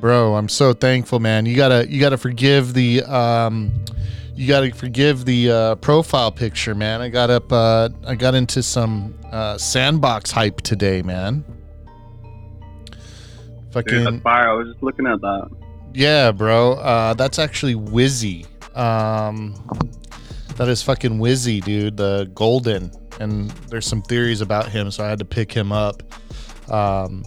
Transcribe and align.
bro. 0.00 0.34
I'm 0.34 0.48
so 0.48 0.72
thankful, 0.72 1.20
man. 1.20 1.46
You 1.46 1.56
gotta 1.56 1.86
you 1.88 2.00
gotta 2.00 2.18
forgive 2.18 2.74
the 2.74 3.02
um, 3.02 3.72
you 4.34 4.46
gotta 4.46 4.72
forgive 4.72 5.24
the 5.24 5.50
uh, 5.50 5.74
profile 5.76 6.30
picture, 6.30 6.74
man. 6.74 7.00
I 7.00 7.08
got 7.08 7.30
up 7.30 7.52
uh, 7.52 7.88
I 8.06 8.14
got 8.14 8.34
into 8.34 8.62
some 8.62 9.18
uh, 9.32 9.58
sandbox 9.58 10.30
hype 10.30 10.60
today, 10.60 11.02
man. 11.02 11.44
Fucking 13.72 13.98
Dude, 13.98 14.06
that's 14.06 14.22
fire. 14.22 14.48
I 14.48 14.52
was 14.54 14.68
just 14.68 14.82
looking 14.82 15.06
at 15.06 15.20
that. 15.20 15.50
yeah, 15.92 16.32
bro. 16.32 16.72
Uh, 16.74 17.14
that's 17.14 17.38
actually 17.38 17.74
Wizzy. 17.74 18.46
Um, 18.76 19.54
that 20.56 20.68
is 20.68 20.82
fucking 20.82 21.18
Wizzy, 21.18 21.62
dude. 21.62 21.96
The 21.96 22.30
golden, 22.34 22.90
and 23.20 23.50
there's 23.68 23.86
some 23.86 24.02
theories 24.02 24.40
about 24.40 24.68
him, 24.68 24.90
so 24.90 25.04
I 25.04 25.08
had 25.08 25.18
to 25.18 25.24
pick 25.24 25.52
him 25.52 25.70
up. 25.70 26.02
Um, 26.70 27.24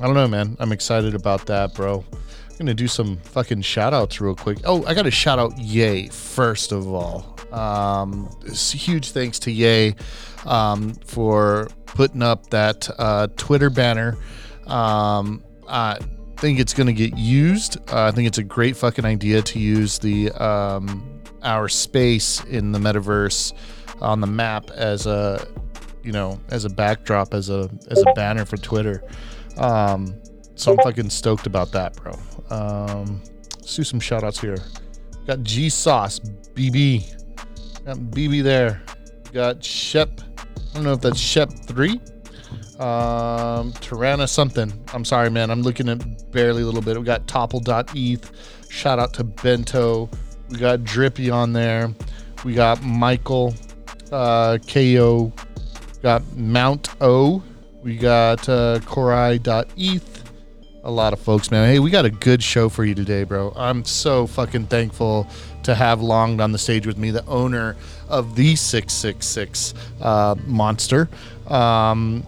I 0.00 0.06
don't 0.06 0.14
know, 0.14 0.28
man. 0.28 0.56
I'm 0.58 0.72
excited 0.72 1.14
about 1.14 1.46
that, 1.46 1.74
bro. 1.74 2.04
I'm 2.12 2.58
gonna 2.58 2.74
do 2.74 2.88
some 2.88 3.16
fucking 3.18 3.62
shout 3.62 3.92
outs 3.92 4.20
real 4.20 4.34
quick. 4.34 4.58
Oh, 4.64 4.84
I 4.86 4.94
gotta 4.94 5.10
shout 5.10 5.38
out 5.38 5.58
Yay 5.58 6.08
first 6.08 6.72
of 6.72 6.92
all. 6.92 7.36
Um, 7.52 8.28
huge 8.52 9.10
thanks 9.10 9.38
to 9.40 9.52
Yay 9.52 9.94
um, 10.46 10.94
for 11.06 11.68
putting 11.86 12.22
up 12.22 12.50
that 12.50 12.88
uh, 12.98 13.28
Twitter 13.36 13.70
banner. 13.70 14.16
Um, 14.66 15.42
I 15.68 15.98
think 16.36 16.58
it's 16.58 16.74
gonna 16.74 16.92
get 16.92 17.16
used. 17.16 17.76
Uh, 17.92 18.04
I 18.04 18.10
think 18.10 18.26
it's 18.26 18.38
a 18.38 18.44
great 18.44 18.76
fucking 18.76 19.04
idea 19.04 19.42
to 19.42 19.58
use 19.58 19.98
the 19.98 20.30
um, 20.32 21.22
our 21.42 21.68
space 21.68 22.42
in 22.44 22.72
the 22.72 22.78
metaverse 22.78 23.52
on 24.00 24.20
the 24.20 24.26
map 24.26 24.70
as 24.70 25.06
a 25.06 25.46
you 26.02 26.12
know 26.12 26.40
as 26.50 26.64
a 26.64 26.70
backdrop 26.70 27.34
as 27.34 27.48
a 27.50 27.70
as 27.90 28.02
a 28.02 28.12
banner 28.14 28.44
for 28.44 28.56
Twitter. 28.56 29.02
Um, 29.56 30.20
so 30.54 30.72
I'm 30.72 30.78
fucking 30.78 31.10
stoked 31.10 31.46
about 31.46 31.72
that, 31.72 31.94
bro. 31.96 32.12
Um, 32.50 33.22
let's 33.58 33.74
do 33.74 33.84
some 33.84 34.00
shout 34.00 34.24
outs 34.24 34.40
here. 34.40 34.56
Got 35.26 35.42
G 35.42 35.68
Sauce, 35.68 36.18
BB. 36.20 37.84
Got 37.84 37.96
BB 37.96 38.42
there. 38.42 38.82
Got 39.32 39.64
Shep. 39.64 40.20
I 40.38 40.74
don't 40.74 40.84
know 40.84 40.92
if 40.92 41.00
that's 41.00 41.18
Shep 41.18 41.50
3. 41.50 42.00
Um, 42.78 43.72
Tirana 43.74 44.26
something. 44.26 44.72
I'm 44.92 45.04
sorry, 45.04 45.30
man. 45.30 45.50
I'm 45.50 45.62
looking 45.62 45.88
at 45.88 46.32
barely 46.32 46.62
a 46.62 46.66
little 46.66 46.82
bit. 46.82 46.98
We 46.98 47.04
got 47.04 47.26
Topple.eth. 47.26 48.30
Shout 48.70 48.98
out 48.98 49.14
to 49.14 49.24
Bento. 49.24 50.10
We 50.50 50.58
got 50.58 50.84
Drippy 50.84 51.30
on 51.30 51.52
there. 51.52 51.92
We 52.44 52.54
got 52.54 52.82
Michael, 52.82 53.54
uh, 54.12 54.58
KO. 54.68 55.32
Got 56.02 56.22
Mount 56.36 56.88
O. 57.00 57.42
We 57.84 57.96
got 57.96 58.48
uh, 58.48 58.80
Korai.eth 58.80 60.24
a 60.84 60.90
lot 60.90 61.12
of 61.12 61.20
folks, 61.20 61.50
man. 61.50 61.68
Hey, 61.68 61.78
we 61.80 61.90
got 61.90 62.06
a 62.06 62.10
good 62.10 62.42
show 62.42 62.70
for 62.70 62.82
you 62.82 62.94
today, 62.94 63.24
bro. 63.24 63.52
I'm 63.54 63.84
so 63.84 64.26
fucking 64.26 64.68
thankful 64.68 65.26
to 65.64 65.74
have 65.74 66.00
Longed 66.00 66.40
on 66.40 66.52
the 66.52 66.58
stage 66.58 66.86
with 66.86 66.96
me, 66.96 67.10
the 67.10 67.26
owner 67.26 67.76
of 68.08 68.36
the 68.36 68.56
666 68.56 69.74
uh, 70.00 70.34
Monster. 70.46 71.10
Um, 71.46 72.26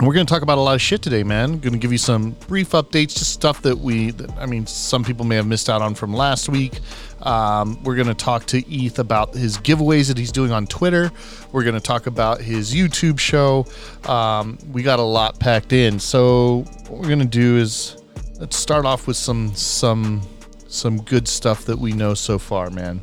and 0.00 0.08
we're 0.08 0.14
going 0.14 0.24
to 0.24 0.32
talk 0.32 0.40
about 0.40 0.56
a 0.56 0.62
lot 0.62 0.74
of 0.74 0.80
shit 0.80 1.02
today, 1.02 1.22
man. 1.22 1.58
Going 1.58 1.74
to 1.74 1.78
give 1.78 1.92
you 1.92 1.98
some 1.98 2.30
brief 2.48 2.70
updates, 2.70 3.18
just 3.18 3.34
stuff 3.34 3.60
that 3.60 3.76
we, 3.76 4.12
that, 4.12 4.30
I 4.38 4.46
mean, 4.46 4.66
some 4.66 5.04
people 5.04 5.26
may 5.26 5.36
have 5.36 5.46
missed 5.46 5.68
out 5.68 5.82
on 5.82 5.94
from 5.94 6.14
last 6.14 6.48
week. 6.48 6.80
Um, 7.20 7.82
we're 7.84 7.96
going 7.96 8.08
to 8.08 8.14
talk 8.14 8.46
to 8.46 8.64
ETH 8.66 8.98
about 8.98 9.34
his 9.34 9.58
giveaways 9.58 10.08
that 10.08 10.16
he's 10.16 10.32
doing 10.32 10.52
on 10.52 10.66
Twitter. 10.66 11.12
We're 11.52 11.64
going 11.64 11.74
to 11.74 11.82
talk 11.82 12.06
about 12.06 12.40
his 12.40 12.74
YouTube 12.74 13.18
show. 13.18 13.66
Um, 14.10 14.56
we 14.72 14.82
got 14.82 15.00
a 15.00 15.02
lot 15.02 15.38
packed 15.38 15.74
in. 15.74 16.00
So 16.00 16.64
what 16.88 17.00
we're 17.00 17.08
going 17.08 17.18
to 17.18 17.26
do 17.26 17.58
is 17.58 18.02
let's 18.38 18.56
start 18.56 18.86
off 18.86 19.06
with 19.06 19.18
some 19.18 19.54
some 19.54 20.22
some 20.66 21.02
good 21.02 21.28
stuff 21.28 21.66
that 21.66 21.78
we 21.78 21.92
know 21.92 22.14
so 22.14 22.38
far, 22.38 22.70
man. 22.70 23.02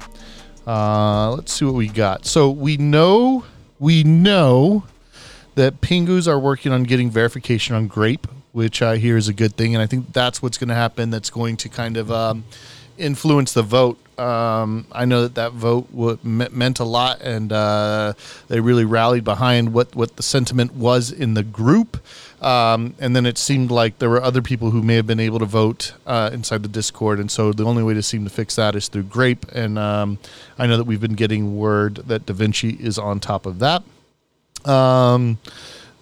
Uh, 0.66 1.30
let's 1.34 1.54
see 1.54 1.64
what 1.64 1.76
we 1.76 1.90
got. 1.90 2.26
So 2.26 2.50
we 2.50 2.78
know 2.78 3.46
we 3.78 4.04
know 4.04 4.84
that 5.58 5.82
Pingus 5.82 6.28
are 6.28 6.40
working 6.40 6.72
on 6.72 6.84
getting 6.84 7.10
verification 7.10 7.76
on 7.76 7.88
Grape, 7.88 8.28
which 8.52 8.84
I 8.84 8.98
hear 8.98 9.18
is 9.18 9.28
a 9.28 9.34
good 9.34 9.56
thing, 9.56 9.74
and 9.74 9.82
I 9.82 9.88
think 9.88 10.14
that's 10.14 10.40
what's 10.40 10.56
going 10.56 10.70
to 10.70 10.76
happen. 10.76 11.10
That's 11.10 11.32
going 11.32 11.58
to 11.58 11.68
kind 11.68 11.98
of 11.98 12.12
um, 12.12 12.44
influence 12.96 13.54
the 13.54 13.64
vote. 13.64 13.98
Um, 14.20 14.86
I 14.92 15.06
know 15.06 15.24
that 15.24 15.34
that 15.34 15.54
vote 15.54 15.92
w- 15.92 16.20
meant 16.24 16.80
a 16.80 16.84
lot, 16.84 17.22
and 17.22 17.52
uh, 17.52 18.14
they 18.50 18.60
really 18.60 18.86
rallied 18.86 19.24
behind 19.24 19.74
what 19.74 19.96
what 19.96 20.16
the 20.16 20.24
sentiment 20.24 20.76
was 20.76 21.12
in 21.12 21.34
the 21.34 21.44
group. 21.44 22.04
Um, 22.40 22.94
and 23.00 23.16
then 23.16 23.26
it 23.26 23.40
seemed 23.40 23.72
like 23.72 23.98
there 23.98 24.12
were 24.12 24.22
other 24.22 24.44
people 24.44 24.70
who 24.70 24.84
may 24.84 24.94
have 24.94 25.08
been 25.08 25.20
able 25.20 25.40
to 25.40 25.46
vote 25.46 25.94
uh, 26.06 26.30
inside 26.32 26.62
the 26.62 26.70
Discord, 26.70 27.20
and 27.20 27.32
so 27.32 27.52
the 27.52 27.66
only 27.66 27.82
way 27.82 27.96
to 27.96 28.04
seem 28.04 28.24
to 28.26 28.30
fix 28.30 28.56
that 28.58 28.76
is 28.76 28.90
through 28.90 29.04
Grape. 29.04 29.52
And 29.54 29.80
um, 29.80 30.20
I 30.60 30.68
know 30.68 30.78
that 30.78 30.84
we've 30.84 31.02
been 31.02 31.16
getting 31.16 31.58
word 31.58 31.96
that 32.08 32.28
Da 32.28 32.34
Vinci 32.34 32.78
is 32.80 33.00
on 33.00 33.20
top 33.20 33.48
of 33.48 33.58
that. 33.58 33.82
Um, 34.68 35.40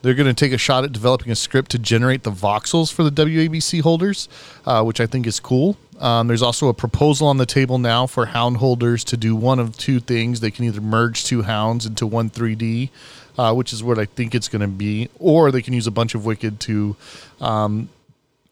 they're 0.01 0.13
going 0.13 0.27
to 0.27 0.35
take 0.35 0.51
a 0.51 0.57
shot 0.57 0.83
at 0.83 0.91
developing 0.91 1.31
a 1.31 1.35
script 1.35 1.71
to 1.71 1.79
generate 1.79 2.21
the 2.21 2.31
voxels 2.31 2.93
for 2.93 3.03
the 3.03 3.09
WABC 3.09 3.81
holders, 3.81 4.29
uh, 4.65 4.83
which 4.83 4.99
I 5.01 5.07
think 5.07 5.25
is 5.25 5.39
cool. 5.39 5.77
Um, 5.99 6.27
there's 6.27 6.43
also 6.43 6.67
a 6.67 6.75
proposal 6.75 7.27
on 7.27 7.37
the 7.37 7.45
table 7.47 7.79
now 7.79 8.05
for 8.05 8.27
hound 8.27 8.57
holders 8.57 9.03
to 9.05 9.17
do 9.17 9.35
one 9.35 9.59
of 9.59 9.75
two 9.77 9.99
things. 9.99 10.41
They 10.41 10.51
can 10.51 10.65
either 10.65 10.81
merge 10.81 11.23
two 11.23 11.41
hounds 11.41 11.87
into 11.87 12.05
one 12.05 12.29
3D, 12.29 12.89
uh, 13.37 13.53
which 13.55 13.73
is 13.73 13.83
what 13.83 13.97
I 13.97 14.05
think 14.05 14.35
it's 14.35 14.47
going 14.47 14.61
to 14.61 14.67
be, 14.67 15.09
or 15.17 15.51
they 15.51 15.63
can 15.63 15.73
use 15.73 15.87
a 15.87 15.91
bunch 15.91 16.13
of 16.13 16.23
Wicked 16.25 16.59
to 16.59 16.95
um, 17.41 17.89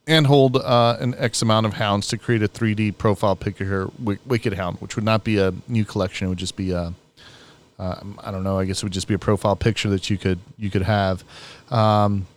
and 0.08 0.28
hold 0.28 0.58
uh, 0.58 0.98
an 1.00 1.14
X 1.18 1.42
amount 1.42 1.66
of 1.66 1.74
hounds 1.74 2.08
to 2.08 2.18
create 2.18 2.42
a 2.42 2.48
3D 2.48 2.98
profile 2.98 3.36
picture, 3.36 3.90
Wick- 4.00 4.20
Wicked 4.26 4.54
Hound, 4.54 4.78
which 4.80 4.96
would 4.96 5.06
not 5.06 5.24
be 5.24 5.38
a 5.38 5.54
new 5.68 5.86
collection. 5.86 6.26
It 6.26 6.30
would 6.30 6.40
just 6.40 6.56
be 6.56 6.72
a 6.72 6.94
uh, 7.84 8.00
I 8.20 8.32
don't 8.32 8.44
know. 8.44 8.58
I 8.58 8.66
guess 8.66 8.78
it 8.78 8.84
would 8.84 8.94
just 8.94 9.08
be 9.08 9.14
a 9.14 9.20
profile 9.20 9.56
picture 9.56 9.90
that 9.90 10.10
you 10.10 10.18
could 10.18 10.40
you 10.58 10.70
could 10.70 10.84
have. 10.84 11.24
Um, 11.70 12.28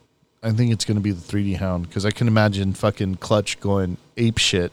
I 0.43 0.51
think 0.51 0.73
it's 0.73 0.84
going 0.84 0.97
to 0.97 1.03
be 1.03 1.12
the 1.12 1.21
3D 1.21 1.57
Hound 1.57 1.89
because 1.89 2.05
I 2.05 2.11
can 2.11 2.27
imagine 2.29 2.73
fucking 2.73 3.17
Clutch 3.17 3.61
going 3.61 3.97
ape 4.17 4.39
shit 4.39 4.73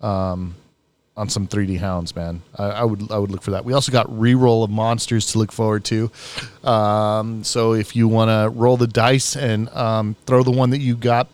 um, 0.00 0.54
on 1.16 1.28
some 1.28 1.46
3D 1.46 1.78
Hounds, 1.78 2.16
man. 2.16 2.42
I, 2.56 2.64
I 2.64 2.84
would 2.84 3.12
I 3.12 3.18
would 3.18 3.30
look 3.30 3.42
for 3.42 3.50
that. 3.50 3.66
We 3.66 3.74
also 3.74 3.92
got 3.92 4.06
reroll 4.06 4.64
of 4.64 4.70
monsters 4.70 5.32
to 5.32 5.38
look 5.38 5.52
forward 5.52 5.84
to. 5.86 6.10
Um, 6.64 7.44
so 7.44 7.74
if 7.74 7.94
you 7.94 8.08
want 8.08 8.30
to 8.30 8.50
roll 8.58 8.78
the 8.78 8.86
dice 8.86 9.36
and 9.36 9.68
um, 9.70 10.16
throw 10.26 10.42
the 10.42 10.50
one 10.50 10.70
that 10.70 10.80
you 10.80 10.96
got 10.96 11.28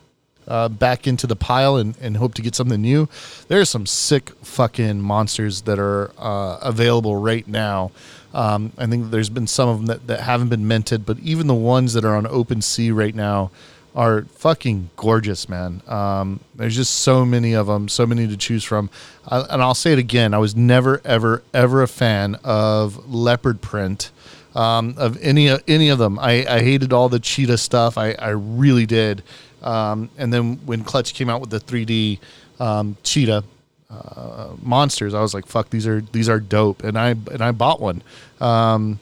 uh, 0.47 0.69
back 0.69 1.07
into 1.07 1.27
the 1.27 1.37
pile 1.37 1.77
and, 1.77 1.97
and 2.01 2.17
hope 2.17 2.35
to 2.35 2.43
get 2.43 2.55
something 2.55 2.81
new. 2.81 3.09
There's 3.49 3.71
some 3.71 3.87
sick 3.87 4.31
fucking 4.43 5.01
monsters 5.01 5.63
that 5.63 5.79
are 5.79 6.11
uh, 6.19 6.59
available 6.61 7.17
right 7.17 7.47
now. 7.49 7.93
Um, 8.35 8.73
I 8.77 8.87
think 8.87 9.11
there's 9.11 9.31
been 9.31 9.47
some 9.47 9.69
of 9.69 9.79
them 9.79 9.87
that, 9.87 10.07
that 10.09 10.21
haven't 10.21 10.49
been 10.49 10.67
minted, 10.67 11.07
but 11.07 11.19
even 11.21 11.47
the 11.47 11.55
ones 11.55 11.93
that 11.95 12.05
are 12.05 12.17
on 12.17 12.25
OpenSea 12.25 12.95
right 12.95 13.15
now 13.15 13.51
are 13.95 14.23
fucking 14.25 14.91
gorgeous, 14.97 15.49
man. 15.49 15.81
Um, 15.87 16.41
there's 16.55 16.75
just 16.75 16.95
so 16.95 17.25
many 17.25 17.53
of 17.55 17.69
them, 17.69 17.89
so 17.89 18.05
many 18.07 18.27
to 18.27 18.37
choose 18.37 18.65
from. 18.65 18.91
Uh, 19.27 19.47
and 19.51 19.63
I'll 19.63 19.75
say 19.75 19.93
it 19.93 19.99
again: 19.99 20.35
I 20.35 20.39
was 20.39 20.57
never, 20.57 21.01
ever, 21.05 21.43
ever 21.55 21.83
a 21.83 21.89
fan 21.89 22.35
of 22.43 23.09
leopard 23.09 23.61
print 23.61 24.11
um, 24.55 24.95
of 24.99 25.21
any 25.23 25.57
any 25.69 25.89
of 25.89 25.99
them. 25.99 26.19
I, 26.19 26.45
I 26.49 26.61
hated 26.61 26.93
all 26.93 27.09
the 27.09 27.21
cheetah 27.21 27.59
stuff. 27.59 27.97
I, 27.97 28.13
I 28.13 28.31
really 28.31 28.87
did. 28.87 29.23
Um, 29.63 30.11
and 30.19 30.33
then 30.33 30.57
when 30.67 30.85
Clutch 30.85 31.15
came 31.15 31.31
out 31.31 31.41
with 31.41 31.51
the 31.51 31.61
3D 31.61 32.19
um, 32.61 32.97
cheetah 33.03 33.45
uh, 34.17 34.49
monsters, 34.63 35.15
I 35.15 35.21
was 35.21 35.35
like, 35.35 35.47
"Fuck, 35.47 35.71
these 35.71 35.87
are 35.87 36.01
these 36.01 36.29
are 36.29 36.41
dope." 36.41 36.83
And 36.85 36.99
I 36.99 37.11
and 37.11 37.41
I 37.41 37.53
bought 37.53 37.81
one. 37.81 38.03
Um, 38.41 39.01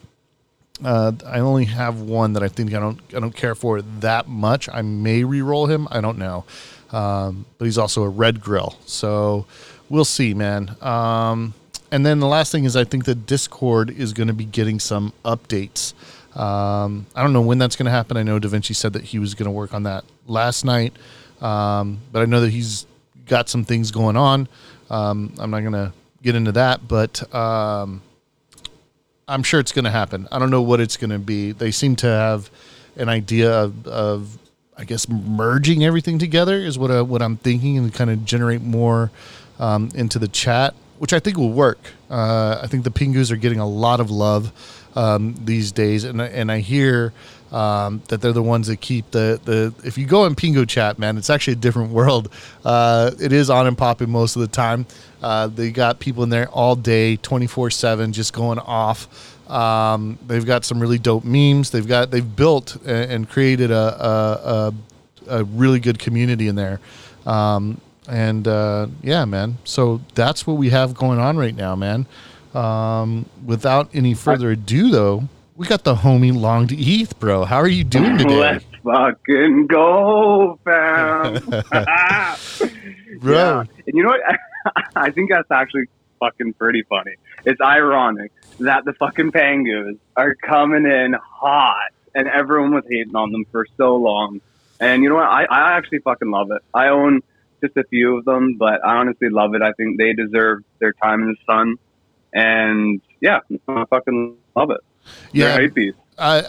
uh, 0.83 1.13
I 1.25 1.39
only 1.39 1.65
have 1.65 2.01
one 2.01 2.33
that 2.33 2.43
I 2.43 2.47
think 2.47 2.73
I 2.73 2.79
don't 2.79 2.99
I 3.15 3.19
don't 3.19 3.35
care 3.35 3.55
for 3.55 3.81
that 3.81 4.27
much. 4.27 4.67
I 4.69 4.81
may 4.81 5.23
re-roll 5.23 5.67
him. 5.67 5.87
I 5.91 6.01
don't 6.01 6.17
know. 6.17 6.45
Um, 6.91 7.45
but 7.57 7.65
he's 7.65 7.77
also 7.77 8.03
a 8.03 8.09
red 8.09 8.39
grill, 8.39 8.77
so 8.85 9.45
we'll 9.89 10.05
see, 10.05 10.33
man. 10.33 10.75
Um, 10.81 11.55
and 11.91 12.05
then 12.05 12.19
the 12.19 12.27
last 12.27 12.51
thing 12.51 12.65
is 12.65 12.75
I 12.75 12.83
think 12.83 13.05
the 13.05 13.15
Discord 13.15 13.89
is 13.89 14.13
going 14.13 14.27
to 14.27 14.33
be 14.33 14.45
getting 14.45 14.79
some 14.79 15.13
updates. 15.25 15.93
Um, 16.35 17.05
I 17.15 17.21
don't 17.21 17.33
know 17.33 17.41
when 17.41 17.57
that's 17.57 17.75
going 17.75 17.85
to 17.85 17.91
happen. 17.91 18.17
I 18.17 18.23
know 18.23 18.39
Da 18.39 18.47
Vinci 18.47 18.73
said 18.73 18.93
that 18.93 19.03
he 19.03 19.19
was 19.19 19.35
going 19.35 19.45
to 19.45 19.51
work 19.51 19.73
on 19.73 19.83
that 19.83 20.03
last 20.27 20.65
night, 20.65 20.93
um, 21.41 21.99
but 22.11 22.21
I 22.21 22.25
know 22.25 22.41
that 22.41 22.49
he's 22.49 22.85
got 23.27 23.49
some 23.49 23.63
things 23.63 23.91
going 23.91 24.17
on. 24.17 24.47
Um, 24.89 25.33
I'm 25.39 25.51
not 25.51 25.61
going 25.61 25.73
to 25.73 25.93
get 26.21 26.35
into 26.35 26.51
that, 26.53 26.87
but 26.87 27.33
um, 27.33 28.01
I'm 29.27 29.43
sure 29.43 29.59
it's 29.59 29.71
going 29.71 29.85
to 29.85 29.91
happen. 29.91 30.27
I 30.31 30.39
don't 30.39 30.49
know 30.49 30.61
what 30.61 30.79
it's 30.79 30.97
going 30.97 31.09
to 31.11 31.19
be. 31.19 31.51
They 31.51 31.71
seem 31.71 31.95
to 31.97 32.07
have 32.07 32.49
an 32.95 33.09
idea 33.09 33.51
of, 33.51 33.87
of 33.87 34.37
I 34.77 34.85
guess, 34.85 35.07
merging 35.07 35.83
everything 35.83 36.19
together 36.19 36.57
is 36.57 36.77
what 36.77 36.91
I, 36.91 37.01
what 37.01 37.21
I'm 37.21 37.37
thinking, 37.37 37.77
and 37.77 37.93
kind 37.93 38.09
of 38.09 38.25
generate 38.25 38.61
more 38.61 39.11
um, 39.59 39.89
into 39.95 40.19
the 40.19 40.27
chat, 40.27 40.73
which 40.99 41.13
I 41.13 41.19
think 41.19 41.37
will 41.37 41.51
work. 41.51 41.79
Uh, 42.09 42.59
I 42.61 42.67
think 42.67 42.83
the 42.83 42.91
Pingus 42.91 43.31
are 43.31 43.37
getting 43.37 43.59
a 43.59 43.67
lot 43.67 43.99
of 43.99 44.09
love 44.11 44.51
um, 44.95 45.35
these 45.43 45.71
days, 45.71 46.03
and 46.03 46.21
and 46.21 46.51
I 46.51 46.59
hear 46.59 47.13
Um, 47.53 48.01
that 48.07 48.19
they're 48.19 48.33
the 48.33 48.41
ones 48.41 48.65
that 48.65 48.81
keep 48.81 49.11
the 49.11 49.39
the. 49.45 49.71
If 49.85 49.95
you 49.95 50.07
go 50.07 50.25
in 50.25 50.33
Pingo 50.33 50.67
chat, 50.67 50.97
man, 50.97 51.17
it's 51.17 51.29
actually 51.29 51.53
a 51.53 51.57
different 51.57 51.91
world. 51.91 52.29
Uh, 52.65 53.11
it 53.21 53.31
is 53.31 53.51
on 53.51 53.67
and 53.67 53.77
popping 53.77 54.09
most 54.09 54.35
of 54.35 54.41
the 54.41 54.47
time. 54.47 54.87
Uh, 55.21 55.47
they 55.47 55.69
got 55.69 55.99
people 55.99 56.23
in 56.23 56.29
there 56.29 56.49
all 56.49 56.75
day, 56.75 57.15
twenty 57.17 57.45
four 57.45 57.69
seven, 57.69 58.11
just 58.11 58.33
going 58.33 58.57
off. 58.57 59.07
Um, 59.49 60.17
they've 60.25 60.45
got 60.45 60.65
some 60.65 60.79
really 60.79 60.97
dope 60.97 61.23
memes. 61.23 61.69
They've 61.69 61.87
got 61.87 62.09
they've 62.09 62.35
built 62.35 62.75
and, 62.87 63.11
and 63.11 63.29
created 63.29 63.69
a, 63.69 63.75
a, 63.75 64.73
a, 65.29 65.39
a 65.41 65.43
really 65.43 65.79
good 65.79 65.99
community 65.99 66.47
in 66.47 66.55
there. 66.55 66.79
Um, 67.25 67.79
and 68.07 68.47
uh, 68.47 68.87
yeah, 69.03 69.25
man. 69.25 69.59
So 69.63 70.01
that's 70.15 70.47
what 70.47 70.57
we 70.57 70.69
have 70.69 70.95
going 70.95 71.19
on 71.19 71.37
right 71.37 71.55
now, 71.55 71.75
man. 71.75 72.07
Um, 72.53 73.27
without 73.45 73.89
any 73.93 74.13
further 74.13 74.51
ado, 74.51 74.89
though, 74.89 75.27
we 75.55 75.67
got 75.67 75.83
the 75.83 75.95
homie 75.95 76.35
Longed 76.35 76.71
ETH, 76.71 77.19
bro. 77.19 77.45
How 77.45 77.57
are 77.57 77.67
you 77.67 77.83
doing 77.83 78.17
today? 78.17 78.35
Let's 78.35 78.65
fucking 78.83 79.67
go, 79.67 80.59
fam. 80.63 81.33
bro. 83.19 83.33
Yeah. 83.33 83.59
And 83.59 83.95
you 83.95 84.03
know 84.03 84.09
what? 84.09 84.21
I 84.95 85.11
think 85.11 85.29
that's 85.31 85.51
actually 85.51 85.85
fucking 86.19 86.53
pretty 86.53 86.83
funny. 86.83 87.15
It's 87.45 87.61
ironic 87.61 88.31
that 88.59 88.85
the 88.85 88.93
fucking 88.93 89.31
Pangus 89.31 89.97
are 90.15 90.35
coming 90.35 90.85
in 90.85 91.13
hot 91.13 91.91
and 92.15 92.27
everyone 92.27 92.73
was 92.73 92.85
hating 92.89 93.15
on 93.15 93.31
them 93.31 93.45
for 93.51 93.67
so 93.77 93.95
long. 93.95 94.41
And 94.79 95.03
you 95.03 95.09
know 95.09 95.15
what? 95.15 95.27
I, 95.27 95.43
I 95.45 95.77
actually 95.77 95.99
fucking 95.99 96.31
love 96.31 96.51
it. 96.51 96.61
I 96.73 96.87
own 96.87 97.21
just 97.61 97.77
a 97.77 97.83
few 97.83 98.17
of 98.17 98.25
them, 98.25 98.57
but 98.57 98.83
I 98.85 98.95
honestly 98.97 99.29
love 99.29 99.53
it. 99.53 99.61
I 99.61 99.73
think 99.73 99.97
they 99.97 100.13
deserve 100.13 100.63
their 100.79 100.93
time 100.93 101.21
in 101.23 101.27
the 101.29 101.37
sun. 101.45 101.75
And 102.33 103.01
yeah, 103.21 103.39
I 103.67 103.85
fucking 103.85 104.37
love 104.55 104.71
it. 104.71 104.81
Yeah. 105.31 105.55
I, 106.17 106.43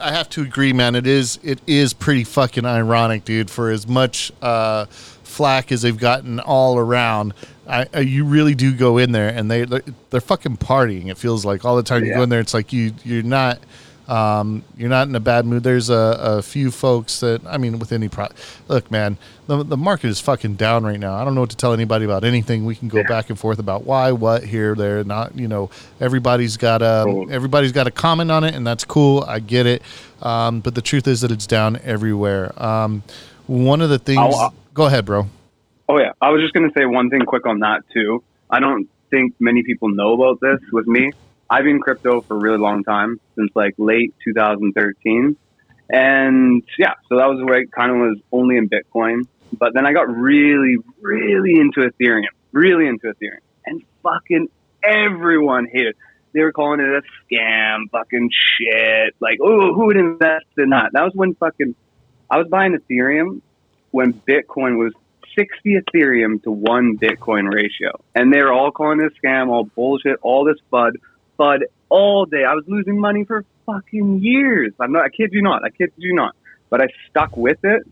I 0.00 0.08
I 0.08 0.12
have 0.12 0.28
to 0.30 0.42
agree, 0.42 0.72
man. 0.72 0.94
It 0.94 1.06
is 1.06 1.38
it 1.42 1.60
is 1.66 1.92
pretty 1.92 2.24
fucking 2.24 2.64
ironic, 2.64 3.24
dude. 3.24 3.50
For 3.50 3.70
as 3.70 3.86
much 3.88 4.32
uh, 4.40 4.86
flack 4.86 5.72
as 5.72 5.82
they've 5.82 5.98
gotten 5.98 6.38
all 6.40 6.78
around, 6.78 7.34
I, 7.68 7.86
I 7.92 8.00
you 8.00 8.24
really 8.24 8.54
do 8.54 8.72
go 8.72 8.96
in 8.98 9.12
there 9.12 9.28
and 9.28 9.50
they 9.50 9.64
they're, 9.64 9.82
they're 10.10 10.20
fucking 10.20 10.58
partying. 10.58 11.10
It 11.10 11.18
feels 11.18 11.44
like 11.44 11.64
all 11.64 11.76
the 11.76 11.82
time 11.82 12.04
you 12.04 12.14
go 12.14 12.22
in 12.22 12.28
there, 12.28 12.40
it's 12.40 12.54
like 12.54 12.72
you 12.72 12.92
you're 13.04 13.24
not 13.24 13.58
um, 14.08 14.64
you're 14.76 14.88
not 14.88 15.06
in 15.06 15.14
a 15.14 15.20
bad 15.20 15.44
mood. 15.44 15.62
There's 15.62 15.90
a, 15.90 16.16
a 16.18 16.42
few 16.42 16.70
folks 16.70 17.20
that 17.20 17.42
I 17.46 17.58
mean, 17.58 17.78
with 17.78 17.92
any 17.92 18.08
pro, 18.08 18.28
look, 18.66 18.90
man, 18.90 19.18
the 19.46 19.62
the 19.62 19.76
market 19.76 20.08
is 20.08 20.20
fucking 20.20 20.54
down 20.54 20.84
right 20.84 20.98
now. 20.98 21.14
I 21.14 21.24
don't 21.24 21.34
know 21.34 21.42
what 21.42 21.50
to 21.50 21.56
tell 21.56 21.74
anybody 21.74 22.06
about 22.06 22.24
anything. 22.24 22.64
We 22.64 22.74
can 22.74 22.88
go 22.88 23.04
back 23.04 23.28
and 23.28 23.38
forth 23.38 23.58
about 23.58 23.84
why, 23.84 24.12
what, 24.12 24.44
here, 24.44 24.74
there. 24.74 25.04
Not 25.04 25.38
you 25.38 25.46
know, 25.46 25.70
everybody's 26.00 26.56
got 26.56 26.80
a 26.80 27.02
Cool. 27.04 27.30
everybody's 27.30 27.72
got 27.72 27.86
a 27.86 27.90
comment 27.90 28.30
on 28.30 28.44
it, 28.44 28.54
and 28.54 28.66
that's 28.66 28.84
cool. 28.84 29.24
I 29.28 29.40
get 29.40 29.66
it. 29.66 29.82
Um, 30.22 30.60
but 30.60 30.74
the 30.74 30.82
truth 30.82 31.06
is 31.06 31.20
that 31.20 31.30
it's 31.30 31.46
down 31.46 31.78
everywhere. 31.84 32.52
Um, 32.60 33.02
one 33.46 33.80
of 33.80 33.90
the 33.90 33.98
things. 33.98 34.34
Go 34.74 34.86
ahead, 34.86 35.04
bro. 35.04 35.26
Oh 35.88 35.98
yeah, 35.98 36.12
I 36.20 36.30
was 36.30 36.40
just 36.40 36.54
gonna 36.54 36.72
say 36.76 36.86
one 36.86 37.10
thing 37.10 37.22
quick 37.22 37.46
on 37.46 37.60
that 37.60 37.82
too. 37.92 38.22
I 38.50 38.60
don't 38.60 38.88
think 39.10 39.34
many 39.38 39.62
people 39.62 39.88
know 39.88 40.14
about 40.14 40.40
this. 40.40 40.60
With 40.72 40.86
me, 40.86 41.12
I've 41.50 41.64
been 41.64 41.80
crypto 41.80 42.20
for 42.20 42.34
a 42.34 42.38
really 42.38 42.58
long 42.58 42.84
time 42.84 43.20
since 43.36 43.50
like 43.54 43.74
late 43.78 44.14
2013, 44.24 45.36
and 45.90 46.62
yeah, 46.78 46.94
so 47.08 47.16
that 47.16 47.26
was 47.26 47.42
where 47.44 47.60
I 47.60 47.64
kind 47.66 47.90
of 47.90 47.98
was 47.98 48.18
only 48.32 48.56
in 48.56 48.68
Bitcoin. 48.68 49.26
But 49.58 49.72
then 49.72 49.86
I 49.86 49.92
got 49.92 50.14
really, 50.14 50.76
really 51.00 51.58
into 51.58 51.80
Ethereum, 51.80 52.26
really 52.52 52.86
into 52.86 53.06
Ethereum, 53.06 53.40
and 53.64 53.82
fucking 54.02 54.48
everyone 54.82 55.66
hated. 55.66 55.88
it. 55.88 55.96
They 56.34 56.42
were 56.42 56.52
calling 56.52 56.80
it 56.80 56.86
a 56.86 57.02
scam, 57.24 57.90
fucking 57.90 58.30
shit. 58.30 59.14
Like, 59.18 59.38
oh, 59.42 59.72
who 59.72 59.86
would 59.86 59.96
invest 59.96 60.46
in 60.58 60.70
that? 60.70 60.90
That 60.92 61.02
was 61.04 61.12
when 61.14 61.34
fucking 61.34 61.74
I 62.30 62.36
was 62.36 62.48
buying 62.48 62.76
Ethereum 62.76 63.40
when 63.90 64.12
Bitcoin 64.12 64.78
was 64.78 64.92
60 65.34 65.80
Ethereum 65.80 66.42
to 66.42 66.50
one 66.50 66.98
Bitcoin 66.98 67.52
ratio. 67.52 68.02
And 68.14 68.32
they 68.32 68.42
were 68.42 68.52
all 68.52 68.70
calling 68.70 69.00
it 69.00 69.12
a 69.12 69.26
scam, 69.26 69.48
all 69.48 69.64
bullshit, 69.64 70.18
all 70.20 70.44
this 70.44 70.58
FUD, 70.70 70.92
FUD 71.38 71.62
all 71.88 72.26
day. 72.26 72.44
I 72.44 72.54
was 72.54 72.64
losing 72.66 73.00
money 73.00 73.24
for 73.24 73.44
fucking 73.66 74.20
years. 74.20 74.72
I'm 74.80 74.92
not, 74.92 75.04
I 75.04 75.08
kid 75.08 75.32
you 75.32 75.42
not, 75.42 75.64
I 75.64 75.70
kid 75.70 75.92
you 75.96 76.14
not. 76.14 76.34
But 76.70 76.82
I 76.82 76.88
stuck 77.08 77.36
with 77.36 77.58
it 77.64 77.82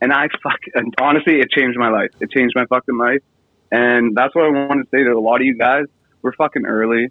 and 0.00 0.12
I 0.12 0.28
fuck, 0.42 0.60
and 0.74 0.94
honestly, 1.00 1.40
it 1.40 1.50
changed 1.50 1.78
my 1.78 1.88
life. 1.88 2.10
It 2.20 2.30
changed 2.30 2.54
my 2.54 2.66
fucking 2.66 2.96
life. 2.96 3.22
And 3.70 4.14
that's 4.16 4.34
what 4.34 4.44
I 4.44 4.48
want 4.48 4.84
to 4.84 4.88
say 4.90 5.02
to 5.04 5.10
a 5.10 5.18
lot 5.18 5.40
of 5.40 5.46
you 5.46 5.56
guys. 5.56 5.84
We're 6.22 6.32
fucking 6.32 6.66
early. 6.66 7.10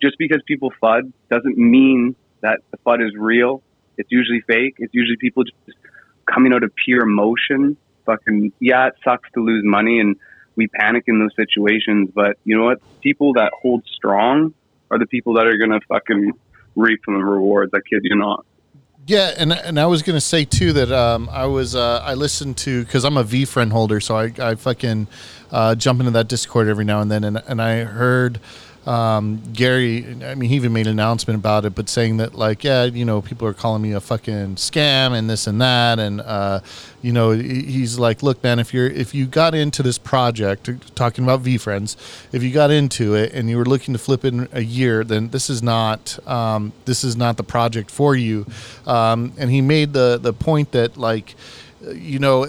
Just 0.00 0.16
because 0.18 0.40
people 0.46 0.72
FUD 0.80 1.12
doesn't 1.30 1.58
mean 1.58 2.14
that 2.40 2.60
the 2.70 2.78
FUD 2.78 3.04
is 3.06 3.12
real. 3.16 3.62
It's 3.96 4.10
usually 4.12 4.42
fake. 4.42 4.76
It's 4.78 4.94
usually 4.94 5.16
people 5.16 5.44
just 5.44 5.56
coming 6.26 6.52
out 6.52 6.62
of 6.62 6.72
pure 6.84 7.02
emotion. 7.02 7.76
Fucking 8.06 8.52
yeah, 8.60 8.88
it 8.88 8.94
sucks 9.04 9.28
to 9.32 9.42
lose 9.42 9.64
money 9.64 9.98
and 9.98 10.16
we 10.54 10.68
panic 10.68 11.04
in 11.06 11.18
those 11.18 11.34
situations. 11.34 12.10
But 12.14 12.38
you 12.44 12.56
know 12.56 12.64
what? 12.64 12.80
People 13.00 13.32
that 13.34 13.52
hold 13.60 13.84
strong 13.92 14.54
are 14.90 14.98
the 14.98 15.06
people 15.06 15.34
that 15.34 15.46
are 15.46 15.56
gonna 15.56 15.80
fucking 15.88 16.32
reap 16.76 17.00
from 17.04 17.14
the 17.14 17.24
rewards. 17.24 17.72
I 17.74 17.78
kid 17.88 18.00
you 18.04 18.16
not. 18.16 18.44
Yeah, 19.06 19.34
and 19.38 19.52
and 19.52 19.80
I 19.80 19.86
was 19.86 20.02
gonna 20.02 20.20
say 20.20 20.44
too 20.44 20.72
that 20.74 20.92
um, 20.92 21.28
I 21.30 21.46
was 21.46 21.74
uh, 21.74 22.02
I 22.04 22.14
listened 22.14 22.58
to 22.58 22.84
because 22.84 23.04
I'm 23.04 23.16
a 23.16 23.24
VeeFriend 23.24 23.72
holder, 23.72 24.00
so 24.00 24.16
I, 24.16 24.32
I 24.38 24.54
fucking 24.54 25.06
uh, 25.50 25.74
jump 25.74 26.00
into 26.00 26.12
that 26.12 26.28
Discord 26.28 26.68
every 26.68 26.84
now 26.84 27.00
and 27.00 27.10
then, 27.10 27.24
and 27.24 27.42
and 27.46 27.62
I 27.62 27.84
heard 27.84 28.38
um, 28.88 29.42
Gary. 29.52 30.16
I 30.24 30.34
mean, 30.34 30.48
he 30.48 30.56
even 30.56 30.72
made 30.72 30.86
an 30.86 30.92
announcement 30.92 31.38
about 31.38 31.66
it, 31.66 31.74
but 31.74 31.90
saying 31.90 32.16
that 32.16 32.34
like, 32.34 32.64
yeah, 32.64 32.84
you 32.84 33.04
know, 33.04 33.20
people 33.20 33.46
are 33.46 33.52
calling 33.52 33.82
me 33.82 33.92
a 33.92 34.00
fucking 34.00 34.56
scam 34.56 35.12
and 35.12 35.28
this 35.28 35.46
and 35.46 35.60
that, 35.60 35.98
and 35.98 36.22
uh, 36.22 36.60
you 37.02 37.12
know, 37.12 37.32
he's 37.32 37.98
like, 37.98 38.22
look, 38.22 38.42
man, 38.42 38.58
if 38.58 38.72
you're 38.72 38.86
if 38.86 39.14
you 39.14 39.26
got 39.26 39.54
into 39.54 39.82
this 39.82 39.98
project, 39.98 40.70
talking 40.94 41.22
about 41.22 41.42
VeeFriends, 41.42 41.96
if 42.32 42.42
you 42.42 42.50
got 42.50 42.70
into 42.70 43.14
it 43.14 43.32
and 43.34 43.50
you 43.50 43.58
were 43.58 43.66
looking 43.66 43.92
to 43.92 43.98
flip 43.98 44.24
in 44.24 44.48
a 44.52 44.62
year, 44.62 45.04
then 45.04 45.28
this 45.28 45.50
is 45.50 45.62
not 45.62 46.18
um, 46.26 46.72
this 46.86 47.04
is 47.04 47.14
not 47.14 47.36
the 47.36 47.44
project 47.44 47.90
for 47.90 48.16
you. 48.16 48.46
Um, 48.86 49.34
and 49.36 49.50
he 49.50 49.60
made 49.60 49.92
the 49.92 50.18
the 50.18 50.32
point 50.32 50.72
that 50.72 50.96
like, 50.96 51.34
you 51.92 52.18
know 52.18 52.46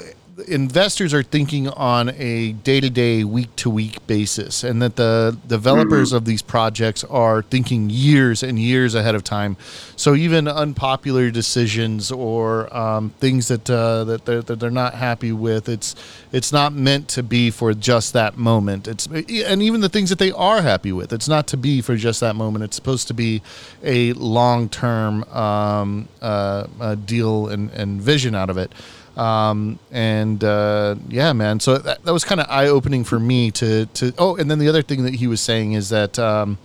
investors 0.48 1.14
are 1.14 1.24
thinking 1.24 1.68
on 1.70 2.10
a 2.10 2.54
day-to-day 2.54 3.24
week-to-week 3.24 4.06
basis 4.08 4.64
and 4.64 4.82
that 4.82 4.96
the 4.96 5.38
developers 5.48 6.12
of 6.14 6.26
these 6.26 6.42
projects 6.42 7.04
are 7.06 7.42
thinking 7.42 7.90
years 7.90 8.44
and 8.44 8.60
years 8.60 8.96
ahead 8.96 9.16
of 9.16 9.24
time. 9.24 9.58
So 9.96 10.16
even 10.16 10.48
unpopular 10.48 11.32
decisions 11.32 12.12
or 12.12 12.76
um, 12.76 13.12
things 13.20 13.48
that 13.48 13.70
uh, 13.70 14.04
that, 14.06 14.26
they're, 14.26 14.42
that 14.42 14.60
they're 14.60 14.72
not 14.72 14.94
happy 14.96 15.32
with 15.32 15.68
it's 15.70 15.96
it's 16.32 16.52
not 16.52 16.74
meant 16.74 17.08
to 17.10 17.24
be 17.24 17.52
for 17.52 17.74
just 17.74 18.14
that 18.14 18.38
moment. 18.38 18.88
It's 18.88 19.08
and 19.08 19.62
even 19.62 19.82
the 19.82 19.90
things 19.90 20.10
that 20.10 20.20
they 20.20 20.32
are 20.32 20.62
happy 20.62 20.92
with 20.92 21.12
it's 21.14 21.28
not 21.28 21.48
to 21.48 21.58
be 21.58 21.82
for 21.82 21.96
just 21.96 22.20
that 22.20 22.36
moment. 22.36 22.64
It's 22.64 22.76
supposed 22.76 23.08
to 23.08 23.14
be 23.14 23.42
a 23.84 24.14
long-term 24.14 25.24
um, 25.26 26.08
uh, 26.22 26.68
uh, 26.80 26.96
deal 26.96 27.48
and, 27.48 27.70
and 27.72 28.02
vision 28.02 28.36
out 28.36 28.50
of 28.50 28.58
it. 28.58 28.72
Um, 29.18 29.80
and 29.92 30.29
uh, 30.44 30.96
yeah, 31.08 31.34
man. 31.34 31.60
So 31.60 31.78
that, 31.78 32.04
that 32.04 32.14
was 32.14 32.24
kind 32.24 32.42
of 32.42 32.48
eye 32.50 32.68
opening 32.68 33.04
for 33.04 33.20
me 33.20 33.52
to 33.52 33.86
to. 33.86 34.14
Oh, 34.18 34.36
and 34.36 34.50
then 34.50 34.60
the 34.60 34.68
other 34.68 34.82
thing 34.82 35.04
that 35.04 35.16
he 35.16 35.28
was 35.28 35.42
saying 35.42 35.74
is 35.74 35.90
that. 35.90 36.20
Um, 36.20 36.58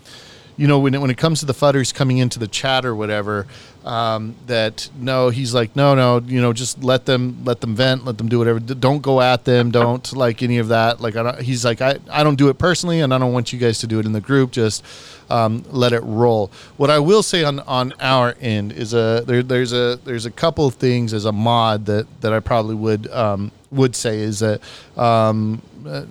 you 0.56 0.68
know, 0.68 0.78
when 0.78 0.94
it, 0.94 1.00
when 1.00 1.10
it 1.10 1.18
comes 1.18 1.40
to 1.40 1.46
the 1.46 1.52
fudders 1.52 1.92
coming 1.92 2.18
into 2.18 2.38
the 2.38 2.46
chat 2.46 2.84
or 2.84 2.94
whatever, 2.94 3.44
um, 3.84 4.34
that 4.46 4.88
no, 4.98 5.28
he's 5.28 5.52
like, 5.52 5.76
no, 5.76 5.94
no, 5.94 6.18
you 6.18 6.40
know, 6.40 6.52
just 6.54 6.82
let 6.82 7.04
them 7.04 7.44
let 7.44 7.60
them 7.60 7.76
vent, 7.76 8.04
let 8.04 8.16
them 8.16 8.28
do 8.28 8.38
whatever. 8.38 8.58
Don't 8.58 9.02
go 9.02 9.20
at 9.20 9.44
them. 9.44 9.70
Don't 9.70 10.10
like 10.16 10.42
any 10.42 10.58
of 10.58 10.68
that. 10.68 11.00
Like, 11.00 11.16
I 11.16 11.22
don't, 11.22 11.40
he's 11.40 11.64
like, 11.64 11.82
I, 11.82 11.98
I 12.10 12.24
don't 12.24 12.36
do 12.36 12.48
it 12.48 12.58
personally, 12.58 13.00
and 13.00 13.12
I 13.12 13.18
don't 13.18 13.32
want 13.32 13.52
you 13.52 13.58
guys 13.58 13.78
to 13.80 13.86
do 13.86 13.98
it 13.98 14.06
in 14.06 14.12
the 14.12 14.22
group. 14.22 14.52
Just 14.52 14.84
um, 15.28 15.64
let 15.70 15.92
it 15.92 16.00
roll. 16.00 16.50
What 16.78 16.90
I 16.90 16.98
will 16.98 17.22
say 17.22 17.44
on 17.44 17.60
on 17.60 17.92
our 18.00 18.34
end 18.40 18.72
is 18.72 18.94
a 18.94 19.22
there, 19.26 19.42
there's 19.42 19.72
a 19.72 20.00
there's 20.04 20.24
a 20.24 20.30
couple 20.30 20.66
of 20.66 20.74
things 20.74 21.12
as 21.12 21.26
a 21.26 21.32
mod 21.32 21.84
that 21.86 22.06
that 22.22 22.32
I 22.32 22.40
probably 22.40 22.74
would 22.74 23.10
um, 23.10 23.52
would 23.70 23.94
say 23.94 24.18
is 24.20 24.40
that. 24.40 24.60
Um, 24.96 25.60
uh, 25.86 26.06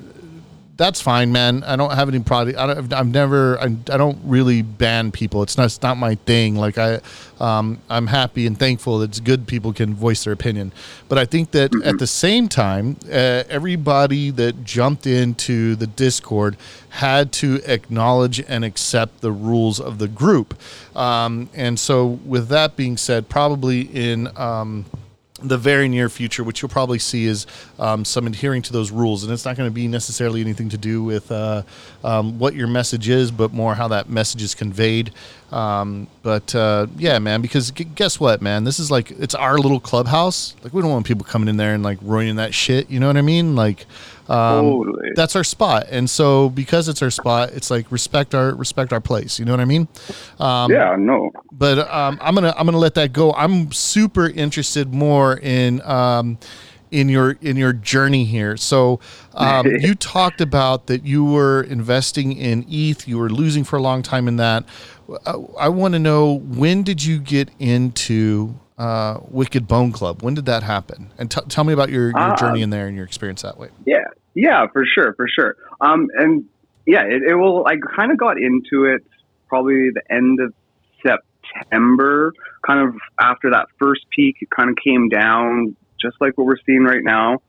that's 0.75 1.01
fine, 1.01 1.31
man. 1.31 1.63
I 1.63 1.75
don't 1.75 1.93
have 1.93 2.09
any 2.09 2.19
problem. 2.19 2.55
I 2.57 2.73
don't, 2.73 2.93
I've 2.93 3.07
never. 3.07 3.59
I, 3.59 3.65
I 3.65 3.97
don't 3.97 4.17
really 4.23 4.63
ban 4.63 5.11
people. 5.11 5.43
It's 5.43 5.55
not. 5.55 5.65
It's 5.65 5.81
not 5.81 5.97
my 5.97 6.15
thing. 6.15 6.55
Like 6.55 6.79
I, 6.79 6.99
um, 7.39 7.79
I'm 7.89 8.07
happy 8.07 8.47
and 8.47 8.57
thankful 8.57 8.99
that 8.99 9.11
it's 9.11 9.19
good 9.19 9.45
people 9.47 9.71
can 9.71 9.93
voice 9.93 10.23
their 10.23 10.33
opinion. 10.33 10.71
But 11.09 11.19
I 11.19 11.25
think 11.25 11.51
that 11.51 11.75
at 11.83 11.99
the 11.99 12.07
same 12.07 12.49
time, 12.49 12.97
uh, 13.05 13.43
everybody 13.49 14.31
that 14.31 14.63
jumped 14.63 15.05
into 15.05 15.75
the 15.75 15.85
Discord 15.85 16.57
had 16.89 17.31
to 17.33 17.61
acknowledge 17.65 18.39
and 18.47 18.65
accept 18.65 19.21
the 19.21 19.31
rules 19.31 19.79
of 19.79 19.99
the 19.99 20.07
group. 20.07 20.59
Um, 20.95 21.49
and 21.53 21.79
so, 21.79 22.07
with 22.07 22.47
that 22.47 22.75
being 22.75 22.97
said, 22.97 23.29
probably 23.29 23.81
in. 23.81 24.35
Um, 24.37 24.85
the 25.43 25.57
very 25.57 25.87
near 25.87 26.09
future, 26.09 26.43
which 26.43 26.61
you'll 26.61 26.69
probably 26.69 26.99
see 26.99 27.25
is 27.25 27.45
um, 27.79 28.05
some 28.05 28.27
adhering 28.27 28.61
to 28.63 28.73
those 28.73 28.91
rules, 28.91 29.23
and 29.23 29.31
it's 29.31 29.45
not 29.45 29.57
going 29.57 29.69
to 29.69 29.73
be 29.73 29.87
necessarily 29.87 30.41
anything 30.41 30.69
to 30.69 30.77
do 30.77 31.03
with 31.03 31.31
uh, 31.31 31.63
um, 32.03 32.39
what 32.39 32.55
your 32.55 32.67
message 32.67 33.09
is, 33.09 33.31
but 33.31 33.53
more 33.53 33.75
how 33.75 33.87
that 33.89 34.09
message 34.09 34.41
is 34.41 34.55
conveyed. 34.55 35.11
Um, 35.51 36.07
but 36.23 36.55
uh, 36.55 36.87
yeah, 36.97 37.19
man, 37.19 37.41
because 37.41 37.69
g- 37.71 37.83
guess 37.83 38.19
what, 38.19 38.41
man, 38.41 38.63
this 38.63 38.79
is 38.79 38.89
like 38.89 39.11
it's 39.11 39.35
our 39.35 39.59
little 39.59 39.79
clubhouse. 39.79 40.55
Like 40.63 40.73
we 40.73 40.81
don't 40.81 40.89
want 40.89 41.05
people 41.05 41.25
coming 41.25 41.47
in 41.47 41.57
there 41.57 41.75
and 41.75 41.83
like 41.83 41.99
ruining 42.01 42.37
that 42.37 42.53
shit. 42.53 42.89
You 42.89 42.99
know 42.99 43.07
what 43.07 43.17
I 43.17 43.21
mean? 43.21 43.55
Like 43.55 43.85
um, 44.29 44.65
Totally. 44.65 45.09
that's 45.15 45.35
our 45.35 45.43
spot, 45.43 45.87
and 45.89 46.09
so 46.09 46.49
because 46.49 46.87
it's 46.87 47.01
our 47.01 47.11
spot, 47.11 47.51
it's 47.51 47.69
like 47.69 47.91
respect 47.91 48.33
our 48.33 48.55
respect 48.55 48.93
our 48.93 49.01
place. 49.01 49.37
You 49.37 49.45
know 49.45 49.51
what 49.51 49.59
I 49.59 49.65
mean? 49.65 49.87
Um, 50.39 50.71
yeah, 50.71 50.95
no. 50.97 51.31
but 51.51 51.79
um, 51.91 52.17
I'm 52.21 52.33
gonna 52.35 52.53
I'm 52.57 52.65
gonna 52.65 52.77
let 52.77 52.95
that 52.95 53.11
go. 53.11 53.33
I'm 53.33 53.71
super 53.71 54.29
interested 54.29 54.93
more 54.93 55.37
in 55.37 55.81
um, 55.81 56.37
in 56.93 57.09
your 57.09 57.31
in 57.41 57.57
your 57.57 57.73
journey 57.73 58.23
here. 58.23 58.55
So 58.55 59.01
um, 59.33 59.67
you 59.79 59.95
talked 59.95 60.39
about 60.39 60.87
that 60.87 61.05
you 61.05 61.25
were 61.25 61.63
investing 61.63 62.33
in 62.33 62.65
ETH. 62.69 63.07
You 63.07 63.17
were 63.17 63.29
losing 63.29 63.65
for 63.65 63.75
a 63.75 63.81
long 63.81 64.03
time 64.03 64.27
in 64.27 64.37
that. 64.37 64.63
I, 65.25 65.33
I 65.59 65.69
want 65.69 65.95
to 65.95 65.99
know 65.99 66.39
when 66.39 66.83
did 66.83 67.03
you 67.03 67.19
get 67.19 67.49
into 67.59 68.55
uh, 68.77 69.19
Wicked 69.29 69.67
Bone 69.67 69.91
Club? 69.91 70.21
When 70.23 70.33
did 70.33 70.45
that 70.45 70.63
happen? 70.63 71.11
And 71.17 71.29
t- 71.29 71.41
tell 71.49 71.63
me 71.63 71.73
about 71.73 71.89
your, 71.89 72.07
your 72.09 72.17
Ah. 72.17 72.35
journey 72.35 72.61
in 72.61 72.69
there 72.69 72.87
and 72.87 72.95
your 72.95 73.05
experience 73.05 73.41
that 73.43 73.57
way. 73.57 73.69
Yeah, 73.85 74.03
yeah, 74.33 74.65
for 74.73 74.83
sure, 74.85 75.13
for 75.15 75.27
sure. 75.27 75.55
Um, 75.81 76.07
and 76.17 76.45
yeah, 76.85 77.03
it, 77.03 77.21
it 77.23 77.35
will. 77.35 77.65
I 77.67 77.75
kind 77.95 78.11
of 78.11 78.17
got 78.17 78.37
into 78.37 78.85
it 78.85 79.03
probably 79.47 79.89
the 79.93 80.01
end 80.09 80.39
of 80.39 80.53
September, 81.05 82.33
kind 82.65 82.87
of 82.87 82.95
after 83.19 83.51
that 83.51 83.67
first 83.79 84.05
peak. 84.15 84.37
It 84.41 84.49
kind 84.49 84.69
of 84.69 84.75
came 84.83 85.09
down, 85.09 85.75
just 86.01 86.15
like 86.19 86.37
what 86.37 86.45
we're 86.47 86.57
seeing 86.65 86.83
right 86.83 87.03
now, 87.03 87.41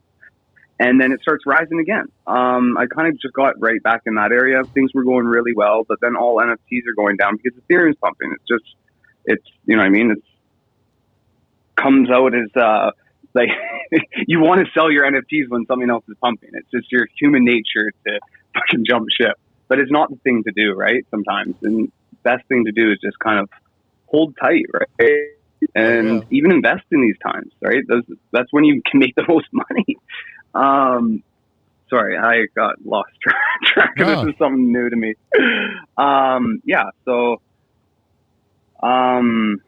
and 0.79 1.01
then 1.01 1.13
it 1.13 1.21
starts 1.21 1.45
rising 1.47 1.81
again. 1.81 2.07
Um, 2.27 2.77
I 2.79 2.87
kind 2.87 3.09
of 3.09 3.19
just 3.21 3.35
got 3.35 3.55
right 3.61 3.83
back 3.83 4.03
in 4.07 4.15
that 4.17 4.33
area. 4.33 4.63
Things 4.75 4.91
were 4.95 5.05
going 5.05 5.27
really 5.27 5.55
well, 5.55 5.85
but 5.89 5.99
then 6.01 6.17
all 6.17 6.39
NFTs 6.41 6.83
are 6.89 6.95
going 6.97 7.17
down 7.17 7.37
because 7.43 7.59
Ethereum's 7.61 7.97
pumping. 8.03 8.33
It's 8.35 8.45
just, 8.49 8.75
it's 9.25 9.47
you 9.67 9.77
know, 9.77 9.83
what 9.83 9.87
I 9.87 9.91
mean, 9.91 10.11
it's 10.11 10.27
comes 11.81 12.11
out 12.11 12.35
as 12.35 12.51
uh, 12.61 12.91
like 13.35 13.49
you 14.27 14.41
want 14.41 14.61
to 14.61 14.67
sell 14.73 14.91
your 14.91 15.05
NFTs 15.05 15.49
when 15.49 15.65
something 15.67 15.91
else 15.91 16.05
is 16.09 16.17
pumping. 16.23 16.51
It's 16.53 16.71
just 16.75 16.91
your 16.91 17.07
human 17.21 17.45
nature 17.45 17.91
to 18.07 18.21
fucking 18.55 18.85
jump 18.89 19.07
ship. 19.21 19.35
But 19.69 19.79
it's 19.81 19.91
not 19.91 20.11
the 20.11 20.17
thing 20.25 20.43
to 20.47 20.53
do, 20.57 20.73
right? 20.75 21.05
Sometimes. 21.11 21.57
And 21.63 21.89
best 22.23 22.43
thing 22.49 22.65
to 22.67 22.73
do 22.73 22.93
is 22.93 22.99
just 23.03 23.17
kind 23.25 23.41
of 23.41 23.49
hold 24.09 24.35
tight, 24.43 24.65
right? 24.73 25.21
And 25.75 26.23
Yeah. 26.23 26.27
even 26.31 26.53
invest 26.53 26.85
in 26.93 27.01
these 27.03 27.17
times, 27.25 27.51
right? 27.63 27.83
Those, 27.89 28.03
that's 28.33 28.49
when 28.53 28.65
you 28.65 28.81
can 28.91 29.01
make 29.01 29.15
the 29.17 29.25
most 29.29 29.47
money. 29.53 29.97
Um, 30.55 31.23
sorry, 31.91 32.17
I 32.19 32.47
got 32.57 32.75
lost 32.85 33.11
track, 33.65 33.95
this. 33.97 34.19
is 34.23 34.35
something 34.39 34.73
new 34.73 34.91
to 34.91 34.97
me. 34.97 35.15
Um, 35.97 36.61
yeah, 36.65 36.85
so, 37.05 37.37
um, 38.83 39.59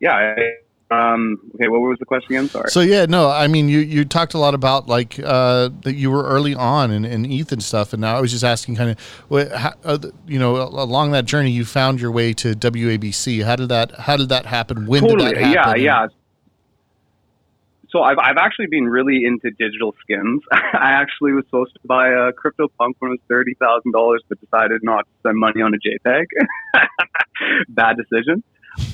yeah, 0.00 0.12
I, 0.14 0.52
um, 0.90 1.38
okay, 1.54 1.68
what 1.68 1.80
was 1.80 1.98
the 2.00 2.04
question 2.04 2.34
again? 2.34 2.48
Sorry. 2.48 2.68
So 2.70 2.80
yeah, 2.80 3.06
no, 3.06 3.30
I 3.30 3.46
mean 3.46 3.68
you 3.68 3.78
you 3.78 4.04
talked 4.04 4.34
a 4.34 4.38
lot 4.38 4.54
about 4.54 4.88
like 4.88 5.20
uh, 5.20 5.70
that 5.82 5.94
you 5.94 6.10
were 6.10 6.24
early 6.24 6.54
on 6.54 6.90
in, 6.90 7.04
in 7.04 7.30
ETH 7.30 7.52
and 7.52 7.62
stuff, 7.62 7.92
and 7.92 8.00
now 8.00 8.16
I 8.16 8.20
was 8.20 8.32
just 8.32 8.42
asking 8.42 8.74
kind 8.76 8.90
of 8.90 9.00
what 9.28 9.52
how, 9.52 9.74
uh, 9.84 9.98
you 10.26 10.38
know 10.38 10.56
along 10.56 11.12
that 11.12 11.26
journey 11.26 11.52
you 11.52 11.64
found 11.64 12.00
your 12.00 12.10
way 12.10 12.32
to 12.34 12.54
WABC. 12.54 13.44
How 13.44 13.54
did 13.54 13.68
that 13.68 13.92
how 13.92 14.16
did 14.16 14.30
that 14.30 14.46
happen? 14.46 14.86
When 14.86 15.04
did 15.04 15.20
that 15.20 15.36
happen? 15.36 15.80
Yeah, 15.80 16.02
yeah. 16.02 16.06
So 17.90 18.02
I've, 18.02 18.18
I've 18.18 18.36
actually 18.36 18.68
been 18.70 18.84
really 18.84 19.24
into 19.24 19.50
digital 19.50 19.94
skins. 20.00 20.42
I 20.52 20.92
actually 20.92 21.32
was 21.32 21.44
supposed 21.46 21.72
to 21.74 21.80
buy 21.84 22.08
a 22.08 22.32
CryptoPunk 22.32 22.94
when 22.98 23.10
it 23.10 23.18
was 23.18 23.20
thirty 23.28 23.54
thousand 23.60 23.92
dollars, 23.92 24.22
but 24.28 24.40
decided 24.40 24.80
not 24.82 25.06
to 25.06 25.10
spend 25.20 25.38
money 25.38 25.62
on 25.62 25.72
a 25.72 25.78
JPEG. 25.78 26.24
Bad 27.68 27.96
decision. 27.96 28.42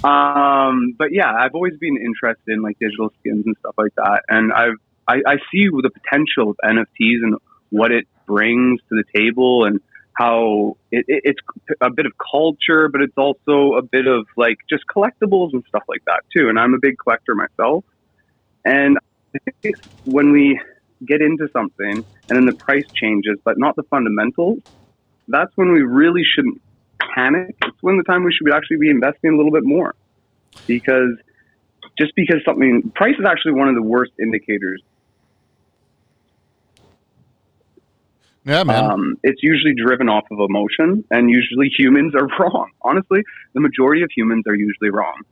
Um, 0.04 0.94
but 0.98 1.12
yeah, 1.12 1.32
I've 1.32 1.54
always 1.54 1.76
been 1.78 1.96
interested 1.96 2.52
in 2.52 2.62
like 2.62 2.78
digital 2.78 3.12
skins 3.20 3.44
and 3.46 3.56
stuff 3.60 3.74
like 3.78 3.94
that, 3.96 4.22
and 4.28 4.52
I've 4.52 4.76
I, 5.08 5.16
I 5.26 5.36
see 5.52 5.68
the 5.68 5.90
potential 5.90 6.50
of 6.50 6.56
NFTs 6.64 7.22
and 7.22 7.36
what 7.70 7.92
it 7.92 8.06
brings 8.26 8.80
to 8.88 8.96
the 8.96 9.04
table 9.14 9.64
and 9.64 9.80
how 10.14 10.76
it, 10.90 11.04
it, 11.08 11.22
it's 11.24 11.40
a 11.80 11.90
bit 11.90 12.06
of 12.06 12.12
culture, 12.18 12.88
but 12.88 13.02
it's 13.02 13.16
also 13.16 13.74
a 13.74 13.82
bit 13.82 14.06
of 14.06 14.26
like 14.36 14.56
just 14.68 14.84
collectibles 14.86 15.52
and 15.52 15.62
stuff 15.68 15.82
like 15.88 16.02
that 16.06 16.22
too. 16.36 16.48
And 16.48 16.58
I'm 16.58 16.74
a 16.74 16.78
big 16.80 16.96
collector 16.98 17.34
myself. 17.34 17.84
And 18.64 18.98
when 20.04 20.32
we 20.32 20.60
get 21.06 21.20
into 21.20 21.48
something 21.52 22.04
and 22.28 22.36
then 22.36 22.46
the 22.46 22.54
price 22.54 22.86
changes, 22.94 23.38
but 23.44 23.58
not 23.58 23.76
the 23.76 23.82
fundamentals, 23.84 24.60
that's 25.28 25.54
when 25.56 25.72
we 25.72 25.82
really 25.82 26.22
shouldn't 26.24 26.60
panic. 27.16 27.56
It's 27.64 27.82
when 27.82 27.96
the 27.96 28.04
time 28.04 28.24
we 28.24 28.32
should 28.32 28.52
actually 28.54 28.76
be 28.76 28.90
investing 28.90 29.32
a 29.32 29.36
little 29.36 29.52
bit 29.52 29.64
more. 29.64 29.94
Because 30.66 31.16
just 31.98 32.14
because 32.14 32.36
something, 32.44 32.92
price 32.94 33.14
is 33.18 33.24
actually 33.26 33.52
one 33.52 33.68
of 33.68 33.74
the 33.74 33.82
worst 33.82 34.12
indicators 34.20 34.82
yeah, 38.46 38.62
man. 38.62 38.84
Um, 38.84 39.18
it's 39.24 39.42
usually 39.42 39.74
driven 39.74 40.08
off 40.08 40.24
of 40.30 40.38
emotion, 40.38 41.04
and 41.10 41.28
usually 41.28 41.68
humans 41.76 42.14
are 42.14 42.28
wrong. 42.38 42.70
Honestly, 42.80 43.22
the 43.54 43.60
majority 43.60 44.02
of 44.02 44.10
humans 44.14 44.44
are 44.46 44.54
usually 44.54 44.90
wrong. 44.90 45.22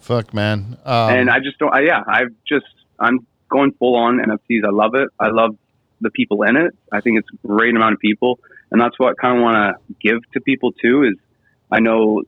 Fuck, 0.00 0.34
man. 0.34 0.76
Um, 0.84 1.14
and 1.14 1.30
I 1.30 1.38
just 1.38 1.58
don't. 1.58 1.72
I, 1.72 1.82
yeah, 1.82 2.02
I've 2.06 2.34
just 2.48 2.66
I'm 2.98 3.24
going 3.48 3.72
full 3.72 3.94
on 3.94 4.18
NFTs. 4.18 4.64
I 4.64 4.70
love 4.70 4.96
it. 4.96 5.08
I 5.20 5.28
love 5.28 5.56
the 6.00 6.10
people 6.10 6.42
in 6.42 6.56
it. 6.56 6.74
I 6.90 7.00
think 7.00 7.20
it's 7.20 7.28
a 7.32 7.46
great 7.46 7.76
amount 7.76 7.94
of 7.94 8.00
people, 8.00 8.40
and 8.70 8.80
that's 8.80 8.98
what 8.98 9.10
I 9.10 9.14
kind 9.20 9.38
of 9.38 9.42
want 9.42 9.56
to 9.56 9.94
give 10.00 10.18
to 10.32 10.40
people 10.40 10.72
too. 10.72 11.04
Is 11.04 11.16
I 11.70 11.80
know 11.80 12.22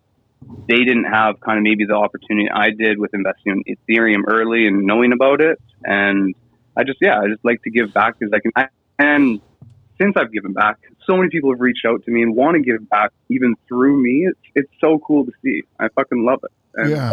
they 0.69 0.79
didn't 0.79 1.05
have 1.05 1.41
kind 1.41 1.59
of 1.59 1.63
maybe 1.63 1.85
the 1.85 1.95
opportunity 1.95 2.49
I 2.51 2.71
did 2.71 2.99
with 2.99 3.15
investing 3.15 3.63
in 3.67 3.77
Ethereum 3.77 4.23
early 4.27 4.67
and 4.67 4.85
knowing 4.85 5.13
about 5.13 5.41
it, 5.41 5.61
and 5.85 6.35
I 6.77 6.85
just 6.85 6.99
yeah, 7.01 7.21
I 7.21 7.29
just 7.29 7.45
like 7.45 7.63
to 7.63 7.71
give 7.71 7.93
back 7.93 8.19
because 8.19 8.33
I 8.35 8.41
can. 8.41 8.53
I, 8.57 8.69
and 8.99 9.41
since 10.01 10.17
I've 10.17 10.33
given 10.33 10.53
back, 10.53 10.79
so 11.07 11.17
many 11.17 11.29
people 11.31 11.51
have 11.51 11.61
reached 11.61 11.85
out 11.87 12.05
to 12.05 12.11
me 12.11 12.23
and 12.23 12.35
want 12.35 12.57
to 12.57 12.63
give 12.63 12.89
back 12.89 13.13
even 13.31 13.55
through 13.69 14.03
me. 14.03 14.27
It's 14.29 14.41
it's 14.55 14.73
so 14.81 14.99
cool 14.99 15.25
to 15.25 15.33
see. 15.43 15.63
I 15.79 15.89
fucking 15.89 16.25
love 16.25 16.41
it. 16.43 16.53
And 16.75 16.91
yeah. 16.91 17.11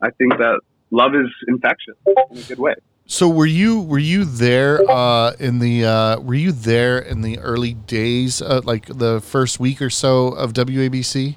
I 0.00 0.10
think 0.10 0.36
that 0.38 0.60
love 0.90 1.14
is 1.14 1.30
infectious 1.48 1.96
in 2.30 2.38
a 2.38 2.42
good 2.42 2.58
way. 2.58 2.74
So 3.06 3.28
were 3.28 3.46
you 3.46 3.80
were 3.80 3.98
you 3.98 4.24
there 4.24 4.80
uh, 4.90 5.32
in 5.38 5.58
the 5.58 5.84
uh, 5.84 6.20
were 6.20 6.34
you 6.34 6.52
there 6.52 6.98
in 6.98 7.20
the 7.20 7.38
early 7.40 7.74
days, 7.74 8.40
uh, 8.40 8.60
like 8.64 8.86
the 8.86 9.20
first 9.20 9.60
week 9.60 9.82
or 9.82 9.90
so 9.90 10.28
of 10.28 10.52
WABC? 10.54 11.36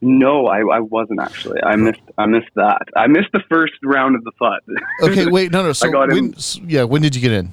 No, 0.00 0.46
I, 0.46 0.60
I 0.60 0.80
wasn't 0.80 1.20
actually. 1.20 1.60
I 1.64 1.74
missed 1.74 2.00
I 2.18 2.26
missed 2.26 2.50
that. 2.54 2.82
I 2.94 3.08
missed 3.08 3.30
the 3.32 3.42
first 3.48 3.72
round 3.82 4.14
of 4.14 4.22
the 4.22 4.32
FUD. 4.40 5.10
Okay, 5.10 5.26
wait, 5.26 5.50
no, 5.50 5.62
no. 5.64 5.72
So 5.72 5.90
got 5.90 6.08
when, 6.10 6.18
in- 6.26 6.34
yeah, 6.68 6.84
when 6.84 7.02
did 7.02 7.16
you 7.16 7.20
get 7.20 7.32
in? 7.32 7.52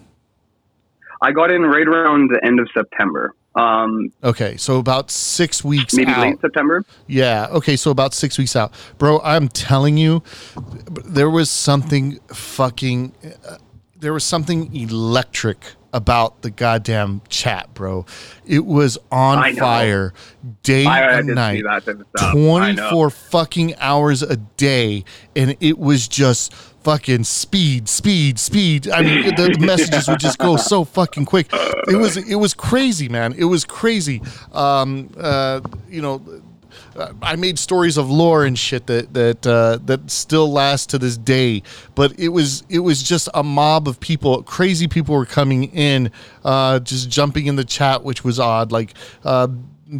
I 1.21 1.31
got 1.31 1.49
in 1.49 1.63
right 1.63 1.87
around 1.87 2.29
the 2.29 2.39
end 2.45 2.59
of 2.59 2.67
September. 2.71 3.33
Um, 3.55 4.11
Okay, 4.23 4.57
so 4.57 4.79
about 4.79 5.09
six 5.09 5.63
weeks 5.63 5.93
maybe 5.93 6.11
out. 6.11 6.19
late 6.21 6.41
September. 6.41 6.83
Yeah. 7.07 7.47
Okay. 7.51 7.75
So 7.77 7.89
about 7.91 8.13
six 8.13 8.37
weeks 8.37 8.55
out, 8.55 8.73
bro. 8.97 9.21
I'm 9.23 9.47
telling 9.47 9.97
you, 9.97 10.23
there 11.05 11.29
was 11.29 11.49
something 11.49 12.19
fucking, 12.33 13.13
uh, 13.47 13.57
there 13.97 14.11
was 14.13 14.23
something 14.25 14.75
electric 14.75 15.59
about 15.95 16.41
the 16.41 16.51
goddamn 16.51 17.21
chat, 17.29 17.73
bro. 17.73 18.05
It 18.45 18.65
was 18.65 18.97
on 19.11 19.55
fire, 19.55 20.13
day 20.61 20.85
I, 20.85 20.99
I 21.15 21.19
and 21.19 21.27
did 21.29 21.35
night. 21.35 21.55
see 21.55 21.61
that 21.63 21.85
type 21.85 21.99
of 22.01 22.07
stuff. 22.15 22.35
I 22.35 22.71
know. 22.73 22.89
24 22.89 23.09
fucking 23.09 23.75
hours 23.77 24.21
a 24.21 24.35
day 24.35 25.05
and 25.35 25.55
it 25.61 25.79
was 25.79 26.07
just 26.07 26.53
fucking 26.53 27.23
speed 27.23 27.89
speed 27.89 28.37
speed 28.37 28.87
i 28.91 29.01
mean 29.01 29.23
the, 29.35 29.55
the 29.57 29.57
messages 29.65 30.07
would 30.07 30.19
just 30.19 30.37
go 30.37 30.55
so 30.55 30.83
fucking 30.83 31.25
quick 31.25 31.47
it 31.87 31.95
was 31.95 32.15
it 32.15 32.35
was 32.35 32.53
crazy 32.53 33.09
man 33.09 33.33
it 33.33 33.45
was 33.45 33.65
crazy 33.65 34.21
um 34.51 35.09
uh 35.17 35.59
you 35.89 35.99
know 35.99 36.21
I 37.21 37.35
made 37.35 37.59
stories 37.59 37.97
of 37.97 38.09
lore 38.09 38.45
and 38.45 38.57
shit 38.57 38.87
that 38.87 39.13
that 39.13 39.45
uh, 39.47 39.79
that 39.85 40.09
still 40.09 40.51
last 40.51 40.89
to 40.91 40.97
this 40.97 41.17
day. 41.17 41.63
But 41.95 42.17
it 42.19 42.29
was 42.29 42.63
it 42.69 42.79
was 42.79 43.03
just 43.03 43.27
a 43.33 43.43
mob 43.43 43.87
of 43.87 43.99
people, 43.99 44.43
crazy 44.43 44.87
people 44.87 45.15
were 45.15 45.25
coming 45.25 45.65
in, 45.65 46.11
uh, 46.43 46.79
just 46.79 47.09
jumping 47.09 47.47
in 47.47 47.55
the 47.55 47.65
chat, 47.65 48.03
which 48.03 48.23
was 48.23 48.39
odd. 48.39 48.71
Like 48.71 48.93
uh, 49.23 49.47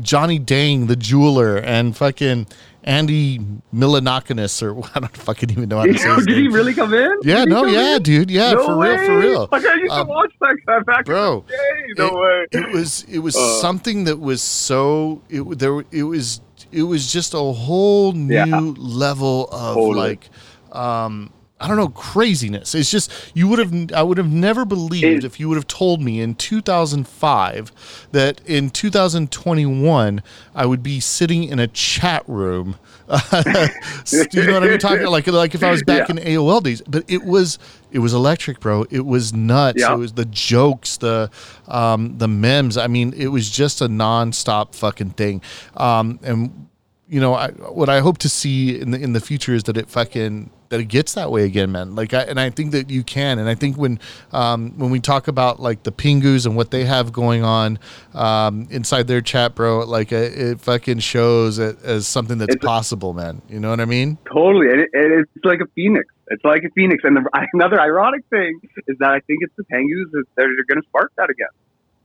Johnny 0.02 0.40
Dang, 0.40 0.88
the 0.88 0.96
jeweler, 0.96 1.58
and 1.58 1.96
fucking 1.96 2.48
Andy 2.84 3.40
Milonakis, 3.74 4.62
or 4.64 4.80
I 4.96 5.00
don't 5.00 5.18
fucking 5.18 5.50
even 5.52 5.70
know 5.70 5.78
how 5.80 5.86
to 5.86 5.98
say 5.98 6.16
did 6.26 6.38
he 6.38 6.48
really 6.48 6.74
come 6.74 6.94
in? 6.94 7.20
Yeah, 7.24 7.40
Did 7.46 7.50
no, 7.50 7.66
yeah, 7.66 7.96
in? 7.96 8.04
dude, 8.04 8.32
yeah, 8.32 8.52
no 8.54 8.66
for 8.66 8.78
way. 8.78 8.90
real, 8.96 9.06
for 9.06 9.20
real. 9.20 9.50
Like 9.52 9.66
I 9.66 9.74
used 9.76 9.92
to 9.94 10.02
Um, 10.02 10.08
watch 10.08 10.34
that 10.42 10.58
guy 10.66 10.80
back 10.82 11.06
bro, 11.06 11.40
in 11.40 11.46
the 11.48 11.52
day. 11.52 11.94
No 11.98 12.08
it, 12.08 12.14
way. 12.14 12.46
It 12.52 12.74
was 12.74 13.04
it 13.10 13.20
was 13.20 13.36
Uh. 13.36 13.60
something 13.62 14.04
that 14.06 14.20
was 14.20 14.42
so 14.42 15.22
it 15.30 15.42
there 15.60 15.84
it 15.92 16.04
was 16.04 16.42
it 16.76 16.84
was 16.84 17.12
just 17.12 17.34
a 17.34 17.38
whole 17.40 18.12
new 18.12 18.34
Yeah. 18.36 18.74
level 18.78 19.48
of 19.52 19.76
Totally. 19.76 19.96
like 19.96 20.30
um 20.72 21.32
I 21.58 21.70
don't 21.70 21.78
know 21.78 21.88
craziness. 21.88 22.76
It's 22.76 22.92
just 22.92 23.10
you 23.34 23.48
would 23.48 23.60
have 23.60 23.74
I 23.94 24.04
would 24.04 24.18
have 24.18 24.30
never 24.32 24.66
believed 24.66 25.24
if 25.24 25.40
you 25.40 25.48
would 25.48 25.56
have 25.56 25.68
told 25.68 26.02
me 26.02 26.20
in 26.20 26.36
2005 26.36 27.72
that 28.12 28.42
in 28.46 28.70
2021 28.70 30.22
I 30.54 30.66
would 30.66 30.84
be 30.84 31.00
sitting 31.00 31.44
in 31.46 31.60
a 31.60 31.68
chat 31.68 32.24
room. 32.28 32.76
you 34.32 34.48
know 34.48 34.60
what 34.60 34.64
I'm 34.64 34.80
talking 34.80 35.06
like 35.08 35.28
like 35.28 35.54
if 35.54 35.64
I 35.64 35.70
was 35.70 35.84
back 35.84 36.10
yeah. 36.10 36.16
in 36.16 36.24
AOL 36.24 36.64
days, 36.64 36.82
but 36.82 37.04
it 37.08 37.24
was 37.24 37.60
it 37.92 38.00
was 38.00 38.14
electric, 38.14 38.60
bro. 38.60 38.86
It 38.90 39.06
was 39.06 39.32
nuts. 39.32 39.82
It 39.82 39.98
was 39.98 40.14
the 40.14 40.26
jokes, 40.26 40.98
the 40.98 41.30
um, 41.68 42.18
the 42.18 42.28
memes. 42.28 42.78
I 42.78 42.88
mean, 42.88 43.14
it 43.16 43.28
was 43.28 43.50
just 43.50 43.82
a 43.82 43.88
nonstop 43.88 44.74
fucking 44.74 45.12
thing. 45.12 45.42
Um, 45.78 46.20
and 46.24 46.68
you 47.08 47.20
know, 47.20 47.36
I, 47.36 47.50
what 47.52 47.90
I 47.90 48.00
hope 48.00 48.18
to 48.20 48.30
see 48.30 48.80
in 48.80 48.92
the 48.92 49.00
in 49.00 49.14
the 49.14 49.22
future 49.22 49.54
is 49.54 49.64
that 49.64 49.78
it 49.78 49.88
fucking 49.88 50.50
that 50.76 50.82
it 50.82 50.90
gets 50.90 51.14
that 51.14 51.32
way 51.32 51.46
again, 51.46 51.72
man. 51.72 51.96
Like, 51.96 52.14
I, 52.14 52.24
and 52.24 52.38
I 52.38 52.50
think 52.50 52.72
that 52.72 52.90
you 52.90 53.02
can. 53.02 53.40
And 53.40 53.48
I 53.48 53.56
think 53.56 53.78
when 53.78 53.98
um, 54.34 54.78
when 54.78 54.92
we 54.92 55.00
talk 55.00 55.30
about 55.30 55.62
like 55.62 55.84
the 55.84 55.92
Pingus 55.92 56.46
and 56.46 56.58
what 56.58 56.72
they 56.72 56.84
have 56.84 57.14
going 57.14 57.46
on 57.46 57.80
um, 58.14 58.68
inside 58.70 59.08
their 59.08 59.22
chat, 59.22 59.56
bro, 59.56 59.86
like 59.86 60.12
it, 60.12 60.38
it 60.38 60.60
fucking 60.60 61.00
shows 61.00 61.60
it 61.60 61.82
as 61.84 62.08
something 62.08 62.40
that's 62.40 62.56
it's 62.56 62.66
possible, 62.66 63.14
man. 63.14 63.42
You 63.48 63.62
know 63.62 63.70
what 63.70 63.80
I 63.80 63.86
mean? 63.86 64.18
Totally. 64.26 64.70
And 64.70 64.82
it, 64.82 64.90
it's 64.94 65.46
like 65.46 65.62
a 65.62 65.68
phoenix. 65.76 66.08
It's 66.28 66.44
like 66.44 66.64
a 66.66 66.70
phoenix. 66.76 67.06
And 67.06 67.16
the, 67.16 67.48
another 67.54 67.80
ironic 67.80 68.26
thing 68.30 68.60
is 68.88 68.98
that 69.00 69.12
I 69.12 69.22
think 69.22 69.40
it's 69.44 69.56
the 69.56 69.64
Pingus 69.64 70.12
that 70.12 70.26
they're 70.36 70.48
going 70.48 70.82
to 70.82 70.88
spark 70.90 71.14
that 71.16 71.30
again. 71.30 71.48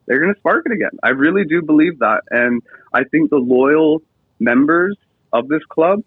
They're 0.07 0.21
going 0.21 0.33
to 0.33 0.39
spark 0.39 0.65
it 0.67 0.73
again. 0.73 0.93
I 1.03 1.09
really 1.09 1.45
do 1.45 1.61
believe 1.61 1.99
that. 1.99 2.23
And 2.31 2.62
I 2.93 3.03
think 3.03 3.31
the 3.31 3.39
loyal 3.39 4.00
members 4.39 4.97
of 5.33 5.49
this 5.49 5.62
club 5.69 6.05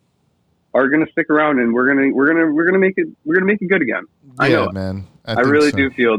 are 0.74 0.89
going 0.89 1.06
to 1.06 1.12
stick 1.12 1.30
around, 1.30 1.60
and 1.60 1.74
we're 1.74 1.88
gonna 1.88 2.13
we're 2.13 2.27
gonna 2.27 2.51
we're 2.51 2.65
gonna 2.65 2.80
make 2.80 2.96
it 2.98 3.08
we're 3.25 3.36
gonna 3.36 3.46
make 3.46 3.62
it 3.62 3.68
good 3.68 3.82
again. 3.82 4.06
I 4.39 4.50
know, 4.50 4.72
man. 4.72 5.08
I, 5.25 5.36
I 5.36 5.39
really 5.42 5.72
so. 5.72 5.77
do 5.77 5.89
feel 5.92 6.18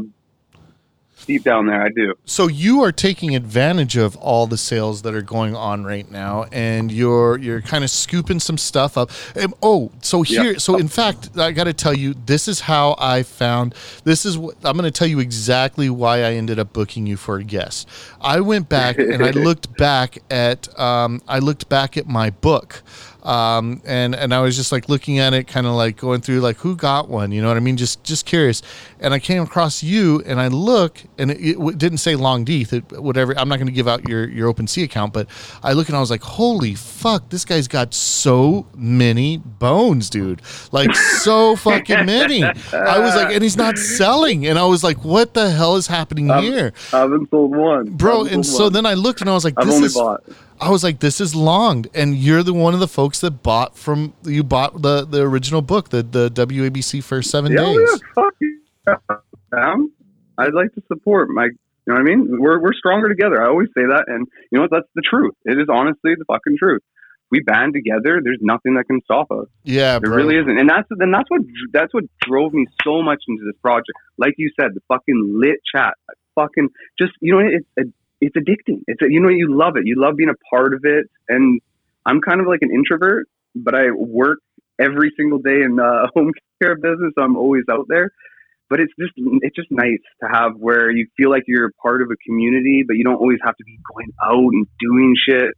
deep 1.25 1.43
down 1.43 1.65
there. 1.67 1.81
I 1.81 1.89
do. 1.89 2.15
So 2.25 2.47
you 2.47 2.81
are 2.81 2.91
taking 2.91 3.35
advantage 3.35 3.97
of 3.97 4.15
all 4.17 4.47
the 4.47 4.57
sales 4.57 5.01
that 5.01 5.13
are 5.13 5.21
going 5.21 5.55
on 5.55 5.83
right 5.83 6.09
now, 6.09 6.45
and 6.51 6.91
you're 6.91 7.37
you're 7.37 7.61
kind 7.61 7.83
of 7.83 7.89
scooping 7.89 8.39
some 8.39 8.57
stuff 8.57 8.97
up. 8.97 9.11
And, 9.35 9.53
oh, 9.61 9.91
so 10.01 10.21
here, 10.21 10.51
yep. 10.51 10.61
so 10.61 10.77
in 10.77 10.87
fact, 10.87 11.37
I 11.37 11.51
got 11.51 11.65
to 11.65 11.73
tell 11.73 11.93
you, 11.93 12.13
this 12.13 12.47
is 12.47 12.61
how 12.61 12.95
I 12.97 13.23
found. 13.23 13.75
This 14.03 14.25
is 14.25 14.37
what 14.37 14.55
I'm 14.63 14.77
going 14.77 14.91
to 14.91 14.97
tell 14.97 15.07
you 15.07 15.19
exactly 15.19 15.89
why 15.89 16.19
I 16.19 16.33
ended 16.33 16.59
up 16.59 16.73
booking 16.73 17.07
you 17.07 17.17
for 17.17 17.37
a 17.37 17.43
guest. 17.43 17.87
I 18.21 18.39
went 18.39 18.69
back 18.69 18.97
and 18.97 19.23
I 19.23 19.31
looked 19.31 19.75
back 19.77 20.19
at 20.29 20.77
um, 20.79 21.21
I 21.27 21.39
looked 21.39 21.69
back 21.69 21.97
at 21.97 22.07
my 22.07 22.29
book. 22.29 22.83
Um, 23.25 23.81
and 23.85 24.13
and 24.13 24.35
I 24.35 24.39
was 24.41 24.55
just 24.55 24.71
like 24.71 24.87
looking 24.87 25.17
at 25.17 25.33
it, 25.33 25.47
kind 25.47 25.65
of 25.65 25.73
like 25.73 25.97
going 25.97 26.21
through 26.21 26.41
like 26.41 26.57
who 26.57 26.75
got 26.75 27.09
one, 27.09 27.31
you 27.31 27.41
know 27.41 27.47
what 27.47 27.57
I 27.57 27.59
mean? 27.59 27.75
Just 27.75 28.03
just 28.03 28.27
curious. 28.27 28.61
And 28.99 29.15
I 29.15 29.19
came 29.19 29.41
across 29.41 29.81
you, 29.81 30.21
and 30.27 30.39
I 30.39 30.47
look, 30.47 31.01
and 31.17 31.31
it, 31.31 31.57
it 31.57 31.77
didn't 31.79 31.97
say 31.97 32.15
Longed 32.15 32.49
ETH, 32.49 32.71
it, 32.71 32.83
whatever. 32.91 33.37
I'm 33.37 33.49
not 33.49 33.55
going 33.55 33.65
to 33.65 33.73
give 33.73 33.87
out 33.87 34.07
your 34.07 34.29
your 34.29 34.53
OpenSea 34.53 34.83
account, 34.83 35.11
but 35.11 35.27
I 35.63 35.73
look 35.73 35.87
and 35.87 35.97
I 35.97 35.99
was 35.99 36.11
like, 36.11 36.21
holy 36.21 36.75
fuck, 36.75 37.29
this 37.29 37.45
guy's 37.45 37.67
got 37.67 37.95
so 37.95 38.67
many 38.75 39.37
bones, 39.37 40.11
dude, 40.11 40.43
like 40.71 40.93
so 40.95 41.55
fucking 41.55 42.05
many. 42.05 42.43
I 42.43 42.99
was 42.99 43.15
like, 43.15 43.33
and 43.33 43.41
he's 43.41 43.57
not 43.57 43.79
selling, 43.79 44.45
and 44.45 44.59
I 44.59 44.65
was 44.65 44.83
like, 44.83 45.03
what 45.03 45.33
the 45.33 45.49
hell 45.49 45.77
is 45.77 45.87
happening 45.87 46.29
here? 46.43 46.73
I 46.93 46.99
haven't 46.99 47.31
sold 47.31 47.55
one, 47.55 47.89
bro. 47.89 48.25
And 48.25 48.45
so 48.45 48.65
one. 48.65 48.73
then 48.73 48.85
I 48.85 48.93
looked 48.93 49.21
and 49.21 49.29
I 49.31 49.33
was 49.33 49.43
like, 49.43 49.55
this 49.55 49.65
I've 49.65 49.73
only 49.73 49.85
is. 49.87 49.95
Bought 49.95 50.23
I 50.59 50.69
was 50.69 50.83
like, 50.83 50.99
this 50.99 51.19
is 51.19 51.35
long, 51.35 51.85
and 51.93 52.15
you're 52.15 52.43
the 52.43 52.53
one 52.53 52.73
of 52.73 52.79
the 52.79 52.87
folks 52.87 53.19
that 53.21 53.43
bought 53.43 53.77
from 53.77 54.13
you 54.23 54.43
bought 54.43 54.81
the 54.81 55.05
the 55.05 55.21
original 55.21 55.61
book, 55.61 55.89
the 55.89 56.01
the 56.01 56.29
WABC 56.31 57.03
first 57.03 57.29
seven 57.29 57.51
yeah, 57.51 57.61
oh, 57.61 57.77
days. 57.77 58.01
Yeah, 58.01 58.15
fuck 58.15 58.33
yeah. 59.53 59.75
I'd 60.37 60.53
like 60.53 60.73
to 60.75 60.81
support 60.87 61.29
my. 61.29 61.45
You 61.87 61.93
know 61.93 62.01
what 62.01 62.11
I 62.11 62.15
mean? 62.15 62.39
We're 62.39 62.59
we're 62.59 62.73
stronger 62.73 63.09
together. 63.09 63.41
I 63.43 63.47
always 63.47 63.67
say 63.77 63.83
that, 63.83 64.05
and 64.07 64.27
you 64.51 64.57
know 64.57 64.63
what? 64.63 64.71
That's 64.71 64.89
the 64.95 65.03
truth. 65.03 65.35
It 65.45 65.59
is 65.59 65.67
honestly 65.69 66.15
the 66.17 66.25
fucking 66.25 66.57
truth. 66.57 66.81
We 67.31 67.41
band 67.41 67.73
together. 67.73 68.21
There's 68.23 68.39
nothing 68.41 68.75
that 68.75 68.85
can 68.85 69.01
stop 69.03 69.29
us. 69.31 69.47
Yeah, 69.63 69.99
there 69.99 70.11
really 70.11 70.35
isn't. 70.37 70.57
And 70.57 70.69
that's 70.69 70.87
then 70.89 71.11
that's 71.11 71.29
what 71.29 71.41
that's 71.73 71.93
what 71.93 72.05
drove 72.21 72.53
me 72.53 72.65
so 72.83 73.03
much 73.03 73.21
into 73.27 73.43
this 73.45 73.59
project. 73.61 73.91
Like 74.17 74.33
you 74.37 74.49
said, 74.59 74.71
the 74.73 74.81
fucking 74.87 75.39
lit 75.41 75.59
chat. 75.75 75.93
Fucking 76.33 76.69
just 76.97 77.13
you 77.21 77.33
know, 77.33 77.39
it's 77.39 77.67
a 77.77 77.83
it's 78.21 78.35
addicting. 78.35 78.81
It's 78.87 79.01
you 79.01 79.19
know 79.19 79.29
you 79.29 79.55
love 79.55 79.77
it. 79.77 79.85
You 79.85 79.95
love 79.99 80.15
being 80.17 80.29
a 80.29 80.55
part 80.55 80.73
of 80.73 80.81
it. 80.83 81.09
And 81.29 81.61
I'm 82.05 82.21
kind 82.21 82.41
of 82.41 82.47
like 82.47 82.61
an 82.61 82.71
introvert, 82.71 83.27
but 83.55 83.75
I 83.75 83.91
work 83.91 84.39
every 84.79 85.11
single 85.17 85.39
day 85.39 85.61
in 85.61 85.75
the 85.75 86.09
home 86.15 86.31
care 86.61 86.75
business. 86.75 87.13
So 87.17 87.23
I'm 87.23 87.37
always 87.37 87.63
out 87.69 87.85
there. 87.89 88.11
But 88.67 88.79
it's 88.79 88.93
just 88.99 89.13
it's 89.15 89.55
just 89.55 89.69
nice 89.69 90.01
to 90.23 90.27
have 90.27 90.53
where 90.57 90.89
you 90.89 91.07
feel 91.15 91.29
like 91.29 91.43
you're 91.45 91.71
part 91.81 92.01
of 92.01 92.09
a 92.09 92.15
community, 92.27 92.83
but 92.85 92.95
you 92.95 93.03
don't 93.03 93.17
always 93.17 93.37
have 93.43 93.55
to 93.57 93.63
be 93.63 93.77
going 93.93 94.11
out 94.23 94.51
and 94.53 94.65
doing 94.79 95.15
shit. 95.27 95.51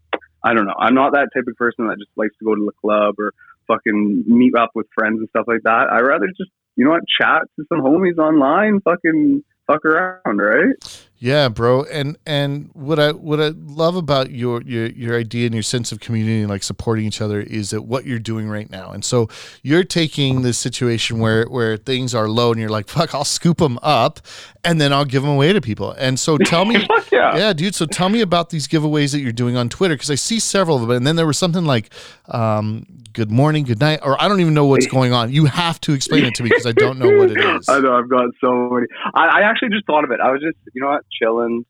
I 0.44 0.54
don't 0.54 0.66
know. 0.66 0.76
I'm 0.78 0.94
not 0.94 1.14
that 1.14 1.30
type 1.34 1.46
of 1.48 1.56
person 1.56 1.88
that 1.88 1.98
just 1.98 2.12
likes 2.18 2.36
to 2.40 2.46
go 2.46 2.54
to 2.54 2.66
the 2.66 2.74
club 2.82 3.16
or 3.18 3.32
fucking 3.68 4.26
meet 4.28 4.56
up 4.58 4.72
with 4.76 4.88
friends 4.94 5.20
and 5.20 5.30
stuff 5.30 5.46
like 5.48 5.62
that. 5.64 5.88
I 5.90 6.02
rather 6.02 6.28
just 6.28 6.52
you 6.76 6.84
know 6.84 6.92
what 6.92 7.04
chat 7.20 7.44
to 7.56 7.66
some 7.70 7.80
homies 7.80 8.18
online, 8.18 8.82
fucking 8.82 9.44
fuck 9.68 9.86
around, 9.86 10.38
right? 10.38 10.76
Yeah, 11.20 11.50
bro. 11.50 11.84
And 11.86 12.16
and 12.28 12.70
what 12.74 13.00
I 13.00 13.12
what 13.12 13.42
I 13.42 13.50
love 13.56 13.96
about 13.96 14.30
your 14.30 14.62
your 14.62 14.86
your 14.88 15.18
idea 15.18 15.48
and 15.48 15.54
your 15.54 15.64
sense 15.64 15.92
of 15.92 16.00
community 16.00 16.42
and 16.42 16.50
like 16.50 16.62
supporting 16.62 17.06
each 17.06 17.22
other 17.22 17.42
is 17.42 17.72
that 17.72 17.82
what 17.84 18.06
you're 18.06 18.20
doing 18.20 18.48
right 18.48 18.70
now. 18.70 18.92
And 18.92 19.04
so 19.04 19.28
you're 19.64 19.84
taking 19.84 20.44
this 20.44 20.60
situation 20.60 21.18
where 21.18 21.46
where 21.46 21.76
things 21.76 22.14
are 22.14 22.30
low 22.30 22.52
and 22.52 22.60
you're 22.60 22.70
like, 22.70 22.88
fuck, 22.88 23.16
I'll 23.16 23.26
scoop 23.26 23.58
them 23.58 23.80
up 23.82 24.20
and 24.64 24.80
then 24.80 24.94
I'll 24.94 25.06
give 25.06 25.24
them 25.24 25.32
away 25.32 25.54
to 25.54 25.62
people. 25.62 25.92
And 25.94 26.20
so 26.20 26.38
tell 26.38 26.66
me, 26.66 26.76
yeah. 27.12 27.36
yeah, 27.36 27.54
dude. 27.54 27.74
So 27.74 27.88
tell 27.88 28.10
me 28.10 28.22
about 28.22 28.52
these 28.52 28.68
giveaways 28.68 29.12
that 29.14 29.20
you're 29.20 29.32
doing 29.32 29.58
on 29.58 29.70
Twitter 29.70 29.96
because 29.96 30.12
I 30.12 30.16
see 30.16 30.40
several 30.40 30.76
of 30.76 30.82
them. 30.84 30.92
And 30.92 31.08
then 31.08 31.16
there 31.16 31.26
was 31.26 31.38
something 31.38 31.66
like, 31.66 31.92
um, 32.28 32.86
good 33.18 33.32
morning, 33.32 33.64
good 33.64 33.80
night, 33.80 34.00
or 34.04 34.22
I 34.22 34.28
don't 34.28 34.42
even 34.42 34.54
know 34.54 34.66
what's 34.66 34.86
going 34.86 35.12
on. 35.12 35.32
You 35.32 35.46
have 35.46 35.82
to 35.82 35.94
explain 35.94 36.24
it 36.26 36.36
to 36.36 36.44
me 36.44 36.50
because 36.50 36.68
I 36.68 36.72
don't 36.72 37.00
know 37.00 37.10
what 37.18 37.32
it 37.32 37.38
is. 37.56 37.68
I 37.68 37.80
know 37.80 37.98
I've 37.98 38.08
got 38.08 38.30
so 38.40 38.70
many. 38.70 38.86
I, 39.16 39.40
I 39.40 39.42
actually 39.42 39.70
just 39.70 39.88
thought 39.88 40.04
of 40.04 40.12
it. 40.12 40.20
I 40.20 40.32
was 40.32 40.40
just, 40.40 40.56
you 40.76 40.82
know 40.84 40.90
what, 40.90 41.04
chilling, 41.12 41.66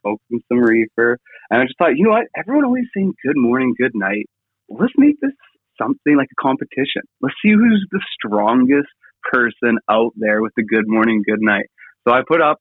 smoking 0.00 0.42
some 0.48 0.58
reefer, 0.58 1.18
and 1.50 1.60
I 1.60 1.64
just 1.64 1.78
thought, 1.78 1.96
you 1.96 2.04
know 2.04 2.10
what, 2.10 2.26
everyone 2.36 2.64
always 2.64 2.86
saying 2.94 3.14
good 3.24 3.36
morning, 3.36 3.74
good 3.78 3.94
night. 3.94 4.28
Let's 4.68 4.92
make 4.96 5.20
this 5.20 5.32
something 5.80 6.16
like 6.16 6.28
a 6.32 6.42
competition. 6.42 7.02
Let's 7.20 7.34
see 7.42 7.52
who's 7.52 7.86
the 7.90 8.00
strongest 8.14 8.88
person 9.30 9.78
out 9.90 10.12
there 10.16 10.42
with 10.42 10.52
the 10.56 10.62
good 10.62 10.86
morning, 10.86 11.22
good 11.26 11.40
night. 11.40 11.66
So 12.06 12.14
I 12.14 12.20
put 12.26 12.40
up 12.40 12.60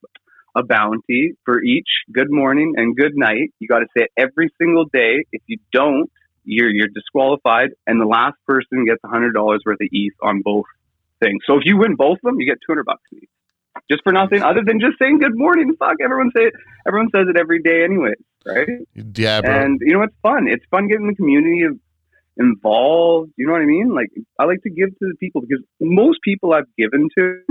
a 0.55 0.63
bounty 0.63 1.33
for 1.43 1.61
each 1.61 1.87
good 2.11 2.31
morning 2.31 2.73
and 2.77 2.95
good 2.95 3.15
night. 3.15 3.53
You 3.59 3.67
got 3.67 3.79
to 3.79 3.87
say 3.95 4.03
it 4.03 4.11
every 4.17 4.49
single 4.57 4.85
day. 4.85 5.25
If 5.31 5.41
you 5.47 5.57
don't, 5.71 6.09
you're 6.43 6.69
you're 6.69 6.87
disqualified, 6.87 7.71
and 7.87 7.99
the 7.99 8.05
last 8.05 8.37
person 8.47 8.85
gets 8.85 9.01
a 9.03 9.07
hundred 9.07 9.33
dollars 9.33 9.61
worth 9.65 9.81
of 9.81 9.87
ETH 9.91 10.13
on 10.21 10.41
both 10.43 10.65
things. 11.19 11.41
So 11.47 11.57
if 11.57 11.63
you 11.65 11.77
win 11.77 11.95
both 11.95 12.17
of 12.17 12.21
them, 12.23 12.39
you 12.39 12.45
get 12.45 12.59
two 12.61 12.71
hundred 12.71 12.85
bucks 12.85 13.01
each 13.13 13.29
just 13.89 14.03
for 14.03 14.11
nothing 14.11 14.41
other 14.41 14.61
than 14.65 14.79
just 14.79 14.97
saying 15.01 15.19
good 15.19 15.35
morning. 15.35 15.75
Fuck, 15.77 15.97
everyone 16.03 16.31
say 16.35 16.45
it. 16.45 16.53
Everyone 16.87 17.09
says 17.13 17.25
it 17.29 17.37
every 17.37 17.61
day, 17.61 17.83
anyway, 17.83 18.13
right? 18.45 18.67
Yeah, 18.95 19.41
bro. 19.41 19.51
And 19.51 19.79
you 19.81 19.93
know, 19.93 20.03
it's 20.03 20.15
fun. 20.21 20.47
It's 20.47 20.65
fun 20.71 20.87
getting 20.87 21.07
the 21.07 21.15
community 21.15 21.65
involved. 22.37 23.31
You 23.37 23.47
know 23.47 23.53
what 23.53 23.61
I 23.61 23.65
mean? 23.65 23.93
Like 23.93 24.09
I 24.39 24.45
like 24.45 24.61
to 24.63 24.69
give 24.69 24.89
to 24.89 25.05
the 25.07 25.15
people 25.19 25.41
because 25.41 25.63
most 25.79 26.19
people 26.23 26.53
I've 26.53 26.73
given 26.77 27.09
to 27.17 27.41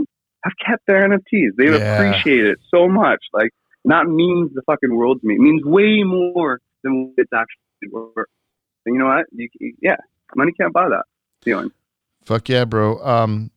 have 0.44 0.53
kept 0.64 0.87
their 0.87 1.09
NFTs. 1.09 1.57
They 1.57 1.70
yeah. 1.70 1.97
appreciate 1.97 2.47
it 2.47 2.59
so 2.73 2.88
much. 2.88 3.20
Like 3.33 3.51
that 3.85 4.07
means 4.07 4.53
the 4.55 4.62
fucking 4.66 4.94
world 4.94 5.20
to 5.20 5.27
me. 5.27 5.35
It 5.35 5.40
means 5.40 5.62
way 5.64 6.03
more 6.03 6.61
than 6.83 7.14
it's 7.16 7.33
actually 7.33 7.90
worth. 7.90 8.29
And 8.87 8.94
you 8.94 8.99
know 8.99 9.07
what? 9.07 9.27
You, 9.33 9.49
yeah, 9.81 9.97
money 10.37 10.53
can't 10.53 10.73
buy 10.73 10.88
that 10.88 11.05
feeling. 11.42 11.70
Fuck 12.25 12.49
yeah, 12.49 12.64
bro. 12.64 12.99
Um, 13.05 13.51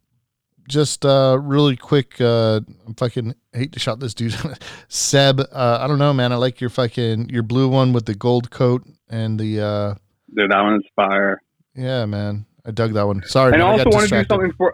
just 0.68 1.06
uh, 1.06 1.40
really 1.42 1.76
quick, 1.76 2.20
uh, 2.20 2.62
I 2.88 2.94
fucking 2.98 3.36
hate 3.54 3.72
to 3.74 3.80
shout 3.80 4.00
this 4.00 4.14
dude, 4.14 4.36
Seb. 4.88 5.40
Uh, 5.40 5.80
I 5.82 5.88
don't 5.88 6.00
know, 6.00 6.14
man. 6.14 6.32
I 6.32 6.36
like 6.36 6.62
your 6.62 6.70
fucking 6.70 7.30
your 7.30 7.44
blue 7.44 7.68
one 7.68 7.94
with 7.94 8.06
the 8.06 8.16
gold 8.16 8.52
coat 8.52 8.86
and 9.10 9.40
the. 9.40 9.62
Uh, 9.62 9.96
Dude, 10.36 10.52
that 10.52 10.62
one 10.62 10.76
is 10.76 10.84
fire. 10.96 11.42
Yeah, 11.74 12.06
man. 12.06 12.46
I 12.66 12.72
dug 12.72 12.94
that 12.94 13.08
one. 13.08 13.24
Sorry, 13.24 13.54
and 13.54 13.62
man, 13.62 13.68
I 13.68 13.72
also 13.72 13.90
want 13.90 14.10
to 14.10 14.24
do 14.24 14.26
something 14.30 14.52
for. 14.58 14.74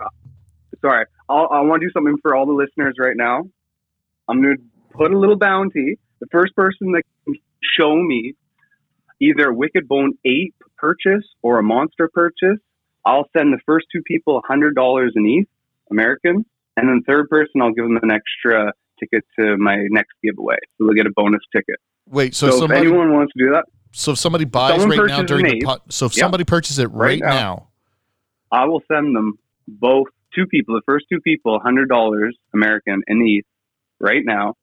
Sorry, 0.81 1.05
I'll, 1.29 1.47
I 1.51 1.61
want 1.61 1.81
to 1.81 1.87
do 1.87 1.91
something 1.91 2.17
for 2.21 2.35
all 2.35 2.45
the 2.45 2.53
listeners 2.53 2.95
right 2.97 3.15
now. 3.15 3.43
I'm 4.27 4.41
going 4.41 4.57
to 4.57 4.63
put 4.97 5.13
a 5.13 5.17
little 5.17 5.37
bounty. 5.37 5.99
The 6.19 6.27
first 6.31 6.55
person 6.55 6.93
that 6.93 7.03
can 7.25 7.35
show 7.77 7.95
me 7.95 8.33
either 9.21 9.49
a 9.49 9.53
Wicked 9.53 9.87
Bone 9.87 10.13
Ape 10.25 10.55
purchase 10.77 11.23
or 11.41 11.59
a 11.59 11.63
monster 11.63 12.09
purchase, 12.11 12.59
I'll 13.05 13.29
send 13.37 13.53
the 13.53 13.59
first 13.65 13.85
two 13.93 14.01
people 14.03 14.41
$100 14.49 15.09
in 15.15 15.25
ETH 15.25 15.47
American. 15.93 16.45
And 16.75 16.89
then 16.89 17.03
third 17.07 17.29
person, 17.29 17.61
I'll 17.61 17.71
give 17.71 17.85
them 17.85 17.97
an 18.01 18.11
extra 18.11 18.73
ticket 18.99 19.23
to 19.39 19.57
my 19.57 19.77
next 19.89 20.13
giveaway. 20.23 20.57
So 20.77 20.85
they'll 20.85 20.95
get 20.95 21.05
a 21.05 21.13
bonus 21.15 21.41
ticket. 21.55 21.75
Wait, 22.09 22.35
so, 22.35 22.49
so 22.49 22.59
somebody, 22.59 22.81
if 22.81 22.87
anyone 22.87 23.13
wants 23.13 23.31
to 23.33 23.45
do 23.45 23.51
that, 23.51 23.65
so 23.93 24.11
if 24.13 24.17
somebody 24.17 24.45
buys 24.45 24.83
right 24.85 25.07
now 25.07 25.21
during 25.21 25.45
the 25.45 25.61
pot, 25.61 25.81
so 25.89 26.07
if 26.07 26.17
yep. 26.17 26.23
somebody 26.23 26.43
purchases 26.43 26.79
it 26.79 26.87
right, 26.87 26.97
right 26.97 27.19
now, 27.19 27.29
now, 27.29 27.67
I 28.51 28.65
will 28.65 28.81
send 28.91 29.15
them 29.15 29.37
both 29.67 30.07
two 30.35 30.47
people, 30.47 30.75
the 30.75 30.81
first 30.85 31.05
two 31.11 31.21
people, 31.21 31.59
hundred 31.59 31.89
dollars 31.89 32.35
American 32.53 33.03
in 33.07 33.21
ETH 33.21 33.45
right 33.99 34.23
now. 34.25 34.55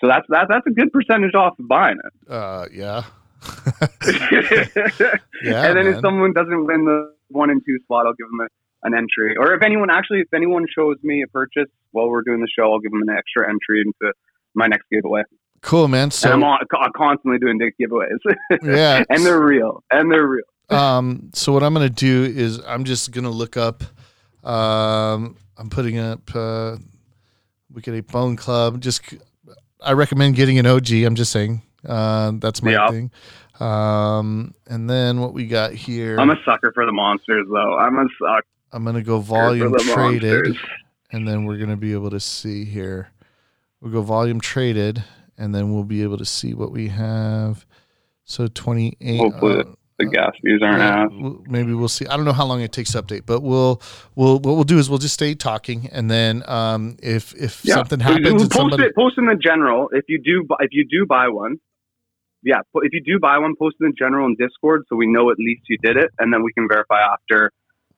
So 0.00 0.06
that's 0.06 0.26
that 0.28 0.46
that's 0.48 0.66
a 0.66 0.70
good 0.70 0.92
percentage 0.92 1.34
off 1.34 1.58
of 1.58 1.68
buying 1.68 1.98
it. 2.04 2.32
Uh, 2.32 2.66
yeah. 2.72 3.02
yeah. 5.42 5.66
And 5.66 5.76
then 5.76 5.84
man. 5.84 5.94
if 5.94 6.00
someone 6.00 6.32
doesn't 6.32 6.66
win 6.66 6.84
the 6.84 7.14
one 7.28 7.50
and 7.50 7.60
two 7.66 7.78
spot, 7.82 8.06
I'll 8.06 8.14
give 8.14 8.28
them 8.28 8.40
a, 8.40 8.48
an 8.84 8.94
entry. 8.94 9.36
Or 9.38 9.54
if 9.54 9.62
anyone 9.62 9.90
actually, 9.90 10.20
if 10.20 10.32
anyone 10.34 10.66
shows 10.74 10.96
me 11.02 11.22
a 11.22 11.28
purchase 11.28 11.68
while 11.92 12.08
we're 12.08 12.22
doing 12.22 12.40
the 12.40 12.48
show, 12.56 12.72
I'll 12.72 12.80
give 12.80 12.92
them 12.92 13.02
an 13.02 13.10
extra 13.16 13.48
entry 13.48 13.80
into 13.82 14.12
my 14.54 14.66
next 14.66 14.84
giveaway. 14.90 15.22
Cool, 15.60 15.86
man. 15.88 16.04
and 16.04 16.12
So 16.12 16.30
I'm, 16.32 16.42
on, 16.42 16.58
constantly 16.96 17.38
doing 17.38 17.58
dick 17.58 17.74
giveaways. 17.80 18.18
yeah, 18.62 19.04
and 19.08 19.24
they're 19.24 19.40
real. 19.40 19.84
And 19.92 20.10
they're 20.10 20.26
real. 20.26 20.44
um, 20.70 21.30
so 21.34 21.52
what 21.52 21.62
I'm 21.62 21.72
gonna 21.72 21.88
do 21.88 22.24
is 22.24 22.60
I'm 22.66 22.84
just 22.84 23.12
gonna 23.12 23.30
look 23.30 23.56
up. 23.56 23.84
Um, 24.44 25.36
I'm 25.56 25.70
putting 25.70 25.98
up 25.98 26.34
uh, 26.34 26.76
Wicked 27.72 27.94
Ape 27.94 28.08
Bone 28.10 28.34
Club. 28.36 28.80
Just 28.80 29.02
I 29.80 29.92
recommend 29.92 30.34
getting 30.34 30.58
an 30.58 30.66
OG. 30.66 30.90
I'm 30.92 31.14
just 31.14 31.30
saying. 31.30 31.62
Uh, 31.86 32.32
that's 32.36 32.62
my 32.62 32.72
Yeah. 32.72 32.90
thing. 32.90 33.10
Um, 33.60 34.54
and 34.66 34.90
then 34.90 35.20
what 35.20 35.34
we 35.34 35.46
got 35.46 35.72
here. 35.72 36.16
I'm 36.18 36.30
a 36.30 36.36
sucker 36.44 36.72
for 36.74 36.84
the 36.86 36.92
monsters, 36.92 37.46
though. 37.48 37.78
I'm 37.78 37.96
a 37.98 38.06
sucker 38.20 38.46
I'm 38.72 38.84
gonna 38.84 39.02
go 39.02 39.18
volume 39.18 39.74
traded, 39.78 40.44
monsters. 40.46 40.58
and 41.12 41.28
then 41.28 41.44
we're 41.44 41.58
gonna 41.58 41.76
be 41.76 41.92
able 41.92 42.10
to 42.10 42.20
see 42.20 42.64
here. 42.64 43.10
We'll 43.80 43.92
go 43.92 44.02
volume 44.02 44.40
traded, 44.40 45.02
and 45.36 45.54
then 45.54 45.72
we'll 45.72 45.84
be 45.84 46.02
able 46.02 46.18
to 46.18 46.24
see 46.24 46.54
what 46.54 46.72
we 46.72 46.88
have. 46.88 47.66
So 48.24 48.46
28. 48.46 49.18
Hopefully 49.18 49.60
uh, 49.60 49.64
The 49.98 50.06
gas 50.06 50.32
fees 50.42 50.60
aren't 50.62 50.78
yeah, 50.78 51.30
maybe 51.46 51.74
we'll 51.74 51.88
see. 51.88 52.06
I 52.06 52.16
don't 52.16 52.24
know 52.24 52.32
how 52.32 52.46
long 52.46 52.62
it 52.62 52.72
takes 52.72 52.92
to 52.92 53.02
update, 53.02 53.26
but 53.26 53.40
we'll 53.40 53.82
we'll 54.14 54.38
what 54.38 54.54
we'll 54.54 54.64
do 54.64 54.78
is 54.78 54.88
we'll 54.88 54.98
just 54.98 55.14
stay 55.14 55.34
talking, 55.34 55.88
and 55.92 56.10
then 56.10 56.42
um, 56.48 56.96
if 57.02 57.34
if 57.34 57.60
something 57.60 58.00
happens, 58.00 58.42
post 58.42 58.54
somebody, 58.54 58.84
it. 58.84 58.94
Post 58.94 59.18
in 59.18 59.26
the 59.26 59.36
general. 59.36 59.88
If 59.92 60.04
you 60.08 60.20
do, 60.22 60.46
if 60.60 60.70
you 60.72 60.86
do 60.88 61.04
buy 61.06 61.28
one, 61.28 61.56
yeah. 62.42 62.60
If 62.74 62.92
you 62.92 63.02
do 63.04 63.18
buy 63.20 63.38
one, 63.38 63.54
post 63.58 63.76
in 63.80 63.88
the 63.88 63.92
general 63.98 64.26
in 64.26 64.36
Discord 64.36 64.82
so 64.88 64.96
we 64.96 65.06
know 65.06 65.30
at 65.30 65.38
least 65.38 65.62
you 65.68 65.76
did 65.82 65.96
it, 65.96 66.10
and 66.18 66.32
then 66.32 66.42
we 66.42 66.52
can 66.52 66.68
verify 66.68 67.00
after, 67.00 67.52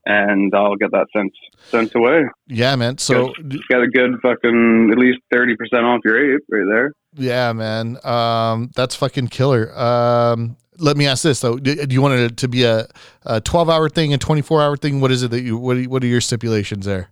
and 0.07 0.53
I'll 0.55 0.77
get 0.77 0.91
that 0.93 1.07
sent 1.17 1.33
sent 1.71 1.95
away. 1.95 2.25
yeah, 2.47 2.77
man. 2.77 2.99
So 2.99 3.33
Just 3.49 3.69
get 3.69 3.81
a 3.81 3.89
good 3.89 4.13
fucking 4.23 4.91
at 4.93 4.99
least 4.99 5.19
thirty 5.33 5.57
percent 5.57 5.85
off 5.85 6.01
your 6.05 6.35
ape 6.35 6.43
right 6.51 6.67
there. 6.69 6.93
yeah, 7.15 7.53
man, 7.53 7.99
um, 8.05 8.71
that's 8.75 8.95
fucking 8.95 9.29
killer. 9.29 9.77
Um, 9.79 10.57
let 10.79 10.97
me 10.97 11.07
ask 11.07 11.23
this 11.23 11.41
though: 11.41 11.57
Do, 11.57 11.75
do 11.87 11.95
you 11.95 12.03
want 12.03 12.15
it 12.21 12.37
to 12.39 12.49
be 12.49 12.65
a, 12.65 12.87
a 13.25 13.41
twelve 13.41 13.71
hour 13.71 13.89
thing, 13.89 14.13
a 14.13 14.19
twenty 14.19 14.43
four 14.43 14.61
hour 14.63 14.77
thing? 14.77 15.01
What 15.01 15.11
is 15.13 15.23
it 15.23 15.31
that 15.31 15.43
you 15.43 15.57
what 15.57 15.77
are, 15.77 15.83
what 15.85 16.03
are 16.05 16.09
your 16.09 16.21
stipulations 16.21 16.85
there? 16.87 17.11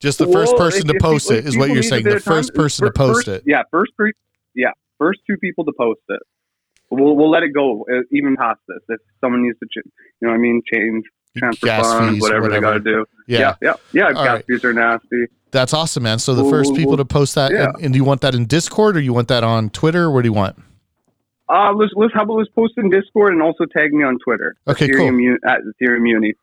Just 0.00 0.18
the 0.18 0.26
first 0.26 0.56
person 0.56 0.86
to 0.88 0.98
post 1.00 1.28
people- 1.28 1.38
it 1.38 1.46
is 1.46 1.56
what 1.58 1.70
you're 1.70 1.82
saying. 1.82 2.04
The 2.04 2.20
first 2.20 2.54
person 2.54 2.86
to 2.86 2.92
post 2.92 3.26
first- 3.26 3.28
it. 3.28 3.42
Yeah, 3.46 3.62
first 3.70 3.92
three. 3.96 4.12
Yeah, 4.54 4.70
first 4.98 5.20
two 5.28 5.36
people 5.36 5.64
to 5.66 5.72
post 5.78 6.00
it. 6.08 6.20
We'll 6.90 7.14
we'll 7.16 7.30
let 7.30 7.42
it 7.42 7.50
go 7.54 7.84
uh, 7.90 8.00
even 8.10 8.36
past 8.36 8.60
this. 8.66 8.78
If 8.88 9.00
someone 9.20 9.42
needs 9.44 9.58
to, 9.60 9.66
ch- 9.66 9.84
you 9.84 10.26
know, 10.26 10.30
what 10.30 10.34
I 10.34 10.38
mean, 10.38 10.60
change 10.72 11.04
transfer 11.38 11.66
Gas 11.66 11.86
funds, 11.86 12.12
fees, 12.14 12.22
whatever, 12.22 12.48
they 12.48 12.60
got 12.60 12.72
to 12.74 12.80
do. 12.80 13.04
Yeah, 13.26 13.38
Yeah, 13.38 13.54
yeah, 13.62 13.74
yeah. 13.92 14.12
Gas 14.12 14.26
right. 14.26 14.44
fees 14.46 14.64
are 14.64 14.72
nasty. 14.72 15.26
that's 15.52 15.72
awesome, 15.72 16.02
man. 16.02 16.18
So 16.18 16.34
the 16.34 16.42
We'll- 16.42 16.50
first 16.50 16.74
people 16.74 16.96
to 16.96 17.04
post 17.04 17.34
that, 17.36 17.52
yeah. 17.52 17.70
and, 17.74 17.84
and 17.84 17.92
do 17.92 17.98
you 17.98 18.04
want 18.04 18.20
that 18.22 18.34
in 18.34 18.46
Discord 18.46 18.96
or 18.96 19.00
you 19.00 19.12
want 19.12 19.28
that 19.28 19.44
on 19.44 19.70
Twitter? 19.70 20.10
Where 20.10 20.22
do 20.22 20.28
you 20.28 20.32
want? 20.32 20.60
Uh, 21.48 21.72
let's 21.72 21.92
let's 21.96 22.14
how 22.14 22.22
about 22.22 22.34
let's 22.34 22.50
post 22.50 22.74
in 22.76 22.90
Discord 22.90 23.32
and 23.32 23.42
also 23.42 23.64
tag 23.66 23.92
me 23.92 24.04
on 24.04 24.18
Twitter. 24.24 24.54
Okay, 24.68 24.88
cool. 24.88 25.00
Ethereum 25.06 25.20
Uni- 25.22 25.38
at 25.44 25.58
Ethereum 25.82 26.08
Uni. 26.08 26.34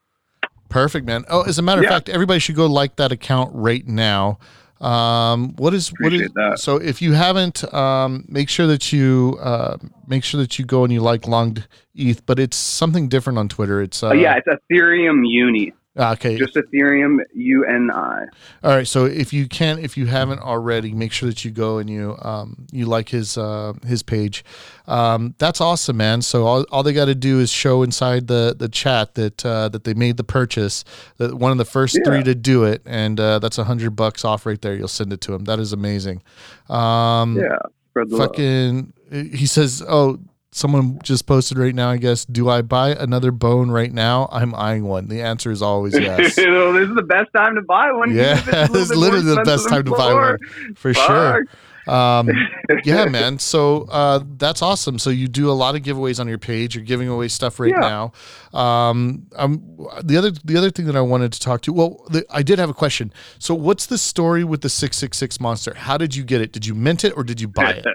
Perfect, 0.69 1.05
man. 1.05 1.23
Oh, 1.29 1.43
as 1.43 1.57
a 1.57 1.61
matter 1.61 1.79
of 1.79 1.85
Yeah. 1.85 1.91
fact, 1.91 2.09
everybody 2.09 2.39
should 2.41 2.55
go 2.57 2.65
like 2.65 2.97
that 2.97 3.13
account 3.13 3.51
right 3.53 3.87
now. 3.87 4.37
Um, 4.81 5.55
what 5.55 5.73
is 5.73 5.91
what 5.99 6.13
is 6.13 6.29
that. 6.35 6.59
so? 6.59 6.77
If 6.77 7.01
you 7.01 7.13
haven't, 7.13 7.71
um, 7.73 8.25
make 8.27 8.49
sure 8.49 8.67
that 8.67 8.93
you 8.93 9.37
uh, 9.41 9.77
make 10.07 10.23
sure 10.23 10.39
that 10.39 10.59
you 10.59 10.65
go 10.65 10.83
and 10.83 10.93
you 10.93 11.01
like 11.01 11.27
Longed 11.27 11.67
ETH, 11.95 12.25
but 12.25 12.39
it's 12.39 12.57
something 12.57 13.07
different 13.07 13.39
on 13.39 13.49
Twitter. 13.49 13.81
It's 13.81 14.03
uh, 14.03 14.09
oh 14.09 14.13
yeah, 14.13 14.37
it's 14.37 14.47
Ethereum 14.47 15.21
Uni. 15.27 15.73
Ah, 15.97 16.13
okay. 16.13 16.37
Just 16.37 16.55
Ethereum 16.55 17.19
U 17.33 17.65
N 17.65 17.89
I. 17.91 18.25
All 18.63 18.75
right. 18.75 18.87
So 18.87 19.05
if 19.05 19.33
you 19.33 19.47
can, 19.47 19.79
if 19.79 19.97
you 19.97 20.05
haven't 20.05 20.39
already, 20.39 20.93
make 20.93 21.11
sure 21.11 21.27
that 21.29 21.43
you 21.43 21.51
go 21.51 21.77
and 21.79 21.89
you 21.89 22.15
um, 22.21 22.67
you 22.71 22.85
like 22.85 23.09
his 23.09 23.37
uh, 23.37 23.73
his 23.85 24.03
page. 24.03 24.45
Um, 24.87 25.35
that's 25.37 25.59
awesome, 25.59 25.97
man. 25.97 26.21
So 26.21 26.45
all, 26.45 26.65
all 26.71 26.83
they 26.83 26.93
got 26.93 27.05
to 27.05 27.15
do 27.15 27.39
is 27.39 27.51
show 27.51 27.83
inside 27.83 28.27
the 28.27 28.55
the 28.57 28.69
chat 28.69 29.15
that 29.15 29.45
uh, 29.45 29.69
that 29.69 29.83
they 29.83 29.93
made 29.93 30.17
the 30.17 30.23
purchase. 30.23 30.83
That 31.17 31.35
one 31.35 31.51
of 31.51 31.57
the 31.57 31.65
first 31.65 31.97
Yeah. 31.97 32.03
three 32.05 32.23
to 32.23 32.35
do 32.35 32.63
it, 32.63 32.81
and 32.85 33.19
uh, 33.19 33.39
that's 33.39 33.57
a 33.57 33.63
hundred 33.65 33.95
bucks 33.95 34.23
off 34.23 34.45
right 34.45 34.61
there. 34.61 34.75
You'll 34.75 34.87
send 34.87 35.11
it 35.11 35.21
to 35.21 35.33
him. 35.33 35.45
That 35.45 35.59
is 35.59 35.73
amazing. 35.73 36.21
Um, 36.69 37.37
Yeah, 37.37 37.57
the 37.95 38.05
love. 38.05 38.29
Fucking. 38.29 38.93
He 39.11 39.45
says, 39.45 39.83
"Oh." 39.87 40.19
Someone 40.57 40.97
just 41.03 41.27
posted 41.27 41.59
right 41.59 41.75
now, 41.75 41.91
I 41.91 41.97
guess. 41.97 42.25
Do 42.25 42.49
I 42.49 42.63
buy 42.63 42.89
another 42.89 43.29
bone 43.31 43.69
right 43.69 43.93
now? 43.93 44.27
I'm 44.31 44.55
eyeing 44.55 44.85
one. 44.85 45.07
The 45.07 45.21
answer 45.21 45.51
is 45.51 45.61
always 45.61 45.93
yes. 45.99 46.35
you 46.35 46.49
know, 46.49 46.73
this 46.73 46.89
is 46.89 46.95
the 46.95 47.03
best 47.03 47.29
time 47.35 47.53
to 47.53 47.61
buy 47.61 47.91
one. 47.91 48.15
Yeah, 48.15 48.41
this 48.67 48.89
is 48.89 48.95
literally 48.95 49.35
the 49.35 49.43
best 49.43 49.69
time 49.69 49.83
to 49.85 49.91
buy 49.91 50.13
one 50.13 50.73
for 50.75 50.95
sure. 50.95 51.43
Um, 51.87 52.29
yeah, 52.85 53.05
man. 53.05 53.37
So 53.37 53.83
uh, 53.91 54.21
that's 54.37 54.63
awesome. 54.63 54.97
So 54.97 55.11
you 55.11 55.27
do 55.27 55.49
a 55.49 55.53
lot 55.53 55.75
of 55.75 55.83
giveaways 55.83 56.19
on 56.19 56.27
your 56.27 56.39
page. 56.39 56.75
You're 56.75 56.83
giving 56.83 57.07
away 57.07 57.27
stuff 57.27 57.59
right 57.59 57.71
Yeah. 57.71 58.09
now. 58.51 58.59
Um, 58.59 59.27
um, 59.35 59.61
the 60.03 60.17
other 60.17 60.31
the 60.43 60.57
other 60.57 60.71
thing 60.71 60.87
that 60.87 60.95
I 60.95 61.01
wanted 61.01 61.33
to 61.33 61.39
talk 61.39 61.61
to. 61.61 61.71
Well, 61.73 62.03
the, 62.09 62.25
I 62.31 62.41
did 62.41 62.57
have 62.57 62.69
a 62.69 62.73
question. 62.73 63.13
So 63.37 63.53
what's 63.53 63.85
the 63.85 63.97
story 63.99 64.43
with 64.43 64.61
the 64.61 64.69
six 64.69 64.97
six 64.97 65.17
six 65.17 65.39
monster? 65.39 65.75
How 65.75 65.97
did 65.97 66.15
you 66.15 66.23
get 66.23 66.41
it? 66.41 66.51
Did 66.51 66.65
you 66.65 66.73
mint 66.73 67.03
it 67.03 67.13
or 67.15 67.23
did 67.23 67.39
you 67.39 67.47
buy 67.47 67.71
it? 67.73 67.85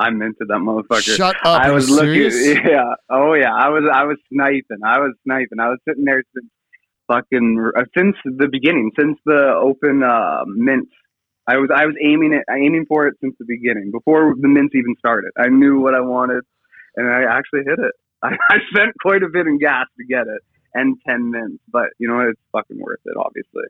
I 0.00 0.10
minted 0.10 0.48
that 0.48 0.60
motherfucker. 0.64 1.14
Shut 1.16 1.36
up! 1.44 1.60
I 1.60 1.70
was 1.70 1.90
looking. 1.90 2.30
serious? 2.30 2.58
Yeah. 2.64 2.94
Oh 3.10 3.34
yeah. 3.34 3.52
I 3.52 3.68
was. 3.68 3.84
I 3.92 4.04
was 4.04 4.16
sniping. 4.32 4.80
I 4.84 4.98
was 4.98 5.12
sniping. 5.24 5.60
I 5.60 5.68
was 5.68 5.78
sitting 5.86 6.04
there 6.04 6.22
since 6.34 6.50
fucking 7.06 7.70
uh, 7.76 7.82
since 7.96 8.16
the 8.24 8.48
beginning, 8.50 8.92
since 8.98 9.18
the 9.26 9.52
open 9.60 10.02
uh, 10.02 10.44
mint. 10.46 10.88
I 11.46 11.58
was. 11.58 11.68
I 11.74 11.84
was 11.84 11.96
aiming 12.02 12.32
it. 12.32 12.44
Aiming 12.50 12.86
for 12.88 13.06
it 13.08 13.14
since 13.20 13.34
the 13.38 13.44
beginning, 13.46 13.90
before 13.92 14.34
the 14.40 14.48
mints 14.48 14.74
even 14.74 14.94
started. 14.98 15.32
I 15.38 15.48
knew 15.48 15.80
what 15.80 15.94
I 15.94 16.00
wanted, 16.00 16.44
and 16.96 17.06
I 17.06 17.24
actually 17.28 17.64
hit 17.66 17.78
it. 17.78 17.92
I, 18.22 18.36
I 18.50 18.56
spent 18.72 18.96
quite 19.02 19.22
a 19.22 19.28
bit 19.28 19.46
in 19.46 19.58
gas 19.58 19.86
to 19.98 20.04
get 20.06 20.26
it, 20.28 20.40
and 20.72 20.96
ten 21.06 21.30
mints. 21.30 21.62
But 21.70 21.90
you 21.98 22.08
know, 22.08 22.20
it's 22.20 22.40
fucking 22.52 22.80
worth 22.80 23.00
it. 23.04 23.16
Obviously. 23.18 23.68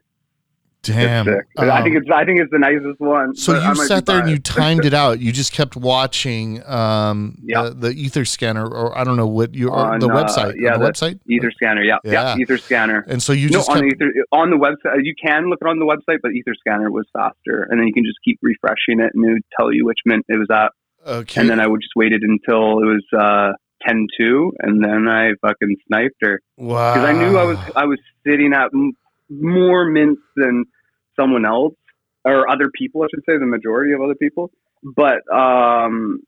Damn. 0.83 1.25
Sick. 1.25 1.45
I 1.59 1.67
Um, 1.69 1.83
think 1.83 1.95
it's. 1.97 2.07
I 2.11 2.25
think 2.25 2.39
it's 2.39 2.49
the 2.51 2.57
nicest 2.57 2.99
one. 2.99 3.35
So 3.35 3.53
you 3.53 3.75
sat 3.85 4.05
there 4.07 4.19
and 4.19 4.29
you 4.29 4.39
timed 4.57 4.83
it 4.83 4.93
out. 4.95 5.19
You 5.19 5.31
just 5.31 5.53
kept 5.53 5.75
watching 5.75 6.63
um, 6.67 7.37
Yeah. 7.43 7.63
the, 7.65 7.69
the 7.71 7.89
ether 7.91 8.25
scanner, 8.25 8.65
or 8.67 8.97
I 8.97 9.03
don't 9.03 9.15
know 9.17 9.27
what 9.27 9.53
you 9.53 9.71
On, 9.71 9.99
the 9.99 10.07
uh, 10.07 10.23
website. 10.23 10.55
yeah, 10.59 10.73
on 10.73 10.79
the 10.79 10.85
website. 10.89 11.19
Ether 11.27 11.51
scanner. 11.51 11.83
Yeah, 11.83 11.97
Yeah. 12.03 12.35
yeah. 12.35 12.37
Ether 12.37 12.57
scanner. 12.57 13.05
And 13.07 13.21
so 13.21 13.31
you 13.31 13.49
no, 13.49 13.59
just 13.59 13.69
on 13.69 13.75
kept, 13.81 13.99
the 13.99 14.05
Ether, 14.05 14.25
on 14.31 14.49
the 14.49 14.57
website, 14.57 15.01
you 15.03 15.13
can 15.23 15.49
look 15.51 15.59
it 15.61 15.67
on 15.67 15.77
the 15.77 15.85
website, 15.85 16.17
but 16.23 16.31
Ether 16.31 16.55
Scanner 16.59 16.89
was 16.91 17.05
faster, 17.13 17.67
and 17.69 17.79
then 17.79 17.85
you 17.87 17.93
can 17.93 18.03
just 18.03 18.17
keep 18.25 18.39
refreshing 18.41 18.99
it, 18.99 19.11
and 19.13 19.23
it 19.23 19.33
would 19.33 19.41
tell 19.59 19.71
you 19.71 19.85
which 19.85 19.99
mint 20.05 20.25
it 20.29 20.37
was 20.39 20.47
at. 20.51 20.71
okay. 21.05 21.41
And 21.41 21.49
then 21.49 21.59
I 21.59 21.67
would 21.67 21.81
just 21.81 21.93
waited 21.95 22.23
until 22.23 22.79
it 22.79 22.85
was 22.85 23.03
uh, 23.15 23.53
10-2, 23.87 24.49
and 24.61 24.83
then 24.83 25.07
I 25.07 25.31
fucking 25.41 25.75
sniped 25.87 26.15
her 26.21 26.39
wow. 26.57 26.93
because 26.95 27.07
I 27.09 27.13
knew 27.13 27.37
I 27.37 27.43
was 27.43 27.57
I 27.75 27.85
was 27.85 27.99
sitting 28.25 28.53
at 28.53 28.71
more 29.31 29.85
mints 29.85 30.21
than 30.35 30.65
someone 31.19 31.45
else 31.45 31.73
or 32.25 32.49
other 32.49 32.69
people, 32.73 33.03
I 33.03 33.07
should 33.13 33.23
say, 33.27 33.37
the 33.37 33.45
majority 33.45 33.93
of 33.93 34.01
other 34.01 34.15
people. 34.15 34.51
But 34.83 35.21
um, 35.33 36.21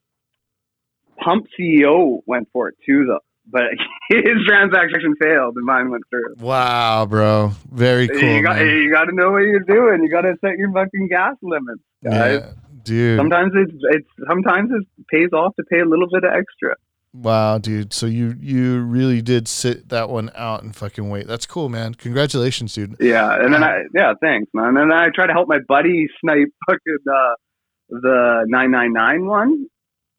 Pump 1.22 1.46
CEO 1.58 2.20
went 2.26 2.48
for 2.52 2.68
it 2.68 2.76
too, 2.86 3.04
though. 3.06 3.20
But 3.46 3.64
his 4.08 4.46
transaction 4.46 5.14
failed, 5.20 5.56
and 5.56 5.66
mine 5.66 5.90
went 5.90 6.04
through. 6.08 6.34
Wow, 6.38 7.06
bro. 7.06 7.52
Very 7.70 8.08
cool. 8.08 8.18
you 8.18 8.42
got 8.42 8.58
you 8.60 8.90
got 8.92 9.04
to 9.04 9.14
know 9.14 9.32
what 9.32 9.40
you're 9.40 9.60
doing. 9.60 10.02
You 10.02 10.10
got 10.10 10.22
to 10.22 10.34
set 10.40 10.56
your 10.56 10.72
fucking 10.72 11.08
gas 11.08 11.34
limits, 11.42 11.82
guys. 12.02 12.40
Yeah, 12.42 12.52
dude. 12.82 13.18
Sometimes 13.18 13.52
it's 13.54 13.72
it's 13.90 14.08
sometimes 14.28 14.70
it 14.72 14.86
pays 15.10 15.30
off 15.32 15.54
to 15.56 15.64
pay 15.70 15.80
a 15.80 15.84
little 15.84 16.08
bit 16.10 16.24
of 16.24 16.32
extra. 16.32 16.76
Wow, 17.14 17.58
dude. 17.58 17.92
So 17.92 18.06
you 18.06 18.36
you 18.40 18.80
really 18.80 19.22
did 19.22 19.46
sit 19.46 19.88
that 19.90 20.10
one 20.10 20.32
out 20.34 20.64
and 20.64 20.74
fucking 20.74 21.08
wait. 21.08 21.28
That's 21.28 21.46
cool, 21.46 21.68
man. 21.68 21.94
Congratulations, 21.94 22.74
dude. 22.74 22.96
Yeah, 22.98 23.32
and 23.40 23.54
then 23.54 23.62
I 23.62 23.84
yeah, 23.94 24.14
thanks, 24.20 24.50
man. 24.52 24.76
And 24.76 24.90
then 24.90 24.92
I 24.92 25.10
try 25.14 25.28
to 25.28 25.32
help 25.32 25.46
my 25.46 25.60
buddy 25.68 26.08
snipe 26.20 26.48
fucking 26.66 26.98
uh, 27.08 27.34
the 27.88 28.44
nine 28.48 28.72
nine 28.72 28.92
nine 28.92 29.26
one, 29.26 29.66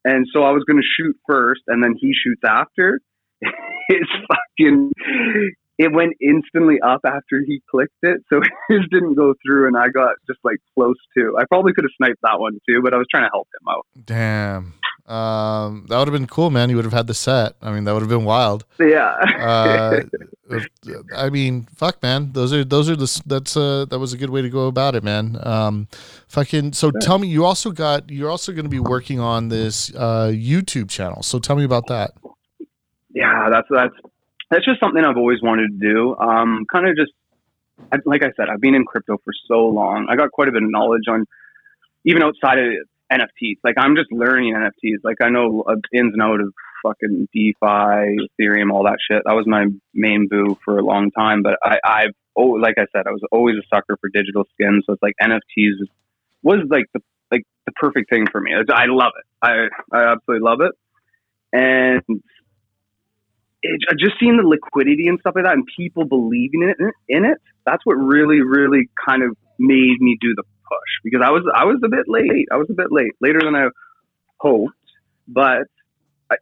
and 0.06 0.26
so 0.32 0.44
I 0.44 0.52
was 0.52 0.64
gonna 0.66 0.80
shoot 0.96 1.14
first, 1.28 1.60
and 1.66 1.84
then 1.84 1.96
he 2.00 2.12
shoots 2.14 2.42
after. 2.46 3.00
His 3.88 4.08
fucking 4.56 4.92
it 5.78 5.92
went 5.92 6.14
instantly 6.20 6.76
up 6.80 7.00
after 7.04 7.42
he 7.46 7.60
clicked 7.70 7.98
it, 8.02 8.22
so 8.30 8.40
his 8.68 8.80
didn't 8.90 9.14
go 9.14 9.34
through, 9.44 9.66
and 9.66 9.76
I 9.76 9.88
got 9.88 10.14
just 10.26 10.38
like 10.42 10.56
close 10.74 10.96
to. 11.16 11.36
I 11.38 11.44
probably 11.44 11.72
could 11.74 11.84
have 11.84 11.90
sniped 11.98 12.20
that 12.22 12.40
one 12.40 12.58
too, 12.66 12.80
but 12.82 12.94
I 12.94 12.96
was 12.96 13.06
trying 13.10 13.24
to 13.24 13.30
help 13.32 13.48
him 13.60 13.68
out. 13.68 13.86
Damn. 14.04 14.74
Um, 15.06 15.86
that 15.88 15.98
would 15.98 16.08
have 16.08 16.12
been 16.12 16.26
cool, 16.26 16.50
man. 16.50 16.68
You 16.68 16.76
would 16.76 16.84
have 16.84 16.92
had 16.92 17.06
the 17.06 17.14
set. 17.14 17.54
I 17.62 17.70
mean, 17.70 17.84
that 17.84 17.92
would 17.92 18.02
have 18.02 18.08
been 18.08 18.24
wild. 18.24 18.64
Yeah. 18.80 19.14
Uh, 19.38 20.00
I 21.14 21.30
mean, 21.30 21.68
fuck, 21.76 22.02
man. 22.02 22.32
Those 22.32 22.52
are 22.52 22.64
those 22.64 22.90
are 22.90 22.96
the 22.96 23.22
that's 23.26 23.56
uh 23.56 23.84
that 23.90 23.98
was 23.98 24.12
a 24.12 24.16
good 24.16 24.30
way 24.30 24.42
to 24.42 24.48
go 24.48 24.66
about 24.66 24.94
it, 24.94 25.04
man. 25.04 25.38
Um, 25.42 25.88
fucking. 26.28 26.72
So 26.72 26.90
tell 26.90 27.18
me, 27.18 27.28
you 27.28 27.44
also 27.44 27.70
got 27.70 28.10
you're 28.10 28.30
also 28.30 28.52
going 28.52 28.64
to 28.64 28.70
be 28.70 28.80
working 28.80 29.20
on 29.20 29.48
this 29.48 29.92
uh 29.94 30.32
YouTube 30.32 30.90
channel. 30.90 31.22
So 31.22 31.38
tell 31.38 31.56
me 31.56 31.64
about 31.64 31.86
that. 31.88 32.12
yeah, 33.14 33.48
that's 33.50 33.68
that's 33.70 33.94
that's 34.50 34.64
just 34.64 34.80
something 34.80 35.04
I've 35.04 35.16
always 35.16 35.42
wanted 35.42 35.68
to 35.80 35.92
do. 35.94 36.16
Um, 36.16 36.66
kind 36.70 36.88
of 36.88 36.96
just 36.96 37.12
like 38.04 38.22
I 38.22 38.30
said, 38.36 38.48
I've 38.48 38.60
been 38.60 38.74
in 38.74 38.84
crypto 38.84 39.18
for 39.24 39.32
so 39.48 39.66
long. 39.68 40.06
I 40.08 40.16
got 40.16 40.30
quite 40.32 40.48
a 40.48 40.52
bit 40.52 40.62
of 40.62 40.70
knowledge 40.70 41.04
on 41.08 41.26
even 42.04 42.22
outside 42.22 42.58
of 42.58 42.72
NFTs. 43.12 43.56
Like 43.64 43.74
I'm 43.78 43.96
just 43.96 44.10
learning 44.10 44.54
NFTs. 44.54 44.98
Like 45.04 45.16
I 45.22 45.28
know 45.28 45.64
uh, 45.68 45.74
ins 45.92 46.12
and 46.12 46.22
out 46.22 46.40
of 46.40 46.52
fucking 46.82 47.28
DeFi, 47.32 47.56
Ethereum, 47.60 48.72
all 48.72 48.84
that 48.84 48.98
shit. 49.10 49.22
That 49.24 49.34
was 49.34 49.46
my 49.46 49.66
main 49.94 50.28
boo 50.28 50.58
for 50.64 50.78
a 50.78 50.84
long 50.84 51.10
time. 51.10 51.42
But 51.42 51.58
I, 51.62 51.78
I've 51.84 52.14
oh, 52.36 52.50
like 52.60 52.74
I 52.78 52.86
said, 52.92 53.06
I 53.06 53.10
was 53.10 53.22
always 53.32 53.56
a 53.56 53.66
sucker 53.74 53.96
for 54.00 54.10
digital 54.12 54.44
skins. 54.52 54.84
So 54.86 54.94
it's 54.94 55.02
like 55.02 55.14
NFTs 55.20 55.86
was 56.42 56.60
like 56.70 56.84
the 56.94 57.00
like 57.30 57.42
the 57.66 57.72
perfect 57.72 58.10
thing 58.10 58.26
for 58.30 58.40
me. 58.40 58.52
I 58.54 58.86
love 58.86 59.12
it. 59.18 59.26
I 59.42 59.96
I 59.96 60.12
absolutely 60.12 60.44
love 60.44 60.60
it. 60.60 60.72
And 61.52 62.02
it, 63.62 63.80
just 63.98 64.14
seeing 64.20 64.36
the 64.36 64.46
liquidity 64.46 65.08
and 65.08 65.18
stuff 65.20 65.34
like 65.34 65.44
that, 65.44 65.54
and 65.54 65.66
people 65.76 66.04
believing 66.04 66.62
in 66.62 66.86
it, 66.86 66.94
in 67.08 67.24
it, 67.24 67.38
that's 67.64 67.84
what 67.84 67.94
really, 67.94 68.40
really 68.42 68.88
kind 69.04 69.22
of 69.22 69.36
made 69.58 70.00
me 70.00 70.18
do 70.20 70.34
the 70.34 70.44
push 70.68 70.92
because 71.04 71.20
I 71.24 71.30
was, 71.30 71.44
I 71.54 71.64
was 71.64 71.80
a 71.84 71.88
bit 71.88 72.06
late. 72.08 72.48
I 72.52 72.56
was 72.56 72.68
a 72.70 72.74
bit 72.74 72.90
late, 72.90 73.12
later 73.20 73.40
than 73.42 73.54
I 73.54 73.68
hoped. 74.38 74.74
But 75.28 75.66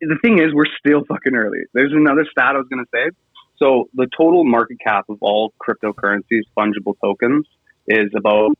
the 0.00 0.18
thing 0.22 0.38
is, 0.38 0.52
we're 0.52 0.64
still 0.78 1.04
fucking 1.06 1.34
early. 1.34 1.60
There's 1.72 1.92
another 1.92 2.26
stat 2.30 2.54
I 2.54 2.58
was 2.58 2.66
to 2.70 2.84
say. 2.92 3.10
So 3.58 3.88
the 3.94 4.08
total 4.16 4.44
market 4.44 4.78
cap 4.84 5.06
of 5.08 5.18
all 5.20 5.52
cryptocurrencies, 5.60 6.42
fungible 6.56 6.94
tokens, 7.00 7.46
is 7.86 8.10
about 8.16 8.56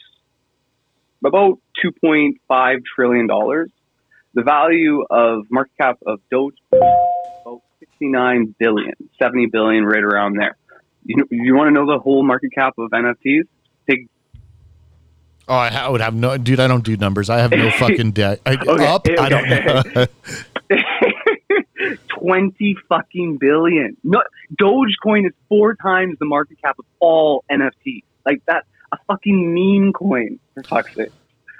about 1.24 1.58
2.5 1.84 2.78
trillion 2.94 3.26
dollars. 3.26 3.70
The 4.34 4.42
value 4.42 5.04
of 5.10 5.44
market 5.50 5.72
cap 5.80 5.98
of 6.06 6.20
Doge 6.30 6.54
about 6.72 7.62
69 7.80 8.54
billion, 8.58 8.94
70 9.20 9.46
billion, 9.46 9.84
right 9.84 10.02
around 10.02 10.36
there. 10.36 10.56
You, 11.04 11.26
you 11.30 11.54
want 11.54 11.68
to 11.68 11.72
know 11.72 11.86
the 11.86 12.00
whole 12.00 12.24
market 12.24 12.52
cap 12.52 12.74
of 12.78 12.90
NFTs? 12.90 13.44
Take 13.88 14.08
Oh, 15.46 15.54
I, 15.54 15.68
I 15.68 15.88
would 15.88 16.00
have 16.00 16.14
no, 16.14 16.36
dude. 16.38 16.58
I 16.60 16.66
don't 16.68 16.84
do 16.84 16.96
numbers. 16.96 17.28
I 17.30 17.38
have 17.38 17.50
no 17.50 17.70
fucking 17.78 18.12
debt. 18.12 18.40
I, 18.46 18.54
Okay, 18.56 18.86
up, 18.86 19.06
I 19.18 19.28
don't 19.28 19.48
know. 19.94 20.06
20 22.18 22.76
fucking 22.88 23.36
billion. 23.38 23.96
No, 24.04 24.22
Dogecoin 24.60 25.26
is 25.26 25.32
four 25.48 25.74
times 25.76 26.16
the 26.18 26.24
market 26.26 26.60
cap 26.62 26.78
of 26.78 26.84
all 27.00 27.44
NFTs. 27.50 28.02
Like 28.24 28.42
that's 28.46 28.66
a 28.92 28.96
fucking 29.06 29.52
meme 29.54 29.92
coin. 29.92 30.38
For 30.54 30.62
fuck's 30.62 30.94
sake. 30.94 31.08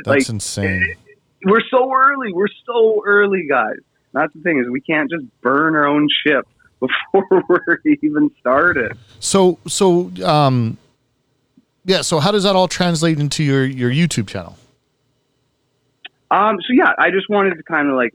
That's 0.05 0.07
Like, 0.07 0.29
insane. 0.29 0.95
We're 1.45 1.61
so 1.71 1.93
early. 1.95 2.33
We're 2.33 2.47
so 2.65 3.03
early, 3.05 3.47
guys. 3.49 3.77
That's 4.15 4.33
the 4.33 4.41
thing 4.41 4.59
is 4.61 4.71
we 4.71 4.81
can't 4.81 5.11
just 5.11 5.25
burn 5.43 5.75
our 5.77 5.87
own 5.87 6.09
ship 6.27 6.47
before 6.81 7.43
we're 7.49 7.79
even 8.03 8.31
started. 8.41 8.97
So, 9.21 9.59
so, 9.67 10.11
um, 10.25 10.79
yeah. 11.85 12.03
So, 12.03 12.21
how 12.21 12.31
does 12.31 12.45
that 12.45 12.57
all 12.57 12.69
translate 12.69 13.19
into 13.19 13.43
your 13.43 13.65
your 13.65 13.91
YouTube 13.91 14.29
channel? 14.29 14.57
Um, 16.31 16.59
so 16.67 16.73
yeah, 16.73 16.93
I 16.99 17.11
just 17.11 17.29
wanted 17.29 17.57
to 17.57 17.63
kind 17.63 17.89
of 17.89 17.95
like 17.95 18.13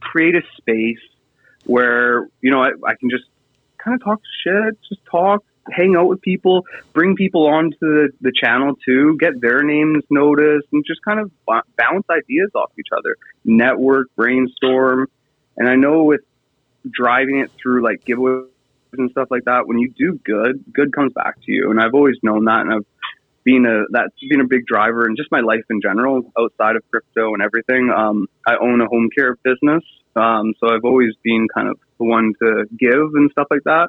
create 0.00 0.34
a 0.34 0.42
space 0.56 0.98
where 1.66 2.28
you 2.40 2.50
know 2.50 2.62
I, 2.62 2.70
I 2.86 2.94
can 2.94 3.10
just 3.10 3.24
kind 3.78 3.94
of 3.94 4.02
talk 4.02 4.20
shit, 4.44 4.78
just 4.88 5.04
talk, 5.10 5.44
hang 5.70 5.96
out 5.96 6.08
with 6.08 6.20
people, 6.22 6.64
bring 6.92 7.16
people 7.16 7.46
onto 7.46 7.76
the, 7.80 8.08
the 8.20 8.32
channel 8.32 8.74
too, 8.84 9.16
get 9.18 9.40
their 9.40 9.62
names 9.62 10.04
noticed, 10.10 10.68
and 10.72 10.84
just 10.86 11.02
kind 11.02 11.20
of 11.20 11.30
b- 11.46 11.72
bounce 11.76 12.06
ideas 12.10 12.50
off 12.54 12.70
each 12.78 12.88
other, 12.96 13.16
network, 13.44 14.08
brainstorm. 14.16 15.08
And 15.56 15.68
I 15.68 15.76
know 15.76 16.04
with 16.04 16.22
driving 16.90 17.40
it 17.40 17.50
through 17.60 17.82
like 17.82 18.04
giveaways 18.04 18.46
and 18.98 19.10
stuff 19.10 19.28
like 19.30 19.44
that, 19.44 19.66
when 19.66 19.78
you 19.78 19.92
do 19.96 20.18
good, 20.24 20.64
good 20.72 20.92
comes 20.94 21.12
back 21.12 21.36
to 21.36 21.52
you. 21.52 21.70
And 21.70 21.80
I've 21.80 21.94
always 21.94 22.16
known 22.22 22.44
that, 22.44 22.60
and 22.62 22.72
I've 22.72 22.86
been 23.44 23.64
a 23.66 23.84
that's 23.90 24.12
been 24.28 24.40
a 24.40 24.46
big 24.46 24.66
driver 24.66 25.06
in 25.08 25.16
just 25.16 25.30
my 25.32 25.40
life 25.40 25.64
in 25.70 25.80
general, 25.80 26.32
outside 26.38 26.76
of 26.76 26.82
crypto 26.90 27.32
and 27.34 27.42
everything. 27.42 27.90
Um, 27.90 28.26
I 28.46 28.56
own 28.60 28.80
a 28.80 28.86
home 28.86 29.08
care 29.16 29.36
business, 29.42 29.82
um, 30.16 30.54
so 30.60 30.68
I've 30.68 30.84
always 30.84 31.14
been 31.22 31.46
kind 31.54 31.68
of 31.68 31.78
the 31.98 32.04
one 32.04 32.32
to 32.42 32.64
give 32.78 33.14
and 33.14 33.30
stuff 33.30 33.46
like 33.50 33.64
that. 33.64 33.88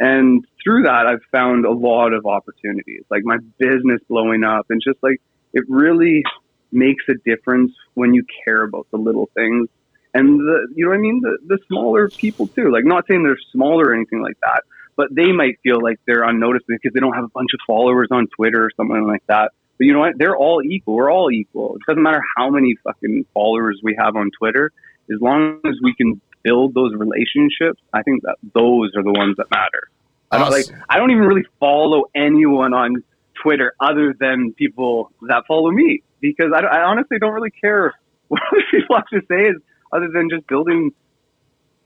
And 0.00 0.44
through 0.62 0.84
that, 0.84 1.06
I've 1.06 1.22
found 1.32 1.64
a 1.64 1.72
lot 1.72 2.12
of 2.12 2.24
opportunities, 2.24 3.02
like 3.10 3.24
my 3.24 3.38
business 3.58 4.00
blowing 4.08 4.44
up, 4.44 4.66
and 4.70 4.80
just 4.84 4.98
like 5.02 5.20
it 5.52 5.64
really 5.68 6.22
makes 6.70 7.04
a 7.08 7.14
difference 7.24 7.72
when 7.94 8.14
you 8.14 8.24
care 8.44 8.62
about 8.62 8.86
the 8.90 8.98
little 8.98 9.28
things 9.34 9.68
and 10.14 10.40
the 10.40 10.68
you 10.74 10.84
know 10.84 10.90
what 10.90 10.98
I 10.98 11.00
mean 11.00 11.20
the 11.22 11.38
the 11.46 11.58
smaller 11.68 12.08
people 12.08 12.46
too. 12.48 12.70
Like 12.70 12.84
not 12.84 13.04
saying 13.08 13.22
they're 13.22 13.38
smaller 13.52 13.86
or 13.86 13.94
anything 13.94 14.22
like 14.22 14.38
that, 14.42 14.62
but 14.96 15.14
they 15.14 15.32
might 15.32 15.58
feel 15.62 15.80
like 15.82 16.00
they're 16.06 16.24
unnoticed 16.24 16.66
because 16.66 16.92
they 16.92 17.00
don't 17.00 17.14
have 17.14 17.24
a 17.24 17.34
bunch 17.34 17.50
of 17.54 17.60
followers 17.66 18.08
on 18.10 18.26
Twitter 18.36 18.64
or 18.64 18.70
something 18.76 19.06
like 19.06 19.22
that. 19.28 19.52
But 19.78 19.86
you 19.86 19.92
know 19.92 20.00
what? 20.00 20.14
They're 20.18 20.36
all 20.36 20.60
equal. 20.62 20.94
We're 20.94 21.12
all 21.12 21.30
equal. 21.30 21.76
It 21.76 21.82
doesn't 21.86 22.02
matter 22.02 22.22
how 22.36 22.50
many 22.50 22.74
fucking 22.82 23.26
followers 23.32 23.80
we 23.82 23.96
have 23.98 24.16
on 24.16 24.30
Twitter, 24.36 24.72
as 25.10 25.20
long 25.20 25.60
as 25.64 25.74
we 25.82 25.94
can 25.94 26.20
build 26.42 26.74
those 26.74 26.92
relationships. 26.94 27.80
I 27.92 28.02
think 28.02 28.22
that 28.22 28.36
those 28.54 28.90
are 28.96 29.02
the 29.02 29.12
ones 29.12 29.36
that 29.36 29.50
matter. 29.50 29.88
I 30.30 30.38
don't 30.38 30.50
like. 30.50 30.66
I 30.88 30.98
don't 30.98 31.10
even 31.10 31.24
really 31.24 31.46
follow 31.60 32.04
anyone 32.14 32.74
on 32.74 33.02
Twitter 33.42 33.72
other 33.80 34.14
than 34.18 34.52
people 34.52 35.12
that 35.28 35.44
follow 35.46 35.70
me 35.70 36.02
because 36.20 36.52
I, 36.54 36.64
I 36.64 36.82
honestly 36.82 37.18
don't 37.18 37.32
really 37.32 37.52
care 37.52 37.94
what 38.28 38.42
other 38.52 38.62
people 38.70 38.96
have 38.96 39.06
to 39.12 39.20
say, 39.28 39.50
is 39.50 39.56
other 39.92 40.08
than 40.12 40.28
just 40.30 40.46
building 40.46 40.90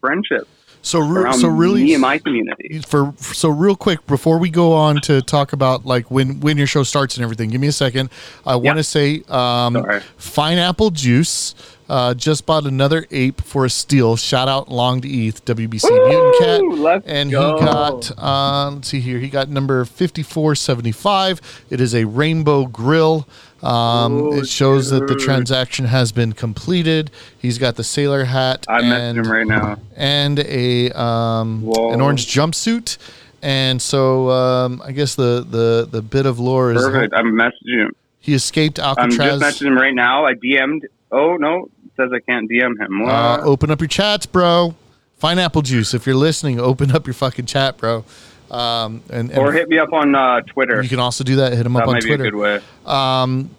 friendship 0.00 0.48
So, 0.82 0.98
re- 0.98 1.32
so 1.34 1.46
really, 1.48 1.84
me 1.84 1.94
and 1.94 2.02
my 2.02 2.18
community. 2.18 2.80
for 2.86 3.14
so 3.18 3.48
real 3.48 3.76
quick 3.76 4.04
before 4.06 4.38
we 4.38 4.50
go 4.50 4.72
on 4.72 5.00
to 5.02 5.22
talk 5.22 5.52
about 5.52 5.86
like 5.86 6.10
when 6.10 6.40
when 6.40 6.56
your 6.58 6.66
show 6.66 6.82
starts 6.82 7.16
and 7.16 7.22
everything 7.22 7.50
give 7.50 7.60
me 7.60 7.68
a 7.68 7.72
second 7.72 8.10
i 8.44 8.56
want 8.56 8.78
to 8.78 8.82
say 8.84 9.22
um 9.28 9.74
Sorry. 9.74 10.00
pineapple 10.34 10.90
juice 10.90 11.54
uh, 11.92 12.14
just 12.14 12.46
bought 12.46 12.64
another 12.64 13.06
ape 13.10 13.42
for 13.42 13.66
a 13.66 13.70
steal. 13.70 14.16
Shout 14.16 14.48
out 14.48 14.70
Longed 14.70 15.04
ETH, 15.04 15.44
WBC 15.44 15.90
Mutant 16.08 16.38
Cat. 16.38 17.02
And 17.04 17.30
go. 17.30 17.58
he 17.58 17.64
got, 17.66 18.10
uh, 18.16 18.70
let's 18.70 18.88
see 18.88 19.00
here, 19.00 19.18
he 19.18 19.28
got 19.28 19.50
number 19.50 19.84
5475. 19.84 21.66
It 21.68 21.82
is 21.82 21.94
a 21.94 22.06
rainbow 22.06 22.64
grill. 22.64 23.28
Um, 23.62 24.22
Oh, 24.22 24.38
it 24.38 24.48
shows 24.48 24.88
that 24.88 25.06
the 25.06 25.14
transaction 25.16 25.84
has 25.84 26.12
been 26.12 26.32
completed. 26.32 27.10
He's 27.38 27.58
got 27.58 27.76
the 27.76 27.84
sailor 27.84 28.24
hat. 28.24 28.64
I'm 28.70 28.90
and, 28.90 29.18
him 29.18 29.30
right 29.30 29.46
now. 29.46 29.78
and 29.94 30.38
a 30.38 30.90
um, 30.98 31.70
an 31.76 32.00
orange 32.00 32.26
jumpsuit. 32.26 32.96
And 33.42 33.82
so 33.82 34.30
um, 34.30 34.80
I 34.82 34.92
guess 34.92 35.14
the, 35.14 35.46
the, 35.46 35.86
the 35.90 36.00
bit 36.00 36.24
of 36.24 36.40
lore 36.40 36.72
is 36.72 36.82
Perfect. 36.82 37.12
I'm 37.14 37.32
messaging 37.34 37.86
him. 37.86 37.96
he 38.18 38.32
escaped 38.32 38.78
Alcatraz. 38.78 39.20
I'm 39.20 39.40
just 39.40 39.60
messaging 39.60 39.66
him 39.66 39.76
right 39.76 39.94
now. 39.94 40.24
I 40.24 40.32
DM'd. 40.34 40.86
Oh 41.12 41.36
no, 41.36 41.68
says 41.96 42.10
I 42.14 42.20
can't 42.20 42.50
DM 42.50 42.78
him. 42.80 43.02
Uh, 43.02 43.38
open 43.42 43.70
up 43.70 43.80
your 43.80 43.88
chats, 43.88 44.26
bro. 44.26 44.74
Pineapple 45.20 45.62
juice. 45.62 45.94
If 45.94 46.06
you're 46.06 46.16
listening, 46.16 46.58
open 46.70 46.90
up 46.92 47.06
your 47.06 47.14
fucking 47.14 47.46
chat, 47.46 47.76
bro. 47.76 48.04
Um, 48.50 49.02
and, 49.08 49.30
and 49.30 49.38
or 49.38 49.52
hit 49.52 49.68
me 49.68 49.78
up 49.78 49.92
on 49.92 50.14
uh, 50.14 50.40
Twitter. 50.42 50.82
you 50.82 50.88
can 50.88 50.98
also 50.98 51.24
do 51.24 51.36
that. 51.36 51.52
Hit 51.54 51.64
him 51.64 51.72
that 51.74 51.82
up 51.82 51.88
on 51.88 51.94
might 51.94 52.02
be 52.02 52.12
a 52.12 52.16
Twitter. 52.16 52.30
good 52.30 52.34
way. 52.38 52.60
Um, 52.84 53.50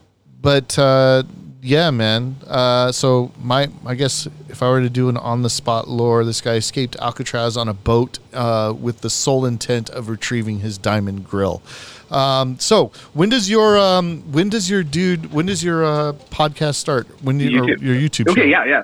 but 0.41 0.77
uh, 0.77 1.23
yeah, 1.63 1.91
man. 1.91 2.35
Uh, 2.45 2.91
so 2.91 3.31
my, 3.39 3.69
I 3.85 3.95
guess 3.95 4.27
if 4.49 4.61
I 4.61 4.69
were 4.69 4.81
to 4.81 4.89
do 4.89 5.07
an 5.07 5.15
on 5.15 5.43
the 5.43 5.49
spot 5.49 5.87
lore, 5.87 6.25
this 6.25 6.41
guy 6.41 6.55
escaped 6.55 6.97
Alcatraz 6.97 7.55
on 7.55 7.69
a 7.69 7.73
boat 7.73 8.19
uh, 8.33 8.73
with 8.77 8.99
the 8.99 9.09
sole 9.09 9.45
intent 9.45 9.89
of 9.89 10.09
retrieving 10.09 10.59
his 10.59 10.77
diamond 10.77 11.25
grill. 11.25 11.61
Um, 12.11 12.59
so 12.59 12.91
when 13.13 13.29
does 13.29 13.49
your 13.49 13.79
um, 13.79 14.21
when 14.31 14.49
does 14.49 14.69
your 14.69 14.83
dude 14.83 15.31
when 15.33 15.45
does 15.45 15.63
your 15.63 15.85
uh, 15.85 16.13
podcast 16.29 16.75
start? 16.75 17.07
When 17.23 17.37
do 17.37 17.45
you, 17.45 17.61
YouTube. 17.61 17.81
your 17.81 17.95
YouTube? 17.95 18.29
Okay, 18.29 18.51
channel? 18.51 18.67
yeah, 18.67 18.83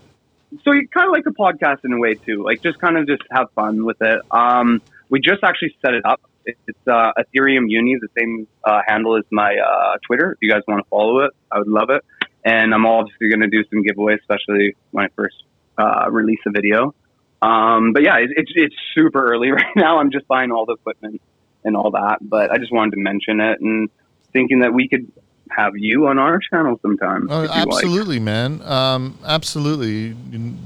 yeah. 0.52 0.60
So 0.64 0.72
you 0.72 0.88
kind 0.88 1.06
of 1.06 1.12
like 1.12 1.26
a 1.28 1.32
podcast 1.32 1.84
in 1.84 1.94
a 1.94 2.00
way 2.00 2.16
too, 2.16 2.44
like 2.44 2.64
just 2.64 2.80
kind 2.80 2.98
of 2.98 3.06
just 3.06 3.22
have 3.30 3.52
fun 3.52 3.86
with 3.86 4.02
it. 4.02 4.22
Um, 4.32 4.82
we 5.10 5.20
just 5.20 5.44
actually 5.44 5.76
set 5.82 5.94
it 5.94 6.06
up. 6.06 6.22
It's 6.46 6.88
uh, 6.88 7.12
Ethereum 7.20 7.70
Uni, 7.70 7.98
the 8.02 8.08
same 8.18 8.48
uh, 8.64 8.82
handle 8.88 9.18
as 9.18 9.26
my 9.32 9.56
uh, 9.56 9.98
Twitter. 10.08 10.32
If 10.32 10.38
you 10.42 10.50
guys 10.50 10.64
want 10.68 10.84
to 10.84 10.90
follow 10.90 11.20
it, 11.20 11.32
I 11.52 11.60
would 11.60 11.68
love 11.68 11.92
it. 11.92 12.04
And 12.46 12.74
I'm 12.74 12.86
obviously 12.86 13.30
going 13.30 13.42
to 13.42 13.48
do 13.48 13.64
some 13.70 13.84
giveaways, 13.84 14.20
especially 14.20 14.76
when 14.92 15.06
I 15.06 15.10
first 15.16 15.36
uh, 15.78 16.10
release 16.10 16.40
a 16.48 16.52
video. 16.52 16.94
Um, 17.42 17.94
but 17.94 18.04
yeah, 18.04 18.18
it, 18.18 18.32
it's 18.36 18.52
it's 18.56 18.76
super 18.96 19.32
early 19.32 19.52
right 19.52 19.76
now. 19.76 20.00
I'm 20.00 20.12
just 20.12 20.28
buying 20.28 20.52
all 20.52 20.66
the 20.66 20.74
equipment 20.74 21.22
and 21.64 21.76
all 21.76 21.92
that, 21.92 22.18
but 22.22 22.52
I 22.52 22.58
just 22.58 22.72
wanted 22.72 22.92
to 22.92 22.98
mention 22.98 23.40
it 23.40 23.60
and 23.60 23.90
thinking 24.32 24.60
that 24.60 24.74
we 24.74 24.88
could 24.88 25.12
have 25.50 25.76
you 25.76 26.08
on 26.08 26.20
our 26.20 26.40
channel 26.40 26.80
sometime. 26.82 27.28
Oh, 27.30 27.44
if 27.44 27.50
you 27.50 27.56
like. 27.56 27.68
absolutely, 27.68 28.20
man. 28.20 28.62
Um, 28.62 29.18
absolutely. 29.26 30.16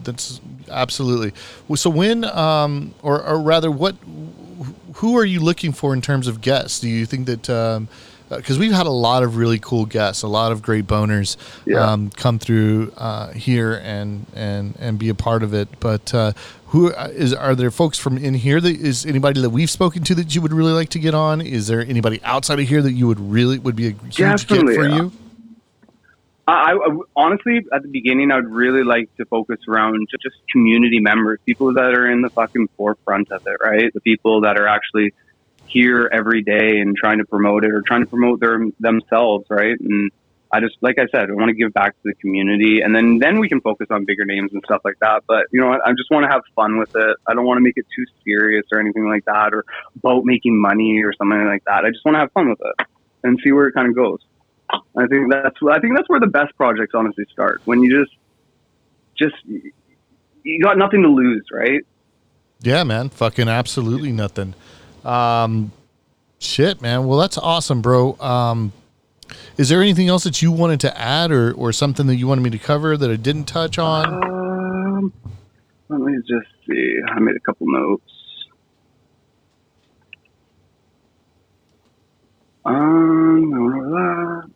That's 0.04 0.42
absolutely. 0.70 1.34
So 1.76 1.90
when, 1.90 2.26
um, 2.26 2.94
or, 3.02 3.24
or 3.24 3.42
rather, 3.42 3.72
what, 3.72 3.96
who 4.96 5.18
are 5.18 5.26
you 5.26 5.40
looking 5.40 5.72
for 5.72 5.94
in 5.94 6.02
terms 6.02 6.28
of 6.28 6.42
guests? 6.42 6.80
Do 6.80 6.90
you 6.90 7.06
think 7.06 7.28
that, 7.28 7.50
um, 7.50 7.88
because 8.30 8.58
we've 8.58 8.72
had 8.72 8.86
a 8.88 8.92
lot 8.92 9.24
of 9.24 9.38
really 9.38 9.60
cool 9.60 9.86
guests, 9.86 10.24
a 10.24 10.28
lot 10.28 10.52
of 10.52 10.62
great 10.62 10.88
boners 10.88 11.38
Yeah. 11.66 11.80
um, 11.92 12.10
come 12.10 12.40
through 12.40 12.92
uh, 12.98 13.32
here 13.32 13.80
and 13.84 14.26
and 14.36 14.76
and 14.80 14.98
be 14.98 15.10
a 15.10 15.16
part 15.16 15.44
of 15.44 15.54
it. 15.54 15.68
But 15.80 16.14
uh, 16.14 16.34
who 16.68 16.90
is? 16.92 17.34
Are 17.34 17.56
there 17.56 17.72
folks 17.72 17.98
from 17.98 18.18
in 18.18 18.34
here 18.34 18.60
that 18.60 18.76
is 18.76 19.06
anybody 19.06 19.42
that 19.42 19.52
we've 19.52 19.70
spoken 19.70 20.04
to 20.06 20.16
that 20.16 20.34
you 20.34 20.42
would 20.42 20.54
really 20.54 20.74
like 20.74 20.90
to 20.90 21.00
get 21.00 21.14
on? 21.14 21.42
Is 21.42 21.68
there 21.68 21.82
anybody 21.82 22.20
outside 22.24 22.60
of 22.60 22.68
here 22.68 22.82
that 22.82 22.94
you 22.94 23.08
would 23.08 23.20
really 23.20 23.60
would 23.60 23.76
be 23.76 23.88
a 23.88 23.92
huge 23.92 24.16
Definitely, 24.18 24.74
get 24.74 24.82
for 24.82 24.88
yeah. 24.90 24.96
you? 24.96 25.12
I, 26.46 26.74
I 26.74 26.98
honestly, 27.16 27.62
at 27.72 27.84
the 27.84 27.88
beginning, 27.88 28.32
I 28.32 28.36
would 28.36 28.50
really 28.52 28.84
like 28.84 29.16
to 29.16 29.26
focus 29.26 29.60
around 29.68 30.08
just 30.12 30.36
community 30.52 31.00
members, 31.00 31.40
people 31.46 31.74
that 31.74 31.94
are 31.94 32.10
in 32.12 32.22
the 32.22 32.30
fucking 32.30 32.68
forefront 32.76 33.32
of 33.32 33.48
it, 33.48 33.58
right? 33.64 33.94
The 33.94 34.02
people 34.02 34.42
that 34.42 34.60
are 34.60 34.68
actually 34.68 35.14
here 35.74 36.10
every 36.14 36.44
day 36.44 36.80
and 36.80 36.96
trying 36.96 37.18
to 37.18 37.26
promote 37.26 37.66
it 37.66 37.72
or 37.72 37.82
trying 37.82 38.04
to 38.04 38.10
promote 38.10 38.40
their 38.40 38.60
themselves, 38.80 39.46
right? 39.50 39.76
And 39.80 40.12
I 40.52 40.60
just, 40.60 40.76
like 40.82 41.00
I 41.00 41.08
said, 41.12 41.32
I 41.32 41.34
want 41.34 41.50
to 41.50 41.56
give 41.56 41.74
back 41.74 41.94
to 41.94 42.02
the 42.04 42.14
community, 42.14 42.82
and 42.82 42.96
then 42.96 43.18
then 43.18 43.40
we 43.40 43.50
can 43.50 43.60
focus 43.60 43.88
on 43.90 44.06
bigger 44.06 44.24
names 44.24 44.52
and 44.54 44.62
stuff 44.64 44.82
like 44.86 45.00
that. 45.02 45.24
But 45.28 45.48
you 45.52 45.60
know, 45.60 45.70
what? 45.70 45.82
I 45.84 45.92
just 45.94 46.12
want 46.12 46.26
to 46.26 46.30
have 46.30 46.44
fun 46.56 46.78
with 46.78 46.96
it. 46.96 47.18
I 47.28 47.34
don't 47.34 47.46
want 47.46 47.58
to 47.58 47.64
make 47.64 47.74
it 47.76 47.88
too 47.96 48.06
serious 48.24 48.64
or 48.72 48.80
anything 48.80 49.10
like 49.10 49.26
that, 49.26 49.56
or 49.56 49.66
about 49.96 50.26
making 50.26 50.62
money 50.62 51.02
or 51.04 51.12
something 51.14 51.46
like 51.46 51.64
that. 51.66 51.86
I 51.86 51.90
just 51.90 52.06
want 52.06 52.16
to 52.16 52.20
have 52.20 52.32
fun 52.34 52.50
with 52.50 52.62
it 52.62 52.86
and 53.24 53.40
see 53.44 53.52
where 53.52 53.68
it 53.68 53.74
kind 53.74 53.90
of 53.90 53.96
goes. 53.96 54.20
I 54.96 55.08
think 55.08 55.32
that's 55.32 55.58
I 55.68 55.80
think 55.80 55.96
that's 55.96 56.08
where 56.08 56.20
the 56.20 56.28
best 56.28 56.56
projects 56.56 56.94
honestly 56.94 57.26
start. 57.32 57.62
When 57.66 57.82
you 57.82 58.00
just 58.00 58.16
just 59.18 59.36
you 60.44 60.62
got 60.62 60.78
nothing 60.78 61.02
to 61.02 61.10
lose, 61.10 61.46
right? 61.52 61.82
Yeah, 62.62 62.84
man. 62.84 63.10
Fucking 63.10 63.50
absolutely 63.50 64.12
nothing. 64.12 64.54
Um, 65.04 65.72
shit, 66.40 66.82
man. 66.82 67.06
Well, 67.06 67.20
that's 67.20 67.38
awesome, 67.38 67.82
bro. 67.82 68.18
Um, 68.20 68.74
is 69.58 69.70
there 69.70 69.82
anything 69.82 70.08
else 70.08 70.24
that 70.24 70.42
you 70.42 70.52
wanted 70.52 70.80
to 70.82 70.98
add 71.00 71.32
or, 71.32 71.54
or 71.54 71.72
something 71.72 72.08
that 72.08 72.16
you 72.16 72.28
wanted 72.28 72.42
me 72.42 72.50
to 72.52 72.60
cover 72.60 72.98
that 72.98 73.10
I 73.10 73.16
didn't 73.16 73.46
touch 73.46 73.78
on? 73.78 74.24
Um, 74.24 75.14
let 75.90 76.00
me 76.02 76.18
just 76.20 76.48
see. 76.68 77.00
I 77.08 77.20
made 77.20 77.36
a 77.36 77.40
couple 77.40 77.68
notes. 77.70 78.12
Um. 82.66 84.54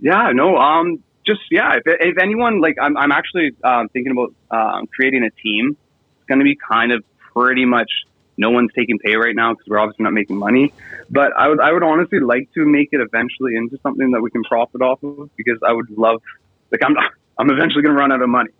Yeah, 0.00 0.30
no. 0.32 0.56
Um, 0.56 1.02
just 1.26 1.40
yeah. 1.50 1.74
If, 1.74 1.82
if 1.86 2.18
anyone 2.18 2.60
like, 2.60 2.76
I'm 2.80 2.96
I'm 2.96 3.12
actually 3.12 3.52
um, 3.64 3.88
thinking 3.88 4.12
about 4.12 4.34
um, 4.50 4.86
creating 4.86 5.24
a 5.24 5.30
team. 5.42 5.76
It's 6.18 6.26
going 6.28 6.38
to 6.38 6.44
be 6.44 6.56
kind 6.56 6.92
of 6.92 7.04
pretty 7.36 7.64
much 7.64 7.90
no 8.38 8.50
one's 8.50 8.70
taking 8.76 8.98
pay 8.98 9.16
right 9.16 9.34
now 9.34 9.52
because 9.52 9.64
we're 9.68 9.78
obviously 9.78 10.04
not 10.04 10.12
making 10.12 10.38
money. 10.38 10.72
But 11.10 11.32
I 11.36 11.48
would 11.48 11.60
I 11.60 11.72
would 11.72 11.82
honestly 11.82 12.20
like 12.20 12.48
to 12.54 12.64
make 12.64 12.88
it 12.92 13.00
eventually 13.00 13.56
into 13.56 13.78
something 13.82 14.10
that 14.12 14.20
we 14.20 14.30
can 14.30 14.42
profit 14.44 14.82
off 14.82 15.02
of 15.02 15.30
because 15.36 15.58
I 15.66 15.72
would 15.72 15.86
love 15.96 16.20
like 16.72 16.80
I'm 16.84 16.96
I'm 17.38 17.50
eventually 17.50 17.82
going 17.82 17.94
to 17.94 18.00
run 18.00 18.12
out 18.12 18.22
of 18.22 18.30
money. 18.30 18.50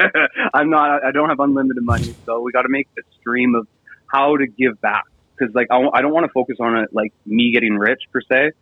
I'm 0.54 0.70
not 0.70 1.04
I 1.04 1.12
don't 1.12 1.28
have 1.28 1.40
unlimited 1.40 1.82
money, 1.82 2.14
so 2.24 2.40
we 2.40 2.52
got 2.52 2.62
to 2.62 2.70
make 2.70 2.88
a 2.98 3.02
stream 3.20 3.54
of 3.54 3.66
how 4.10 4.36
to 4.36 4.46
give 4.46 4.80
back 4.80 5.04
because 5.38 5.54
like 5.54 5.68
I, 5.70 5.74
w- 5.74 5.90
I 5.94 6.02
don't 6.02 6.12
want 6.12 6.24
to 6.24 6.32
focus 6.32 6.56
on 6.60 6.76
it 6.78 6.90
like 6.92 7.12
me 7.26 7.52
getting 7.52 7.76
rich 7.76 8.00
per 8.12 8.20
se, 8.30 8.52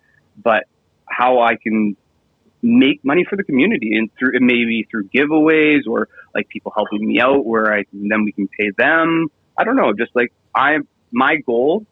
but 0.43 0.65
how 1.09 1.41
I 1.41 1.57
can 1.63 1.97
make 2.63 3.01
money 3.05 3.25
for 3.29 3.37
the 3.37 3.45
community 3.45 3.97
and 3.97 4.11
through 4.19 4.33
maybe 4.41 4.87
through 4.91 5.09
giveaways 5.15 5.81
or 5.89 6.09
like 6.35 6.49
people 6.49 6.73
helping 6.75 7.07
me 7.07 7.21
out 7.21 7.45
where 7.47 7.73
I 7.73 7.85
then 7.93 8.25
we 8.25 8.33
can 8.33 8.49
pay 8.59 8.71
them. 8.77 9.29
I 9.61 9.65
don't 9.65 9.77
know, 9.77 9.93
just 9.93 10.15
like 10.15 10.33
I 10.55 10.79
my 11.13 11.37
goal 11.37 11.87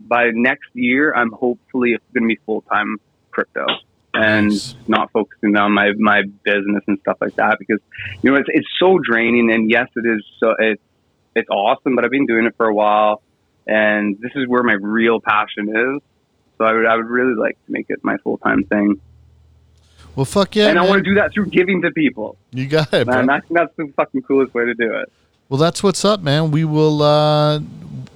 by 0.00 0.30
next 0.32 0.70
year 0.74 1.14
I'm 1.14 1.30
hopefully 1.30 1.96
going 2.12 2.24
to 2.24 2.28
be 2.28 2.40
full 2.44 2.62
time 2.62 2.96
crypto 3.30 3.66
and 4.14 4.48
Nice. 4.48 4.74
not 4.88 5.10
focusing 5.12 5.56
on 5.56 5.72
my 5.72 5.92
my 5.98 6.22
business 6.42 6.82
and 6.86 6.98
stuff 7.00 7.18
like 7.20 7.36
that 7.36 7.58
because 7.58 7.80
you 8.22 8.30
know 8.30 8.36
it's 8.36 8.48
it's 8.52 8.68
so 8.78 8.98
draining 8.98 9.50
and 9.52 9.70
yes 9.70 9.88
it 9.96 10.04
is 10.04 10.22
so 10.38 10.54
it's 10.58 10.82
it's 11.34 11.48
awesome 11.48 11.94
but 11.94 12.04
I've 12.04 12.10
been 12.10 12.26
doing 12.26 12.44
it 12.46 12.54
for 12.56 12.66
a 12.66 12.74
while 12.74 13.22
and 13.66 14.18
this 14.20 14.32
is 14.34 14.48
where 14.48 14.62
my 14.62 14.74
real 14.74 15.20
passion 15.20 15.68
is 15.68 16.02
so 16.58 16.64
I 16.64 16.72
would 16.72 16.86
I 16.86 16.96
would 16.96 17.06
really 17.08 17.34
like 17.34 17.56
to 17.66 17.72
make 17.72 17.86
it 17.88 18.00
my 18.02 18.16
full 18.18 18.38
time 18.38 18.64
thing 18.64 19.00
Well, 20.16 20.26
fuck 20.26 20.56
yeah, 20.56 20.68
and 20.68 20.78
I 20.78 20.82
want 20.86 20.98
to 21.04 21.08
do 21.10 21.14
that 21.14 21.32
through 21.32 21.46
giving 21.46 21.80
to 21.82 21.90
people. 21.90 22.36
You 22.50 22.66
got 22.66 22.92
it, 22.92 23.06
bro. 23.06 23.16
Man, 23.16 23.30
I 23.30 23.40
think 23.40 23.54
that's 23.54 23.74
the 23.76 23.90
fucking 23.96 24.22
coolest 24.22 24.52
way 24.52 24.66
to 24.66 24.74
do 24.74 24.92
it. 24.92 25.10
Well, 25.52 25.58
that's 25.58 25.82
what's 25.82 26.02
up, 26.02 26.22
man. 26.22 26.50
We 26.50 26.64
will, 26.64 27.02
uh, 27.02 27.58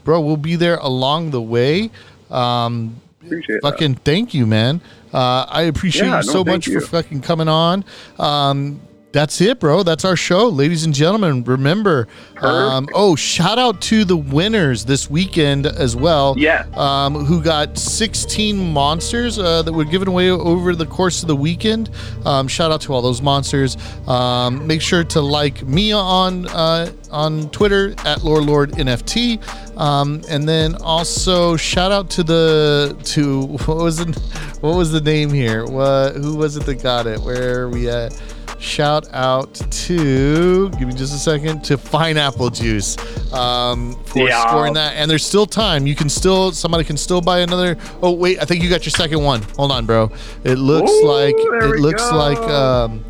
bro. 0.05 0.23
We'll 0.23 0.39
be 0.39 0.57
there 0.57 0.79
along 0.79 1.33
the 1.33 1.43
way. 1.43 1.91
Um, 2.31 2.97
Appreciate 3.23 3.61
fucking 3.61 3.97
thank 3.97 4.33
you, 4.33 4.47
man. 4.47 4.81
Uh, 5.13 5.45
I 5.47 5.65
appreciate 5.65 6.07
Yeah, 6.07 6.21
you 6.23 6.27
no, 6.29 6.33
so 6.33 6.45
much 6.45 6.67
you. 6.67 6.81
for 6.81 6.87
fucking 6.87 7.21
coming 7.21 7.47
on. 7.47 7.85
Um, 8.19 8.81
that's 9.17 9.41
it, 9.41 9.59
bro. 9.59 9.83
That's 9.83 10.05
our 10.05 10.15
show, 10.15 10.47
ladies 10.47 10.85
and 10.85 10.93
gentlemen. 10.93 11.43
Remember, 11.45 12.07
um, 12.43 12.87
oh, 12.93 13.17
shout 13.17 13.59
out 13.59 13.81
to 13.83 14.05
the 14.05 14.17
winners 14.17 14.85
this 14.85 15.09
weekend 15.09 15.65
as 15.65 15.97
well. 15.97 16.35
Yes. 16.37 16.69
Um, 16.77 17.25
who 17.25 17.43
got 17.43 17.79
16 17.79 18.75
monsters 18.75 19.39
uh, 19.39 19.63
that 19.63 19.73
were 19.73 19.87
given 19.87 20.07
away 20.07 20.29
over 20.29 20.75
the 20.75 20.85
course 20.85 21.23
of 21.23 21.29
the 21.29 21.37
weekend. 21.37 21.89
Um, 22.27 22.47
shout 22.47 22.71
out 22.71 22.83
to 22.83 22.93
all 22.93 23.01
those 23.01 23.23
monsters. 23.23 23.79
Um, 24.07 24.67
make 24.67 24.83
sure 24.83 25.03
to 25.05 25.23
like 25.23 25.63
me 25.63 25.93
on 25.93 26.47
uh, 26.49 26.93
on 27.11 27.49
Twitter 27.49 27.95
at 28.05 28.23
Lore 28.23 28.43
Lord 28.43 28.73
NFT, 28.73 29.79
um, 29.79 30.21
and 30.29 30.47
then 30.47 30.75
also 30.83 31.57
shout 31.57 31.91
out 31.91 32.11
to 32.11 32.23
the 32.23 32.95
to 33.05 33.47
what 33.65 33.79
was 33.79 33.97
the 33.97 34.59
what 34.61 34.77
was 34.77 34.93
the 34.93 35.01
name 35.01 35.31
here? 35.31 35.65
What 35.65 36.17
who 36.17 36.37
was 36.37 36.59
it 36.59 36.67
that 36.67 36.83
got 36.83 37.07
it? 37.07 37.19
Where 37.21 37.63
are 37.63 37.71
we 37.71 37.89
at? 37.89 38.13
Shout 38.59 39.07
out 39.13 39.53
to 39.55 40.71
give 40.71 40.89
me 40.89 40.95
just 40.95 41.15
a 41.15 41.19
second 41.19 41.63
to 41.65 41.77
Pineapple 41.77 42.51
Juice 42.51 42.97
um, 43.33 43.95
for 44.07 44.27
Yeah. 44.29 44.47
scoring 44.49 44.73
that. 44.75 44.95
And 44.97 45.11
there's 45.11 45.25
still 45.27 45.47
time. 45.47 45.87
You 45.87 45.95
can 45.95 46.09
still 46.09 46.53
somebody 46.53 46.83
can 46.85 46.97
still 46.97 47.21
buy 47.21 47.41
another. 47.41 47.77
Oh 48.03 48.13
wait, 48.13 48.41
I 48.41 48.45
think 48.47 48.63
you 48.63 48.71
got 48.71 48.85
your 48.87 48.91
second 48.93 49.23
one. 49.23 49.43
Hold 49.57 49.73
on, 49.73 49.85
bro. 49.87 50.11
It 50.45 50.55
looks 50.57 50.91
Ooh, 50.91 51.07
like 51.07 51.35
it 51.37 51.81
looks 51.81 52.09
go. 52.11 52.17
like 52.17 52.39
um, 52.39 53.05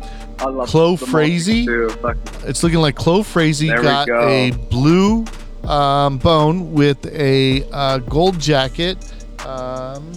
Chloe 0.65 0.97
Frazee? 0.97 1.65
multi- 1.65 1.93
too. 1.93 1.99
Fuck. 2.01 2.17
it's 2.45 2.61
looking 2.61 2.79
like 2.79 2.95
Chloe 2.95 3.23
Frazee 3.23 3.69
got 3.69 4.07
go. 4.07 4.27
a 4.27 4.51
blue 4.51 5.25
um, 5.63 6.17
bone 6.17 6.73
with 6.73 7.05
a 7.07 7.63
uh, 7.71 7.97
gold 7.99 8.37
jacket. 8.39 8.97
Um, 9.45 10.11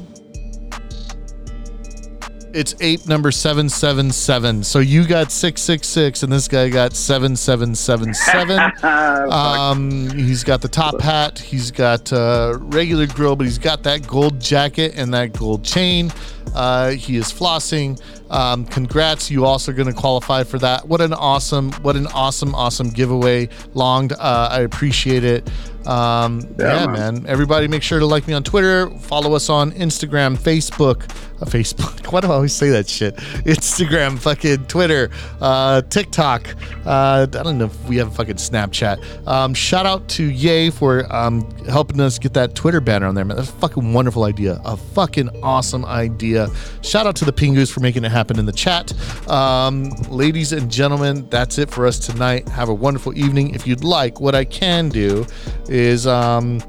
it's 2.55 2.75
ape 2.81 3.07
number 3.07 3.31
777. 3.31 4.65
So 4.65 4.79
you 4.79 5.07
got 5.07 5.31
666 5.31 6.23
and 6.23 6.33
this 6.33 6.49
guy 6.49 6.69
got 6.69 6.95
7777. 6.95 8.61
um, 9.33 10.11
he's 10.11 10.45
got 10.45 10.61
the 10.61 10.69
top 10.69 11.01
hat. 11.01 11.39
He's 11.39 11.71
got 11.71 12.13
uh, 12.13 12.59
regular 12.61 13.07
grill, 13.07 13.37
but 13.37 13.47
he's 13.47 13.59
got 13.59 13.83
that 13.85 14.07
gold 14.07 14.41
jacket 14.41 14.95
and 14.97 15.13
that 15.15 15.33
gold 15.33 15.65
chain. 15.65 16.13
Uh, 16.55 16.91
he 16.91 17.17
is 17.17 17.27
flossing. 17.33 18.01
Um, 18.31 18.65
congrats! 18.65 19.31
You 19.31 19.45
also 19.45 19.73
going 19.73 19.89
to 19.89 19.95
qualify 19.95 20.45
for 20.45 20.59
that. 20.61 20.87
What 20.87 21.01
an 21.01 21.13
awesome, 21.13 21.73
what 21.83 21.97
an 21.97 22.07
awesome, 22.09 22.55
awesome 22.55 22.91
giveaway. 22.91 23.49
Longed. 23.75 24.13
Uh, 24.13 24.49
I 24.53 24.61
appreciate 24.61 25.25
it. 25.25 25.49
Um, 25.87 26.43
yeah, 26.59 26.81
Yeah, 26.83 26.87
man. 26.87 27.15
man. 27.15 27.27
Everybody, 27.27 27.67
make 27.67 27.83
sure 27.83 27.99
to 27.99 28.07
like 28.07 28.29
me 28.29 28.35
on 28.35 28.45
Twitter. 28.45 28.91
Follow 29.01 29.35
us 29.35 29.49
on 29.49 29.73
Instagram, 29.73 30.37
Facebook, 30.39 31.03
uh, 31.41 31.47
Facebook. 31.47 32.07
Why 32.13 32.21
do 32.21 32.29
I 32.31 32.35
always 32.35 32.53
say 32.53 32.69
that 32.71 32.87
shit? 32.89 33.17
Instagram, 33.17 34.19
fucking 34.19 34.67
Twitter, 34.67 35.11
uh, 35.41 35.81
TikTok. 35.83 36.55
Uh, 36.87 37.27
I 37.33 37.43
don't 37.43 37.59
know 37.59 37.65
if 37.65 37.85
we 37.89 37.97
have 37.97 38.09
a 38.09 38.11
fucking 38.15 38.37
Snapchat. 38.37 39.27
Um, 39.27 39.55
shout 39.55 39.87
out 39.87 40.07
to 40.11 40.25
Yay 40.25 40.71
for 40.71 41.11
um, 41.13 41.51
helping 41.67 41.99
us 42.01 42.19
get 42.19 42.35
that 42.35 42.55
Twitter 42.55 42.81
banner 42.81 43.07
on 43.07 43.15
there, 43.15 43.25
man. 43.25 43.39
That's 43.39 43.49
a 43.49 43.53
fucking 43.55 43.93
wonderful 43.93 44.25
idea. 44.25 44.61
A 44.65 44.77
fucking 44.77 45.31
awesome 45.43 45.85
idea. 45.87 46.40
Shout 46.83 47.07
out 47.07 47.17
to 47.17 47.25
the 47.25 47.33
Pingus 47.33 47.73
for 47.73 47.81
making 47.81 48.05
it 48.05 48.11
happen 48.11 48.39
in 48.39 48.47
the 48.47 48.53
chat. 48.53 48.93
Um, 49.29 49.91
ladies 50.09 50.53
and 50.53 50.71
gentlemen, 50.71 51.29
that's 51.31 51.59
it 51.59 51.71
for 51.71 51.87
us 51.87 51.99
tonight. 51.99 52.49
Have 52.49 52.69
a 52.69 52.75
wonderful 52.75 53.17
evening. 53.17 53.55
If 53.55 53.67
you'd 53.67 53.85
like, 53.85 54.21
what 54.21 54.35
I 54.35 54.45
can 54.45 54.89
do 54.89 55.27
is. 55.69 56.07
Um, 56.07 56.61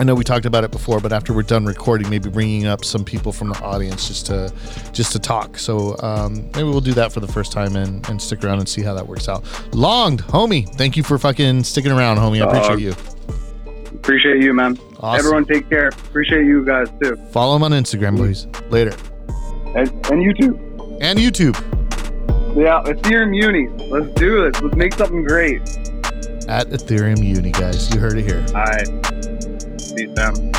I 0.00 0.04
know 0.04 0.14
we 0.14 0.24
talked 0.24 0.46
about 0.46 0.64
it 0.64 0.70
before, 0.70 1.00
but 1.00 1.12
after 1.12 1.32
we're 1.32 1.42
done 1.42 1.66
recording, 1.66 2.08
maybe 2.08 2.30
bringing 2.30 2.66
up 2.66 2.84
some 2.84 3.04
people 3.04 3.30
from 3.30 3.50
the 3.50 3.60
audience 3.60 4.08
just 4.08 4.26
to 4.26 4.52
just 4.92 5.12
to 5.12 5.18
talk. 5.18 5.58
So 5.58 5.96
um, 6.00 6.50
maybe 6.54 6.64
we'll 6.64 6.80
do 6.80 6.94
that 6.94 7.12
for 7.12 7.20
the 7.20 7.28
first 7.28 7.52
time 7.52 7.76
and, 7.76 8.08
and 8.08 8.20
stick 8.20 8.42
around 8.42 8.58
and 8.58 8.68
see 8.68 8.82
how 8.82 8.94
that 8.94 9.06
works 9.06 9.28
out. 9.28 9.44
Longed, 9.74 10.22
homie, 10.22 10.68
thank 10.76 10.96
you 10.96 11.02
for 11.02 11.18
fucking 11.18 11.62
sticking 11.64 11.92
around, 11.92 12.16
homie. 12.16 12.42
I 12.42 12.48
appreciate 12.48 12.80
you. 12.80 12.94
Appreciate 13.94 14.42
you, 14.42 14.52
man. 14.52 14.78
Awesome. 14.98 15.18
Everyone, 15.18 15.44
take 15.44 15.68
care. 15.68 15.88
Appreciate 15.88 16.46
you 16.46 16.64
guys 16.64 16.88
too, 17.00 17.16
Follow 17.30 17.54
him 17.54 17.62
on 17.62 17.72
Instagram, 17.72 18.16
boys. 18.16 18.46
Later. 18.70 18.96
And, 19.74 20.06
and 20.10 20.22
you 20.22 20.34
too. 20.34 20.54
And 21.00 21.18
YouTube 21.18 21.56
Yeah, 22.56 22.82
Ethereum 22.84 23.34
Uni. 23.34 23.68
Let's 23.88 24.12
do 24.14 24.50
this. 24.50 24.62
Let's 24.62 24.76
make 24.76 24.94
something 24.94 25.24
great. 25.24 25.60
at 26.48 26.68
Ethereum 26.68 27.22
Uni, 27.24 27.50
guys. 27.52 27.92
You 27.94 28.00
heard 28.00 28.18
it 28.18 28.24
here. 28.24 28.44
All 28.54 28.62
right. 28.64 28.88
Peace, 29.96 30.10
Sam. 30.16 30.52